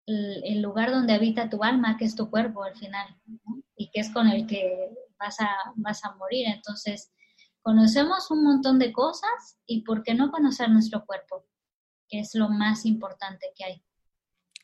el, 0.06 0.62
lugar 0.62 0.92
donde 0.92 1.14
habita 1.14 1.50
tu 1.50 1.64
alma, 1.64 1.98
que 1.98 2.06
es 2.06 2.16
tu 2.16 2.30
cuerpo 2.30 2.64
al 2.64 2.76
final, 2.76 3.08
y 3.76 3.90
que 3.90 4.02
es 4.02 4.12
con 4.12 4.28
el 4.28 4.48
que 4.48 4.90
vas 5.18 5.40
a, 5.40 5.50
vas 5.76 6.04
a 6.04 6.16
morir. 6.16 6.48
Entonces, 6.48 7.12
conocemos 7.62 8.30
un 8.32 8.44
montón 8.44 8.80
de 8.80 8.92
cosas 8.92 9.58
y 9.66 9.84
por 9.84 10.04
qué 10.04 10.14
no 10.14 10.32
conocer 10.32 10.70
nuestro 10.70 11.06
cuerpo, 11.06 11.46
que 12.10 12.20
es 12.20 12.36
lo 12.36 12.50
más 12.50 12.86
importante 12.86 13.52
que 13.56 13.64
hay. 13.64 13.84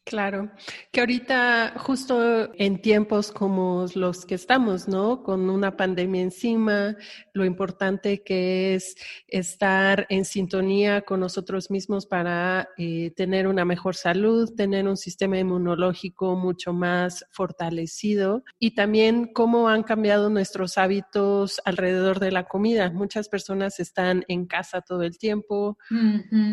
Claro, 0.09 0.49
que 0.91 1.01
ahorita 1.01 1.75
justo 1.77 2.51
en 2.55 2.81
tiempos 2.81 3.31
como 3.31 3.85
los 3.93 4.25
que 4.25 4.33
estamos, 4.33 4.87
¿no? 4.87 5.21
Con 5.21 5.51
una 5.51 5.77
pandemia 5.77 6.23
encima, 6.23 6.95
lo 7.31 7.45
importante 7.45 8.23
que 8.23 8.73
es 8.73 8.95
estar 9.27 10.07
en 10.09 10.25
sintonía 10.25 11.03
con 11.03 11.19
nosotros 11.19 11.69
mismos 11.69 12.07
para 12.07 12.69
eh, 12.79 13.11
tener 13.15 13.45
una 13.45 13.65
mejor 13.65 13.95
salud, 13.95 14.51
tener 14.55 14.87
un 14.87 14.97
sistema 14.97 15.37
inmunológico 15.37 16.35
mucho 16.35 16.73
más 16.73 17.23
fortalecido 17.29 18.43
y 18.57 18.73
también 18.73 19.31
cómo 19.31 19.69
han 19.69 19.83
cambiado 19.83 20.31
nuestros 20.31 20.79
hábitos 20.79 21.61
alrededor 21.65 22.19
de 22.19 22.31
la 22.31 22.45
comida. 22.45 22.89
Muchas 22.89 23.29
personas 23.29 23.79
están 23.79 24.25
en 24.27 24.47
casa 24.47 24.81
todo 24.81 25.03
el 25.03 25.19
tiempo, 25.19 25.77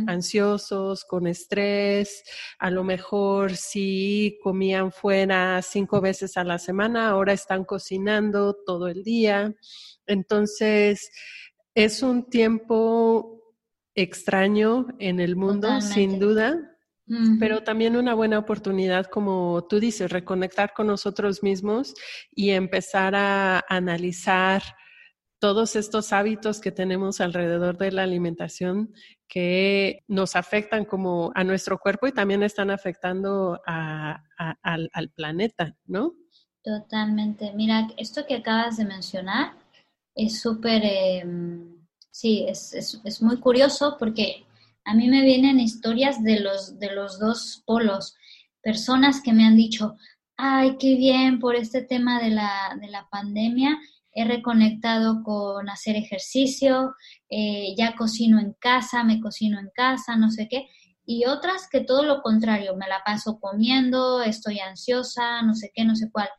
ansiosos, 0.07 1.07
con 1.07 1.27
estrés, 1.27 2.23
a 2.59 2.71
lo 2.71 2.85
mejor 2.85 3.46
si 3.55 4.39
comían 4.43 4.91
fuera 4.93 5.61
cinco 5.63 6.01
veces 6.01 6.37
a 6.37 6.45
la 6.45 6.59
semana, 6.59 7.11
ahora 7.11 7.33
están 7.33 7.65
cocinando 7.65 8.57
todo 8.67 8.89
el 8.89 9.05
día. 9.05 9.55
Entonces, 10.07 11.11
es 11.75 12.03
un 12.03 12.29
tiempo 12.29 13.55
extraño 13.95 14.87
en 14.99 15.21
el 15.21 15.37
mundo, 15.37 15.81
sin 15.81 16.19
duda, 16.19 16.77
pero 17.39 17.63
también 17.63 17.97
una 17.97 18.15
buena 18.15 18.39
oportunidad, 18.39 19.07
como 19.07 19.67
tú 19.69 19.79
dices, 19.79 20.11
reconectar 20.11 20.73
con 20.75 20.89
nosotros 20.89 21.43
mismos 21.43 21.95
y 22.31 22.51
empezar 22.51 23.15
a 23.15 23.65
analizar 23.69 24.63
todos 25.39 25.77
estos 25.77 26.13
hábitos 26.13 26.61
que 26.61 26.73
tenemos 26.73 27.21
alrededor 27.21 27.77
de 27.77 27.93
la 27.93 28.03
alimentación 28.03 28.95
que 29.29 30.05
nos 30.09 30.37
afectan 30.37 30.85
como 30.85 31.33
a 31.35 31.45
nuestro 31.45 31.79
cuerpo 31.79 32.07
y 32.07 32.13
también 32.13 32.43
están 32.43 32.71
afectando 32.71 33.61
al, 33.67 35.11
planeta, 35.15 35.77
¿no? 35.87 36.15
Totalmente. 36.63 37.53
Mira, 37.55 37.89
esto 37.97 38.27
que 38.27 38.37
acabas 38.37 38.77
de 38.77 38.85
mencionar 38.85 39.53
es 40.15 40.41
súper, 40.41 40.83
em, 40.85 41.87
sí, 42.11 42.45
es, 42.49 42.73
es, 42.75 43.23
muy 43.23 43.39
curioso 43.39 43.97
porque 43.99 44.47
a 44.85 44.95
mí 44.95 45.09
me 45.09 45.23
vienen 45.23 45.61
historias 45.61 46.23
de 46.25 46.41
los, 46.41 46.79
de 46.79 46.95
los 46.95 47.19
dos 47.19 47.63
polos, 47.67 48.17
personas 48.63 49.21
que 49.21 49.33
me 49.33 49.45
han 49.45 49.57
dicho, 49.57 49.97
ay, 50.37 50.77
qué 50.79 50.97
bien 50.97 51.39
por 51.39 51.55
este 51.55 51.83
tema 51.83 52.21
de 52.21 52.31
la, 52.31 52.77
de 52.81 52.89
la 52.89 53.09
pandemia, 53.11 53.79
he 54.17 54.25
reconectado 54.25 55.23
con 55.23 55.69
hacer 55.69 55.95
ejercicio, 55.95 56.95
eh, 57.29 57.75
ya 57.77 57.95
cocino 57.95 58.41
en 58.41 58.55
casa, 58.55 59.05
me 59.05 59.21
cocino 59.21 59.61
en 59.61 59.69
casa, 59.75 60.17
no 60.17 60.31
sé 60.31 60.49
qué. 60.49 60.67
Y 61.05 61.27
otras 61.27 61.69
que 61.71 61.81
todo 61.81 62.03
lo 62.03 62.23
contrario, 62.23 62.75
me 62.77 62.89
la 62.89 63.03
paso 63.05 63.39
comiendo, 63.39 64.23
estoy 64.23 64.59
ansiosa, 64.59 65.43
no 65.43 65.55
sé 65.55 65.71
qué, 65.75 65.85
no 65.85 65.95
sé 65.95 66.11
cuál. 66.11 66.31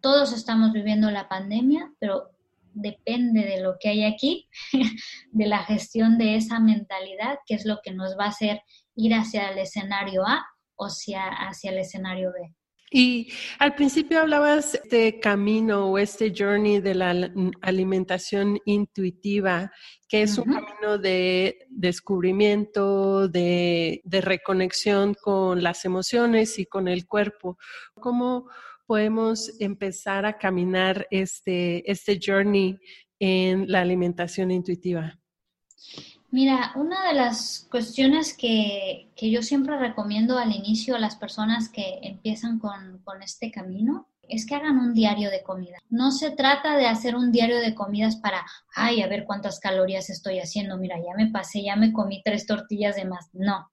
Todos 0.00 0.32
estamos 0.32 0.72
viviendo 0.72 1.10
la 1.10 1.28
pandemia, 1.28 1.92
pero 1.98 2.30
depende 2.72 3.44
de 3.44 3.60
lo 3.60 3.76
que 3.78 3.90
hay 3.90 4.04
aquí, 4.04 4.48
de 5.32 5.46
la 5.46 5.58
gestión 5.64 6.16
de 6.16 6.36
esa 6.36 6.60
mentalidad, 6.60 7.40
que 7.44 7.56
es 7.56 7.66
lo 7.66 7.80
que 7.84 7.92
nos 7.92 8.18
va 8.18 8.24
a 8.24 8.28
hacer 8.28 8.62
ir 8.94 9.12
hacia 9.12 9.50
el 9.50 9.58
escenario 9.58 10.26
A 10.26 10.46
o 10.76 10.86
hacia, 10.86 11.26
hacia 11.26 11.72
el 11.72 11.78
escenario 11.78 12.32
B. 12.32 12.54
Y 12.92 13.32
al 13.60 13.76
principio 13.76 14.20
hablabas 14.20 14.72
de 14.72 14.78
este 14.82 15.20
camino 15.20 15.86
o 15.86 15.98
este 15.98 16.32
journey 16.36 16.80
de 16.80 16.96
la 16.96 17.32
alimentación 17.60 18.58
intuitiva, 18.64 19.70
que 20.08 20.22
es 20.22 20.36
un 20.38 20.52
camino 20.52 20.98
de 20.98 21.68
descubrimiento, 21.68 23.28
de, 23.28 24.02
reconexión 24.04 25.14
con 25.14 25.62
las 25.62 25.84
emociones 25.84 26.58
y 26.58 26.66
con 26.66 26.88
el 26.88 27.06
cuerpo. 27.06 27.58
¿Cómo 27.94 28.50
podemos 28.86 29.52
empezar 29.60 30.26
a 30.26 30.36
caminar 30.36 31.06
este, 31.12 31.88
este 31.88 32.18
journey 32.20 32.76
en 33.20 33.70
la 33.70 33.82
alimentación 33.82 34.50
intuitiva? 34.50 35.16
Mira, 36.32 36.72
una 36.76 37.08
de 37.08 37.14
las 37.14 37.66
cuestiones 37.70 38.34
que, 38.36 39.10
yo 39.20 39.42
siempre 39.42 39.76
recomiendo 39.76 40.38
al 40.38 40.52
inicio 40.52 40.94
a 40.94 41.00
las 41.00 41.16
personas 41.16 41.68
que 41.68 41.98
empiezan 42.02 42.60
con, 42.60 42.98
con 43.04 43.22
este 43.22 43.50
camino 43.50 44.06
es 44.28 44.46
que 44.46 44.54
hagan 44.54 44.78
un 44.78 44.94
diario 44.94 45.28
de 45.28 45.42
comida. 45.42 45.78
No 45.88 46.12
se 46.12 46.30
trata 46.30 46.76
de 46.76 46.86
hacer 46.86 47.16
un 47.16 47.32
diario 47.32 47.58
de 47.58 47.74
comidas 47.74 48.14
para, 48.14 48.46
ay, 48.76 49.02
a 49.02 49.08
ver 49.08 49.24
cuántas 49.24 49.58
calorías 49.58 50.08
estoy 50.08 50.38
haciendo, 50.38 50.76
mira, 50.76 50.96
ya 50.98 51.14
me 51.16 51.30
pasé, 51.32 51.64
ya 51.64 51.74
me 51.74 51.92
comí 51.92 52.22
tres 52.24 52.46
tortillas 52.46 52.94
de 52.94 53.06
más. 53.06 53.28
No. 53.32 53.68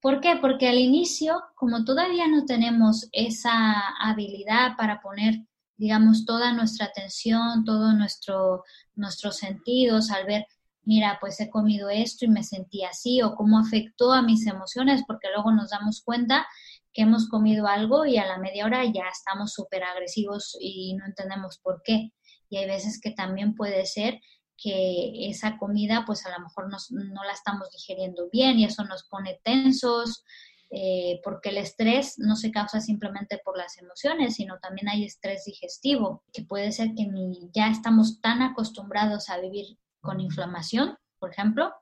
¿Por 0.00 0.20
qué? 0.20 0.36
Porque 0.40 0.68
al 0.68 0.78
inicio, 0.78 1.42
como 1.56 1.84
todavía 1.84 2.28
no 2.28 2.44
tenemos 2.44 3.08
esa 3.10 3.88
habilidad 4.00 4.76
para 4.76 5.00
poner, 5.00 5.44
digamos, 5.76 6.24
toda 6.24 6.52
nuestra 6.52 6.86
atención, 6.86 7.64
todos 7.64 7.94
nuestro, 7.94 8.62
nuestros 8.94 9.38
sentidos 9.38 10.12
al 10.12 10.24
ver 10.24 10.46
mira, 10.88 11.18
pues 11.20 11.38
he 11.38 11.50
comido 11.50 11.90
esto 11.90 12.24
y 12.24 12.28
me 12.28 12.42
sentí 12.42 12.82
así, 12.82 13.20
o 13.20 13.34
cómo 13.34 13.58
afectó 13.58 14.10
a 14.10 14.22
mis 14.22 14.46
emociones, 14.46 15.02
porque 15.06 15.28
luego 15.34 15.52
nos 15.52 15.68
damos 15.68 16.00
cuenta 16.02 16.46
que 16.94 17.02
hemos 17.02 17.28
comido 17.28 17.66
algo 17.66 18.06
y 18.06 18.16
a 18.16 18.26
la 18.26 18.38
media 18.38 18.64
hora 18.64 18.82
ya 18.86 19.04
estamos 19.12 19.52
súper 19.52 19.84
agresivos 19.84 20.56
y 20.58 20.94
no 20.94 21.04
entendemos 21.04 21.58
por 21.58 21.82
qué. 21.84 22.12
Y 22.48 22.56
hay 22.56 22.66
veces 22.66 22.98
que 23.02 23.10
también 23.10 23.54
puede 23.54 23.84
ser 23.84 24.18
que 24.56 25.28
esa 25.28 25.58
comida 25.58 26.04
pues 26.06 26.24
a 26.24 26.30
lo 26.30 26.40
mejor 26.40 26.70
no 26.70 27.24
la 27.24 27.32
estamos 27.32 27.70
digeriendo 27.70 28.30
bien 28.32 28.58
y 28.58 28.64
eso 28.64 28.82
nos 28.84 29.04
pone 29.04 29.38
tensos 29.44 30.24
eh, 30.70 31.20
porque 31.22 31.50
el 31.50 31.58
estrés 31.58 32.18
no 32.18 32.34
se 32.34 32.50
causa 32.50 32.80
simplemente 32.80 33.40
por 33.44 33.56
las 33.56 33.78
emociones, 33.78 34.34
sino 34.34 34.58
también 34.58 34.88
hay 34.88 35.04
estrés 35.04 35.44
digestivo, 35.44 36.24
que 36.32 36.42
puede 36.42 36.72
ser 36.72 36.94
que 36.94 37.06
ni 37.06 37.50
ya 37.54 37.68
estamos 37.68 38.20
tan 38.20 38.42
acostumbrados 38.42 39.28
a 39.28 39.38
vivir 39.38 39.78
con 40.00 40.20
inflamación, 40.20 40.96
por 41.18 41.30
ejemplo, 41.30 41.72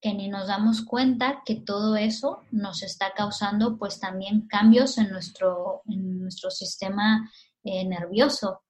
que 0.00 0.12
ni 0.12 0.28
nos 0.28 0.48
damos 0.48 0.84
cuenta 0.84 1.42
que 1.46 1.56
todo 1.56 1.96
eso 1.96 2.42
nos 2.50 2.82
está 2.82 3.12
causando 3.14 3.78
pues 3.78 4.00
también 4.00 4.46
cambios 4.46 4.98
en 4.98 5.10
nuestro, 5.10 5.82
en 5.86 6.20
nuestro 6.20 6.50
sistema 6.50 7.30
eh, 7.62 7.86
nervioso 7.86 8.62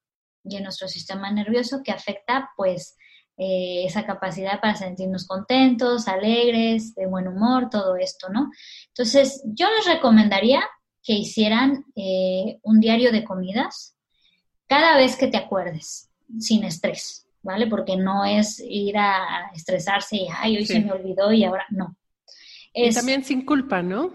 y 0.43 0.55
en 0.55 0.63
nuestro 0.63 0.87
sistema 0.87 1.29
nervioso 1.31 1.81
que 1.83 1.91
afecta 1.91 2.51
pues 2.55 2.95
eh, 3.37 3.83
esa 3.85 4.05
capacidad 4.05 4.61
para 4.61 4.75
sentirnos 4.75 5.27
contentos, 5.27 6.07
alegres, 6.07 6.95
de 6.95 7.05
buen 7.05 7.27
humor, 7.27 7.69
todo 7.69 7.97
esto, 7.97 8.29
¿no? 8.29 8.49
Entonces, 8.87 9.43
yo 9.43 9.67
les 9.75 9.93
recomendaría 9.93 10.61
que 11.03 11.13
hicieran 11.13 11.83
eh, 11.97 12.59
un 12.63 12.79
diario 12.79 13.11
de 13.11 13.25
comidas 13.25 13.97
cada 14.67 14.95
vez 14.95 15.17
que 15.17 15.27
te 15.27 15.35
acuerdes, 15.35 16.09
sin 16.39 16.63
estrés, 16.63 17.24
¿vale? 17.45 17.67
Porque 17.67 17.95
no 17.95 18.25
es 18.25 18.59
ir 18.59 18.97
a 18.97 19.51
estresarse 19.53 20.17
y, 20.17 20.27
ay, 20.35 20.57
hoy 20.57 20.65
se 20.65 20.79
me 20.79 20.91
olvidó 20.91 21.31
y 21.31 21.43
ahora 21.43 21.65
no. 21.69 21.95
y 22.73 22.91
también 22.91 23.23
sin 23.23 23.45
culpa, 23.45 23.83
¿no? 23.83 24.11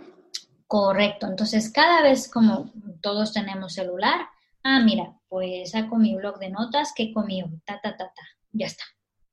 Correcto. 0.67 1.27
Entonces, 1.27 1.73
cada 1.73 2.03
vez 2.03 2.29
como 2.29 2.73
todos 3.01 3.33
tenemos 3.33 3.73
celular, 3.73 4.29
ah, 4.65 4.81
mira, 4.81 5.17
pues 5.29 5.71
saco 5.71 5.97
mi 5.97 6.17
blog 6.17 6.39
de 6.41 6.51
notas, 6.51 6.93
¿qué 6.95 7.13
comí? 7.13 7.43
Ta, 7.65 7.81
ta, 7.81 7.97
ta, 7.97 8.07
ta. 8.07 8.23
Ya 8.53 8.67
está. 8.67 8.85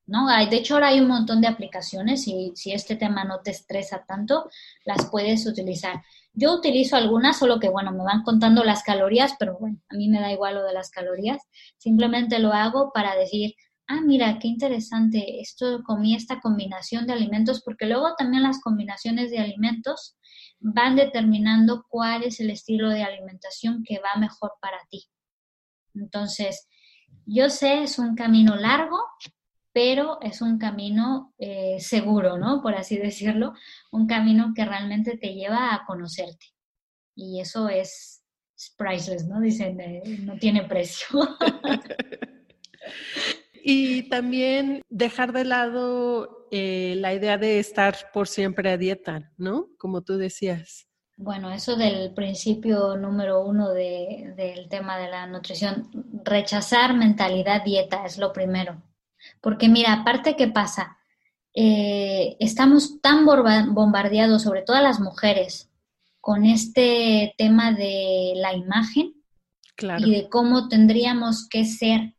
¿no? 0.05 0.27
De 0.27 0.55
hecho, 0.55 0.75
ahora 0.75 0.87
hay 0.87 1.01
un 1.01 1.07
montón 1.07 1.41
de 1.41 1.47
aplicaciones 1.47 2.27
y 2.27 2.53
si 2.55 2.71
este 2.71 2.95
tema 2.95 3.25
no 3.25 3.41
te 3.41 3.51
estresa 3.51 4.05
tanto, 4.07 4.49
las 4.85 5.05
puedes 5.09 5.45
utilizar. 5.45 6.01
Yo 6.33 6.53
utilizo 6.53 6.95
algunas, 6.95 7.37
solo 7.37 7.59
que, 7.59 7.69
bueno, 7.69 7.91
me 7.91 8.03
van 8.03 8.23
contando 8.23 8.63
las 8.63 8.83
calorías, 8.83 9.33
pero 9.37 9.57
bueno, 9.59 9.79
a 9.89 9.95
mí 9.95 10.07
me 10.07 10.19
da 10.19 10.31
igual 10.31 10.55
lo 10.55 10.63
de 10.63 10.73
las 10.73 10.91
calorías. 10.91 11.41
Simplemente 11.77 12.39
lo 12.39 12.53
hago 12.53 12.91
para 12.93 13.15
decir, 13.15 13.55
ah, 13.87 14.01
mira, 14.01 14.37
qué 14.39 14.47
interesante, 14.47 15.39
esto 15.39 15.83
comí 15.83 16.15
esta 16.15 16.39
combinación 16.39 17.07
de 17.07 17.13
alimentos, 17.13 17.61
porque 17.63 17.85
luego 17.85 18.15
también 18.17 18.43
las 18.43 18.61
combinaciones 18.61 19.31
de 19.31 19.39
alimentos 19.39 20.17
van 20.59 20.95
determinando 20.95 21.85
cuál 21.89 22.23
es 22.23 22.39
el 22.39 22.49
estilo 22.49 22.89
de 22.89 23.03
alimentación 23.03 23.83
que 23.83 23.99
va 23.99 24.19
mejor 24.19 24.53
para 24.61 24.79
ti. 24.89 25.05
Entonces, 25.93 26.67
yo 27.25 27.49
sé, 27.49 27.83
es 27.83 27.99
un 27.99 28.15
camino 28.15 28.55
largo, 28.55 28.99
pero 29.71 30.19
es 30.21 30.41
un 30.41 30.57
camino 30.57 31.33
eh, 31.37 31.77
seguro, 31.79 32.37
¿no? 32.37 32.61
Por 32.61 32.75
así 32.75 32.97
decirlo, 32.97 33.53
un 33.91 34.07
camino 34.07 34.53
que 34.55 34.65
realmente 34.65 35.17
te 35.17 35.33
lleva 35.33 35.73
a 35.73 35.85
conocerte. 35.85 36.47
Y 37.15 37.39
eso 37.39 37.69
es, 37.69 38.23
priceless, 38.77 39.27
¿no? 39.27 39.39
Dicen, 39.39 39.79
eh, 39.79 40.01
no 40.21 40.37
tiene 40.37 40.63
precio. 40.63 41.07
y 43.69 44.03
también 44.03 44.81
dejar 44.87 45.33
de 45.33 45.43
lado 45.43 46.47
eh, 46.51 46.95
la 46.99 47.13
idea 47.13 47.37
de 47.37 47.59
estar 47.59 47.97
por 48.13 48.29
siempre 48.29 48.71
a 48.71 48.77
dieta, 48.77 49.33
¿no? 49.35 49.67
Como 49.77 50.03
tú 50.03 50.15
decías. 50.15 50.87
Bueno, 51.17 51.51
eso 51.51 51.75
del 51.75 52.13
principio 52.13 52.95
número 52.95 53.43
uno 53.43 53.73
del 53.73 54.69
tema 54.69 54.97
de 54.97 55.09
la 55.09 55.27
nutrición, 55.27 55.89
rechazar 56.23 56.93
mentalidad 56.93 57.65
dieta 57.65 58.05
es 58.05 58.17
lo 58.17 58.31
primero. 58.31 58.81
Porque 59.41 59.67
mira, 59.67 59.91
aparte 59.91 60.37
qué 60.37 60.47
pasa, 60.47 60.97
eh, 61.53 62.37
estamos 62.39 63.01
tan 63.01 63.25
bombardeados, 63.25 64.43
sobre 64.43 64.61
todo 64.61 64.79
las 64.81 65.01
mujeres, 65.01 65.69
con 66.21 66.45
este 66.45 67.33
tema 67.37 67.73
de 67.73 68.31
la 68.37 68.53
imagen 68.53 69.13
y 69.99 70.11
de 70.11 70.29
cómo 70.29 70.69
tendríamos 70.69 71.49
que 71.49 71.65
ser 71.65 72.13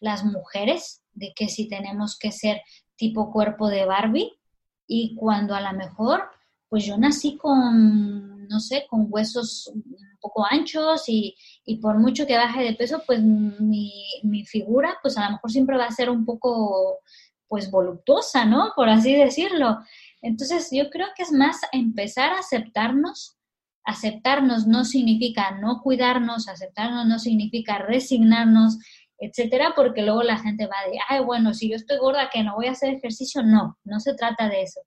las 0.00 0.24
mujeres, 0.24 1.02
de 1.12 1.32
que 1.34 1.48
si 1.48 1.68
tenemos 1.68 2.18
que 2.18 2.32
ser 2.32 2.62
tipo 2.96 3.32
cuerpo 3.32 3.68
de 3.68 3.84
Barbie, 3.84 4.38
y 4.86 5.14
cuando 5.14 5.54
a 5.54 5.60
lo 5.60 5.76
mejor, 5.76 6.22
pues 6.68 6.84
yo 6.84 6.96
nací 6.96 7.36
con, 7.36 8.48
no 8.48 8.58
sé, 8.58 8.86
con 8.88 9.06
huesos 9.10 9.70
un 9.72 9.84
poco 10.20 10.44
anchos 10.50 11.04
y, 11.08 11.36
y 11.64 11.76
por 11.76 11.98
mucho 11.98 12.26
que 12.26 12.36
baje 12.36 12.64
de 12.64 12.74
peso, 12.74 13.02
pues 13.06 13.22
mi, 13.22 13.92
mi, 14.22 14.44
figura, 14.44 14.96
pues 15.02 15.16
a 15.18 15.26
lo 15.26 15.32
mejor 15.32 15.50
siempre 15.50 15.76
va 15.76 15.84
a 15.84 15.92
ser 15.92 16.10
un 16.10 16.24
poco, 16.24 16.98
pues 17.46 17.70
voluptuosa, 17.70 18.44
¿no? 18.44 18.72
Por 18.74 18.88
así 18.88 19.14
decirlo. 19.14 19.78
Entonces 20.22 20.68
yo 20.72 20.90
creo 20.90 21.08
que 21.14 21.22
es 21.22 21.32
más 21.32 21.60
empezar 21.72 22.32
a 22.32 22.40
aceptarnos. 22.40 23.36
Aceptarnos 23.84 24.66
no 24.66 24.84
significa 24.84 25.52
no 25.52 25.80
cuidarnos, 25.82 26.48
aceptarnos 26.48 27.06
no 27.06 27.18
significa 27.18 27.78
resignarnos, 27.78 28.78
etcétera, 29.18 29.72
porque 29.74 30.02
luego 30.02 30.22
la 30.22 30.38
gente 30.38 30.66
va 30.66 30.90
de, 30.90 30.98
ay, 31.08 31.24
bueno, 31.24 31.54
si 31.54 31.70
yo 31.70 31.76
estoy 31.76 31.98
gorda, 31.98 32.30
que 32.32 32.42
no 32.42 32.54
voy 32.56 32.66
a 32.66 32.72
hacer 32.72 32.94
ejercicio. 32.94 33.42
No, 33.42 33.78
no 33.84 34.00
se 34.00 34.14
trata 34.14 34.48
de 34.48 34.62
eso. 34.62 34.80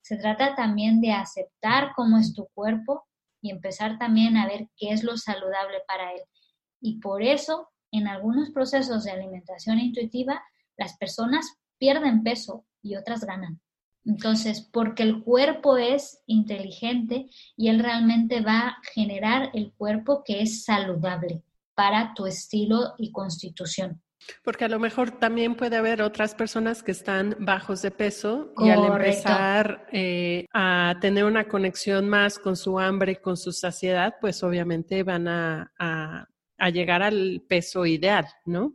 Se 0.00 0.16
trata 0.16 0.54
también 0.54 1.00
de 1.00 1.12
aceptar 1.12 1.92
cómo 1.94 2.18
es 2.18 2.34
tu 2.34 2.46
cuerpo, 2.54 3.08
y 3.40 3.50
empezar 3.50 3.98
también 3.98 4.36
a 4.36 4.46
ver 4.46 4.68
qué 4.76 4.90
es 4.90 5.02
lo 5.04 5.16
saludable 5.16 5.78
para 5.86 6.12
él. 6.12 6.20
Y 6.80 7.00
por 7.00 7.22
eso, 7.22 7.68
en 7.92 8.08
algunos 8.08 8.50
procesos 8.50 9.04
de 9.04 9.12
alimentación 9.12 9.78
intuitiva, 9.78 10.42
las 10.76 10.96
personas 10.96 11.46
pierden 11.78 12.22
peso 12.22 12.66
y 12.82 12.96
otras 12.96 13.24
ganan. 13.24 13.60
Entonces, 14.04 14.68
porque 14.72 15.02
el 15.02 15.22
cuerpo 15.22 15.76
es 15.76 16.22
inteligente 16.26 17.28
y 17.56 17.68
él 17.68 17.80
realmente 17.80 18.40
va 18.40 18.60
a 18.60 18.76
generar 18.94 19.50
el 19.54 19.72
cuerpo 19.72 20.22
que 20.24 20.42
es 20.42 20.64
saludable 20.64 21.42
para 21.78 22.12
tu 22.12 22.26
estilo 22.26 22.94
y 22.98 23.12
constitución. 23.12 24.02
Porque 24.42 24.64
a 24.64 24.68
lo 24.68 24.80
mejor 24.80 25.12
también 25.12 25.54
puede 25.54 25.76
haber 25.76 26.02
otras 26.02 26.34
personas 26.34 26.82
que 26.82 26.90
están 26.90 27.36
bajos 27.38 27.82
de 27.82 27.92
peso 27.92 28.52
y 28.58 28.68
al 28.68 28.84
empezar 28.84 29.86
eh, 29.92 30.46
a 30.52 30.96
tener 31.00 31.24
una 31.24 31.44
conexión 31.44 32.08
más 32.08 32.40
con 32.40 32.56
su 32.56 32.80
hambre, 32.80 33.20
con 33.20 33.36
su 33.36 33.52
saciedad, 33.52 34.16
pues 34.20 34.42
obviamente 34.42 35.04
van 35.04 35.28
a, 35.28 35.72
a, 35.78 36.70
llegar 36.70 37.00
al 37.00 37.44
peso 37.48 37.86
ideal, 37.86 38.26
¿no? 38.44 38.74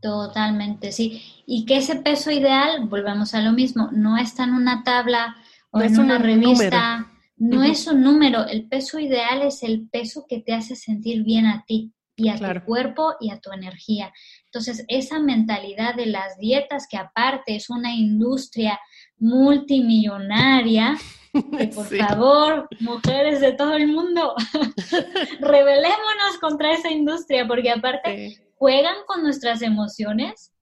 Totalmente, 0.00 0.92
sí. 0.92 1.20
Y 1.46 1.66
que 1.66 1.78
ese 1.78 1.96
peso 1.96 2.30
ideal, 2.30 2.86
volvemos 2.86 3.34
a 3.34 3.40
lo 3.40 3.50
mismo, 3.50 3.88
no 3.90 4.16
está 4.16 4.44
en 4.44 4.52
una 4.52 4.84
tabla 4.84 5.34
o 5.72 5.80
en 5.82 5.98
una 5.98 6.18
revista, 6.18 7.10
no 7.38 7.64
es 7.64 7.88
un 7.88 8.02
número. 8.02 8.46
El 8.46 8.68
peso 8.68 9.00
ideal 9.00 9.42
es 9.42 9.64
el 9.64 9.88
peso 9.88 10.26
que 10.28 10.38
te 10.38 10.54
hace 10.54 10.76
sentir 10.76 11.24
bien 11.24 11.46
a 11.46 11.64
ti 11.66 11.92
y 12.16 12.30
a 12.30 12.36
tu 12.36 12.64
cuerpo 12.64 13.14
y 13.20 13.30
a 13.30 13.38
tu 13.38 13.52
energía. 13.52 14.12
Entonces, 14.46 14.84
esa 14.88 15.20
mentalidad 15.20 15.94
de 15.94 16.06
las 16.06 16.38
dietas, 16.38 16.86
que 16.90 16.96
aparte 16.96 17.56
es 17.56 17.68
una 17.68 17.94
industria 17.94 18.80
multimillonaria, 19.18 20.96
que 21.32 21.66
por 21.74 21.86
favor, 21.86 22.68
mujeres 22.80 23.40
de 23.40 23.52
todo 23.52 23.74
el 23.74 23.88
mundo, 23.88 24.34
rebelémonos 25.40 26.38
contra 26.40 26.72
esa 26.72 26.90
industria, 26.90 27.46
porque 27.46 27.70
aparte 27.70 28.38
juegan 28.56 28.96
con 29.06 29.22
nuestras 29.22 29.60
emociones, 29.60 30.52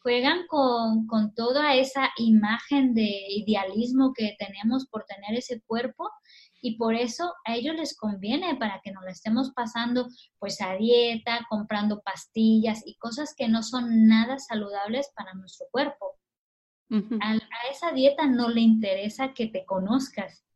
juegan 0.00 0.46
con, 0.46 1.06
con 1.06 1.34
toda 1.34 1.74
esa 1.74 2.10
imagen 2.16 2.94
de 2.94 3.10
idealismo 3.30 4.12
que 4.14 4.36
tenemos 4.38 4.86
por 4.86 5.04
tener 5.04 5.38
ese 5.38 5.60
cuerpo 5.62 6.10
y 6.60 6.76
por 6.76 6.94
eso 6.94 7.34
a 7.44 7.54
ellos 7.54 7.76
les 7.76 7.96
conviene 7.96 8.56
para 8.56 8.80
que 8.82 8.92
nos 8.92 9.04
lo 9.04 9.10
estemos 9.10 9.52
pasando 9.52 10.08
pues 10.38 10.60
a 10.60 10.74
dieta, 10.74 11.46
comprando 11.48 12.00
pastillas 12.00 12.82
y 12.84 12.96
cosas 12.96 13.34
que 13.36 13.48
no 13.48 13.62
son 13.62 14.06
nada 14.06 14.38
saludables 14.38 15.10
para 15.14 15.34
nuestro 15.34 15.66
cuerpo. 15.70 16.18
a, 16.90 17.32
a, 17.32 17.70
esa 17.70 17.92
dieta 17.92 18.26
no 18.26 18.48
le 18.48 18.60
interesa 18.60 19.34
que 19.34 19.46
te 19.46 19.64
conozcas. 19.64 20.47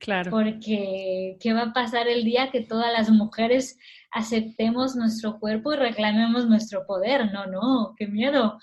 Claro. 0.00 0.30
Porque 0.30 1.36
¿qué 1.40 1.52
va 1.52 1.62
a 1.62 1.72
pasar 1.72 2.08
el 2.08 2.24
día 2.24 2.50
que 2.50 2.62
todas 2.62 2.92
las 2.92 3.10
mujeres 3.10 3.78
aceptemos 4.10 4.96
nuestro 4.96 5.38
cuerpo 5.38 5.72
y 5.72 5.76
reclamemos 5.76 6.46
nuestro 6.46 6.86
poder. 6.86 7.32
No, 7.32 7.46
no, 7.46 7.94
qué 7.96 8.06
miedo. 8.06 8.58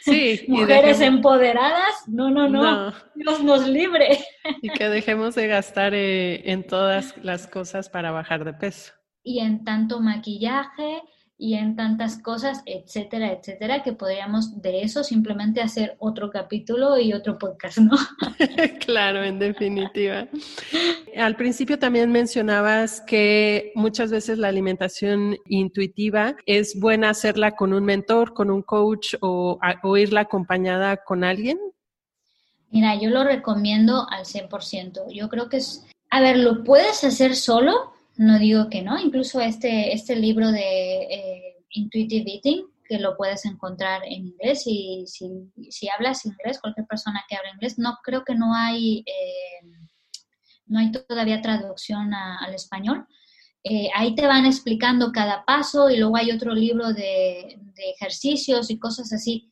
Sí. 0.00 0.44
Mujeres 0.48 1.00
empoderadas, 1.00 2.06
no, 2.06 2.30
no, 2.30 2.48
no, 2.48 2.92
Dios 3.14 3.42
nos 3.42 3.66
libre. 3.66 4.18
Y 4.60 4.70
que 4.70 4.88
dejemos 4.88 5.34
de 5.34 5.48
gastar 5.48 5.94
eh, 5.94 6.50
en 6.50 6.66
todas 6.66 7.16
las 7.22 7.46
cosas 7.46 7.88
para 7.88 8.10
bajar 8.10 8.44
de 8.44 8.54
peso. 8.54 8.92
Y 9.24 9.40
en 9.40 9.64
tanto 9.64 10.00
maquillaje, 10.00 11.02
y 11.38 11.54
en 11.54 11.74
tantas 11.74 12.22
cosas, 12.22 12.62
etcétera, 12.66 13.32
etcétera, 13.32 13.82
que 13.82 13.92
podríamos 13.92 14.62
de 14.62 14.82
eso 14.82 15.02
simplemente 15.02 15.60
hacer 15.60 15.96
otro 15.98 16.30
capítulo 16.30 16.98
y 16.98 17.12
otro 17.12 17.38
podcast, 17.38 17.78
¿no? 17.78 17.96
claro, 18.86 19.24
en 19.24 19.38
definitiva. 19.38 20.28
Al 21.16 21.36
principio 21.36 21.78
también 21.78 22.12
mencionabas 22.12 23.00
que 23.00 23.72
muchas 23.74 24.10
veces 24.10 24.38
la 24.38 24.48
alimentación 24.48 25.36
intuitiva 25.46 26.36
es 26.46 26.78
buena 26.78 27.10
hacerla 27.10 27.52
con 27.52 27.72
un 27.72 27.84
mentor, 27.84 28.34
con 28.34 28.50
un 28.50 28.62
coach 28.62 29.14
o, 29.20 29.58
o 29.82 29.96
irla 29.96 30.20
acompañada 30.20 30.98
con 30.98 31.24
alguien. 31.24 31.58
Mira, 32.70 32.94
yo 32.94 33.10
lo 33.10 33.24
recomiendo 33.24 34.06
al 34.10 34.24
100%. 34.24 35.12
Yo 35.12 35.28
creo 35.28 35.48
que 35.48 35.58
es 35.58 35.84
A 36.10 36.20
ver, 36.20 36.38
lo 36.38 36.64
puedes 36.64 37.04
hacer 37.04 37.36
solo, 37.36 37.91
no 38.16 38.38
digo 38.38 38.68
que 38.68 38.82
no, 38.82 38.98
incluso 38.98 39.40
este, 39.40 39.92
este 39.92 40.16
libro 40.16 40.50
de 40.50 41.02
eh, 41.02 41.56
Intuitive 41.70 42.30
Eating, 42.30 42.66
que 42.84 42.98
lo 42.98 43.16
puedes 43.16 43.44
encontrar 43.46 44.02
en 44.04 44.26
inglés 44.26 44.64
y 44.66 45.04
si, 45.06 45.88
hablas 45.88 46.26
inglés, 46.26 46.60
cualquier 46.60 46.86
persona 46.86 47.24
que 47.28 47.36
habla 47.36 47.52
inglés, 47.54 47.78
no 47.78 47.98
creo 48.02 48.24
que 48.24 48.34
no 48.34 48.54
hay, 48.54 49.00
eh, 49.06 49.66
no 50.66 50.78
hay 50.78 50.92
todavía 50.92 51.40
traducción 51.40 52.12
al 52.12 52.54
español. 52.54 53.06
Eh, 53.64 53.88
ahí 53.94 54.14
te 54.14 54.26
van 54.26 54.44
explicando 54.44 55.12
cada 55.12 55.44
paso 55.44 55.88
y 55.88 55.96
luego 55.96 56.16
hay 56.16 56.32
otro 56.32 56.52
libro 56.52 56.92
de, 56.92 57.58
ejercicios 57.96 58.70
y 58.70 58.78
cosas 58.78 59.12
así. 59.12 59.50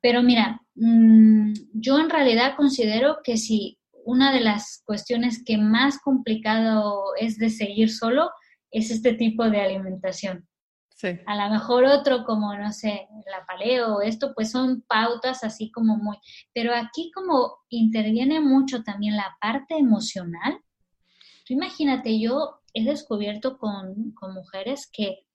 Pero 0.00 0.22
mira, 0.22 0.60
mmm, 0.74 1.52
yo 1.72 1.98
en 1.98 2.10
realidad 2.10 2.54
considero 2.56 3.18
que 3.22 3.36
si 3.36 3.78
una 4.06 4.32
de 4.32 4.40
las 4.40 4.82
cuestiones 4.86 5.42
que 5.44 5.58
más 5.58 5.98
complicado 5.98 7.14
es 7.18 7.38
de 7.38 7.50
seguir 7.50 7.90
solo 7.90 8.30
es 8.70 8.90
este 8.90 9.14
tipo 9.14 9.50
de 9.50 9.60
alimentación. 9.60 10.48
Sí. 10.90 11.08
A 11.26 11.36
lo 11.36 11.52
mejor 11.52 11.84
otro 11.84 12.24
como, 12.24 12.56
no 12.56 12.72
sé, 12.72 13.08
la 13.30 13.44
paleo, 13.46 14.00
esto 14.00 14.32
pues 14.34 14.52
son 14.52 14.82
pautas 14.82 15.44
así 15.44 15.70
como 15.70 15.96
muy, 15.96 16.16
pero 16.54 16.72
aquí 16.74 17.10
como 17.14 17.58
interviene 17.68 18.40
mucho 18.40 18.82
también 18.82 19.16
la 19.16 19.36
parte 19.40 19.76
emocional. 19.76 20.58
Tú 21.44 21.52
imagínate, 21.52 22.18
yo 22.18 22.60
he 22.74 22.84
descubierto 22.84 23.58
con, 23.58 24.12
con 24.12 24.34
mujeres 24.34 24.88
que 24.90 25.26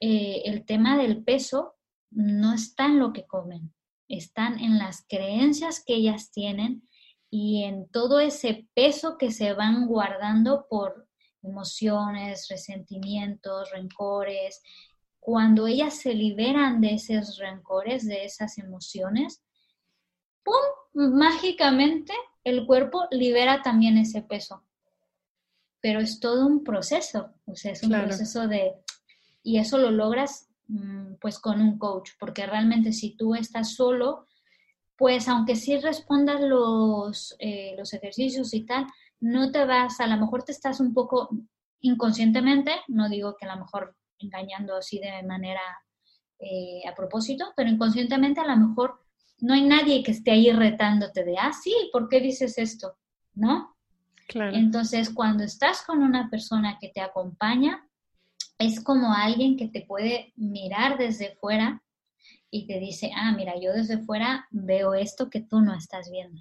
eh, 0.00 0.42
el 0.46 0.64
tema 0.64 0.96
del 0.96 1.22
peso 1.22 1.74
no 2.10 2.54
está 2.54 2.86
en 2.86 2.98
lo 2.98 3.12
que 3.12 3.26
comen, 3.26 3.74
están 4.08 4.58
en 4.58 4.78
las 4.78 5.04
creencias 5.06 5.84
que 5.84 5.94
ellas 5.94 6.30
tienen 6.32 6.82
y 7.38 7.64
en 7.64 7.86
todo 7.90 8.18
ese 8.18 8.66
peso 8.72 9.18
que 9.18 9.30
se 9.30 9.52
van 9.52 9.86
guardando 9.86 10.66
por 10.70 11.06
emociones, 11.42 12.48
resentimientos, 12.48 13.70
rencores. 13.72 14.62
Cuando 15.20 15.66
ellas 15.66 15.98
se 15.98 16.14
liberan 16.14 16.80
de 16.80 16.94
esos 16.94 17.36
rencores, 17.36 18.06
de 18.06 18.24
esas 18.24 18.56
emociones, 18.56 19.42
¡pum! 20.42 20.54
Mágicamente 20.94 22.14
el 22.42 22.64
cuerpo 22.64 23.06
libera 23.10 23.60
también 23.60 23.98
ese 23.98 24.22
peso. 24.22 24.64
Pero 25.82 26.00
es 26.00 26.20
todo 26.20 26.46
un 26.46 26.64
proceso, 26.64 27.34
o 27.44 27.54
sea, 27.54 27.72
es 27.72 27.82
un 27.82 27.90
proceso 27.90 28.48
de... 28.48 28.76
Y 29.42 29.58
eso 29.58 29.76
lo 29.76 29.90
logras 29.90 30.48
mm, 30.68 31.16
pues 31.20 31.38
con 31.38 31.60
un 31.60 31.78
coach, 31.78 32.12
porque 32.18 32.46
realmente 32.46 32.94
si 32.94 33.14
tú 33.14 33.34
estás 33.34 33.74
solo, 33.74 34.26
pues 34.96 35.28
aunque 35.28 35.56
sí 35.56 35.78
respondas 35.78 36.40
los, 36.40 37.36
eh, 37.38 37.74
los 37.76 37.92
ejercicios 37.92 38.54
y 38.54 38.64
tal, 38.64 38.86
no 39.20 39.50
te 39.50 39.64
vas, 39.64 40.00
a 40.00 40.06
lo 40.06 40.16
mejor 40.16 40.42
te 40.42 40.52
estás 40.52 40.80
un 40.80 40.94
poco 40.94 41.30
inconscientemente, 41.80 42.72
no 42.88 43.08
digo 43.08 43.36
que 43.36 43.46
a 43.46 43.54
lo 43.54 43.60
mejor 43.60 43.96
engañando 44.18 44.76
así 44.76 44.98
de 44.98 45.22
manera 45.22 45.60
eh, 46.38 46.82
a 46.88 46.94
propósito, 46.94 47.52
pero 47.56 47.70
inconscientemente 47.70 48.40
a 48.40 48.46
lo 48.46 48.56
mejor 48.56 49.00
no 49.38 49.54
hay 49.54 49.62
nadie 49.62 50.02
que 50.02 50.12
esté 50.12 50.32
ahí 50.32 50.50
retándote 50.50 51.24
de, 51.24 51.36
ah, 51.38 51.52
sí, 51.52 51.74
¿por 51.92 52.08
qué 52.08 52.20
dices 52.20 52.56
esto? 52.58 52.96
¿No? 53.34 53.76
Claro. 54.28 54.56
Entonces, 54.56 55.10
cuando 55.10 55.44
estás 55.44 55.82
con 55.82 56.02
una 56.02 56.30
persona 56.30 56.78
que 56.80 56.88
te 56.88 57.00
acompaña, 57.00 57.86
es 58.58 58.82
como 58.82 59.12
alguien 59.12 59.56
que 59.56 59.68
te 59.68 59.82
puede 59.82 60.32
mirar 60.36 60.96
desde 60.96 61.36
fuera 61.36 61.82
y 62.56 62.66
te 62.66 62.78
dice, 62.80 63.10
ah, 63.14 63.32
mira, 63.36 63.54
yo 63.60 63.72
desde 63.72 63.98
fuera 63.98 64.46
veo 64.50 64.94
esto 64.94 65.28
que 65.28 65.42
tú 65.42 65.60
no 65.60 65.74
estás 65.74 66.10
viendo. 66.10 66.40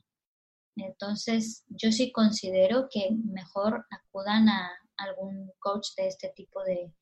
Entonces, 0.78 1.66
yo 1.68 1.92
sí 1.92 2.14
considero 2.14 2.88
que 2.90 3.10
mejor 3.12 3.86
acudan 3.90 4.48
a 4.48 4.72
algún 4.96 5.52
coach 5.60 5.88
de 5.98 6.08
este 6.08 6.32
tipo 6.34 6.64
de, 6.64 6.94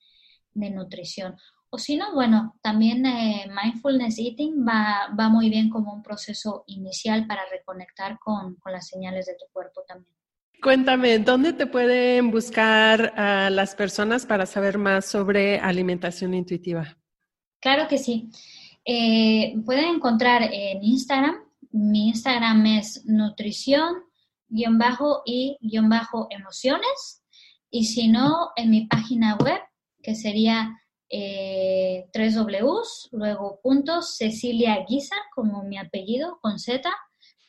nutrición. 0.56 1.36
O 1.70 1.78
si 1.78 1.96
no, 1.96 2.14
bueno, 2.14 2.56
también 2.62 3.06
eh, 3.06 3.46
mindfulness 3.48 4.18
eating 4.18 4.66
va, 4.68 5.14
va, 5.20 5.30
muy 5.30 5.50
bien 5.50 5.70
como 5.70 5.94
un 5.94 6.04
proceso 6.04 6.64
inicial 6.68 7.28
para 7.28 7.42
reconectar 7.52 8.18
con, 8.20 8.56
con, 8.56 8.72
las 8.72 8.88
señales 8.88 9.26
de 9.28 9.34
tu 9.34 9.46
cuerpo 9.52 9.84
también. 9.88 10.14
Cuéntame, 10.62 11.20
¿dónde 11.20 11.54
te 11.54 11.68
pueden 11.68 12.32
buscar 12.32 13.14
a 13.20 13.50
las 13.50 13.76
personas 13.76 14.26
para 14.26 14.46
saber 14.46 14.78
más 14.78 15.06
sobre 15.06 15.60
alimentación 15.60 16.34
intuitiva? 16.34 16.98
Claro 17.60 17.88
que 17.88 17.98
sí. 17.98 18.30
Eh, 18.86 19.56
pueden 19.66 19.96
encontrar 19.96 20.44
en 20.52 20.84
Instagram, 20.84 21.36
mi 21.72 22.10
Instagram 22.10 22.66
es 22.66 23.06
nutrición, 23.06 23.96
guion 24.48 24.78
bajo 24.78 25.24
y 25.26 25.58
guion 25.62 25.90
bajo 25.90 26.28
emociones. 26.30 27.24
Y 27.70 27.86
si 27.86 28.08
no, 28.08 28.52
en 28.56 28.70
mi 28.70 28.86
página 28.86 29.36
web, 29.38 29.60
que 30.02 30.16
sería 30.16 30.80
eh, 31.10 32.08
3 32.12 32.36
Ws, 32.36 33.10
luego 33.12 33.60
punto 33.64 34.02
Cecilia 34.02 34.86
Guisa, 34.88 35.16
como 35.36 35.64
mi 35.64 35.78
apellido, 35.78 36.38
con 36.42 36.60
Z, 36.60 36.90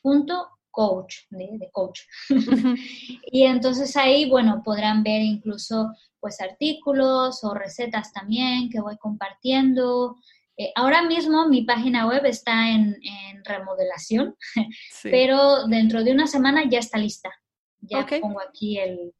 punto 0.01 0.49
coach, 0.71 1.17
de, 1.31 1.71
coach. 1.73 2.01
y 3.31 3.45
entonces 3.45 3.97
ahí, 3.97 4.29
bueno, 4.29 4.63
podrán 4.65 5.03
ver 5.03 5.23
incluso 5.23 5.93
pues 6.21 6.41
artículos 6.41 7.45
o 7.45 7.55
recetas 7.55 8.13
también 8.13 8.71
que 8.71 8.81
voy 8.81 8.97
compartiendo, 8.97 10.17
eh, 10.57 10.73
ahora 10.77 11.03
mismo 11.03 11.49
mi 11.49 11.63
página 11.63 12.07
web 12.07 12.25
está 12.27 12.71
en, 12.71 12.97
remodelación, 13.47 14.35
pero 15.03 15.67
dentro 15.67 16.03
de 16.03 16.13
una 16.13 16.27
semana 16.27 16.65
ya 16.67 16.79
está 16.79 16.97
lista. 16.97 17.31
Ya 17.81 18.07
pongo 18.07 18.41
aquí 18.41 18.79
el, 18.79 19.13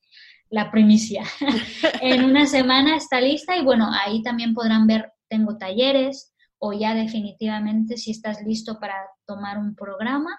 la 0.49 0.71
primicia. 0.71 1.25
en 2.01 2.25
una 2.25 2.47
semana 2.47 2.97
está 2.97 3.21
lista 3.21 3.57
y 3.57 3.63
bueno, 3.63 3.91
ahí 3.93 4.23
también 4.23 4.55
podrán 4.55 4.87
ver, 4.87 5.13
tengo 5.29 5.59
talleres 5.59 6.33
o 6.59 6.73
ya 6.73 6.95
definitivamente 6.95 7.99
si 7.99 8.13
estás 8.13 8.41
listo 8.43 8.81
para 8.81 8.95
tomar 9.27 9.59
un 9.59 9.75
programa, 9.75 10.39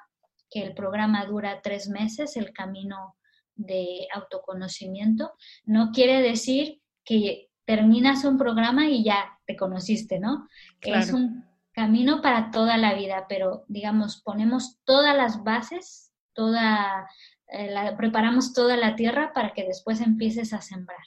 que 0.49 0.63
el 0.63 0.73
programa 0.73 1.25
dura 1.25 1.61
tres 1.61 1.89
meses, 1.89 2.37
el 2.37 2.53
camino 2.53 3.15
de 3.55 4.07
autoconocimiento. 4.13 5.33
No 5.65 5.91
quiere 5.91 6.21
decir 6.21 6.81
que 7.03 7.49
terminas 7.65 8.23
un 8.25 8.37
programa 8.37 8.87
y 8.87 9.03
ya 9.03 9.37
te 9.45 9.55
conociste, 9.55 10.19
¿no? 10.19 10.47
Es 10.81 11.11
un 11.11 11.45
camino 11.71 12.21
para 12.21 12.51
toda 12.51 12.77
la 12.77 12.93
vida, 12.93 13.25
pero 13.27 13.65
digamos, 13.67 14.21
ponemos 14.21 14.79
todas 14.85 15.15
las 15.15 15.43
bases, 15.43 16.13
toda, 16.33 17.09
eh, 17.51 17.75
preparamos 17.97 18.53
toda 18.53 18.77
la 18.77 18.95
tierra 18.95 19.33
para 19.33 19.53
que 19.53 19.65
después 19.65 19.99
empieces 20.01 20.53
a 20.53 20.61
sembrar. 20.61 21.03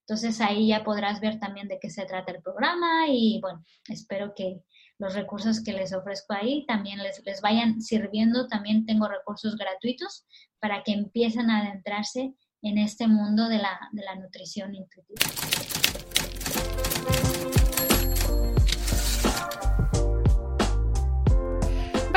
Entonces 0.00 0.40
ahí 0.40 0.68
ya 0.68 0.84
podrás 0.84 1.20
ver 1.20 1.40
también 1.40 1.66
de 1.66 1.80
qué 1.80 1.90
se 1.90 2.06
trata 2.06 2.30
el 2.32 2.40
programa 2.40 3.08
y 3.08 3.40
bueno, 3.42 3.64
espero 3.88 4.34
que 4.34 4.62
los 4.98 5.14
recursos 5.14 5.62
que 5.62 5.72
les 5.72 5.92
ofrezco 5.92 6.32
ahí 6.32 6.64
también 6.66 7.02
les, 7.02 7.22
les 7.24 7.40
vayan 7.42 7.80
sirviendo. 7.82 8.46
También 8.46 8.86
tengo 8.86 9.08
recursos 9.08 9.56
gratuitos 9.56 10.24
para 10.60 10.82
que 10.84 10.92
empiecen 10.92 11.50
a 11.50 11.62
adentrarse 11.62 12.34
en 12.62 12.78
este 12.78 13.06
mundo 13.06 13.48
de 13.48 13.58
la, 13.58 13.78
de 13.92 14.02
la 14.02 14.14
nutrición 14.14 14.74
intuitiva. 14.74 15.20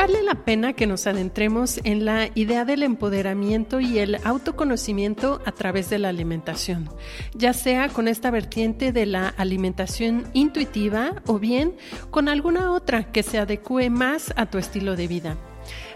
Vale 0.00 0.22
la 0.22 0.34
pena 0.46 0.72
que 0.72 0.86
nos 0.86 1.06
adentremos 1.06 1.78
en 1.84 2.06
la 2.06 2.30
idea 2.34 2.64
del 2.64 2.84
empoderamiento 2.84 3.80
y 3.80 3.98
el 3.98 4.16
autoconocimiento 4.24 5.42
a 5.44 5.52
través 5.52 5.90
de 5.90 5.98
la 5.98 6.08
alimentación, 6.08 6.88
ya 7.34 7.52
sea 7.52 7.90
con 7.90 8.08
esta 8.08 8.30
vertiente 8.30 8.92
de 8.92 9.04
la 9.04 9.28
alimentación 9.28 10.24
intuitiva 10.32 11.16
o 11.26 11.38
bien 11.38 11.76
con 12.10 12.30
alguna 12.30 12.72
otra 12.72 13.12
que 13.12 13.22
se 13.22 13.36
adecue 13.36 13.90
más 13.90 14.32
a 14.36 14.46
tu 14.46 14.56
estilo 14.56 14.96
de 14.96 15.06
vida. 15.06 15.36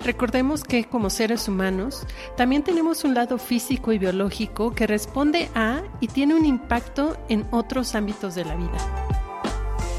Recordemos 0.05 0.65
que 0.65 0.85
como 0.85 1.09
seres 1.09 1.49
humanos 1.49 2.07
también 2.37 2.63
tenemos 2.63 3.05
un 3.05 3.15
lado 3.15 3.39
físico 3.39 3.91
y 3.91 3.99
biológico 3.99 4.75
que 4.75 4.87
responde 4.87 5.49
a 5.55 5.83
y 6.03 6.09
tiene 6.09 6.35
un 6.35 6.45
impacto 6.45 7.17
en 7.31 7.47
otros 7.53 7.95
ámbitos 7.95 8.35
de 8.35 8.45
la 8.45 8.55
vida. 8.55 9.24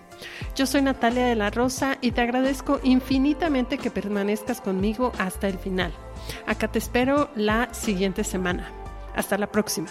Yo 0.56 0.66
soy 0.66 0.80
Natalia 0.80 1.26
de 1.26 1.34
la 1.34 1.50
Rosa 1.50 1.98
y 2.00 2.12
te 2.12 2.22
agradezco 2.22 2.80
infinitamente 2.82 3.76
que 3.76 3.90
permanezcas 3.90 4.62
conmigo 4.62 5.12
hasta 5.18 5.46
el 5.46 5.58
final. 5.58 5.92
Acá 6.46 6.68
te 6.68 6.78
espero 6.78 7.28
la 7.34 7.72
siguiente 7.74 8.24
semana. 8.24 8.70
Hasta 9.14 9.36
la 9.36 9.48
próxima. 9.48 9.90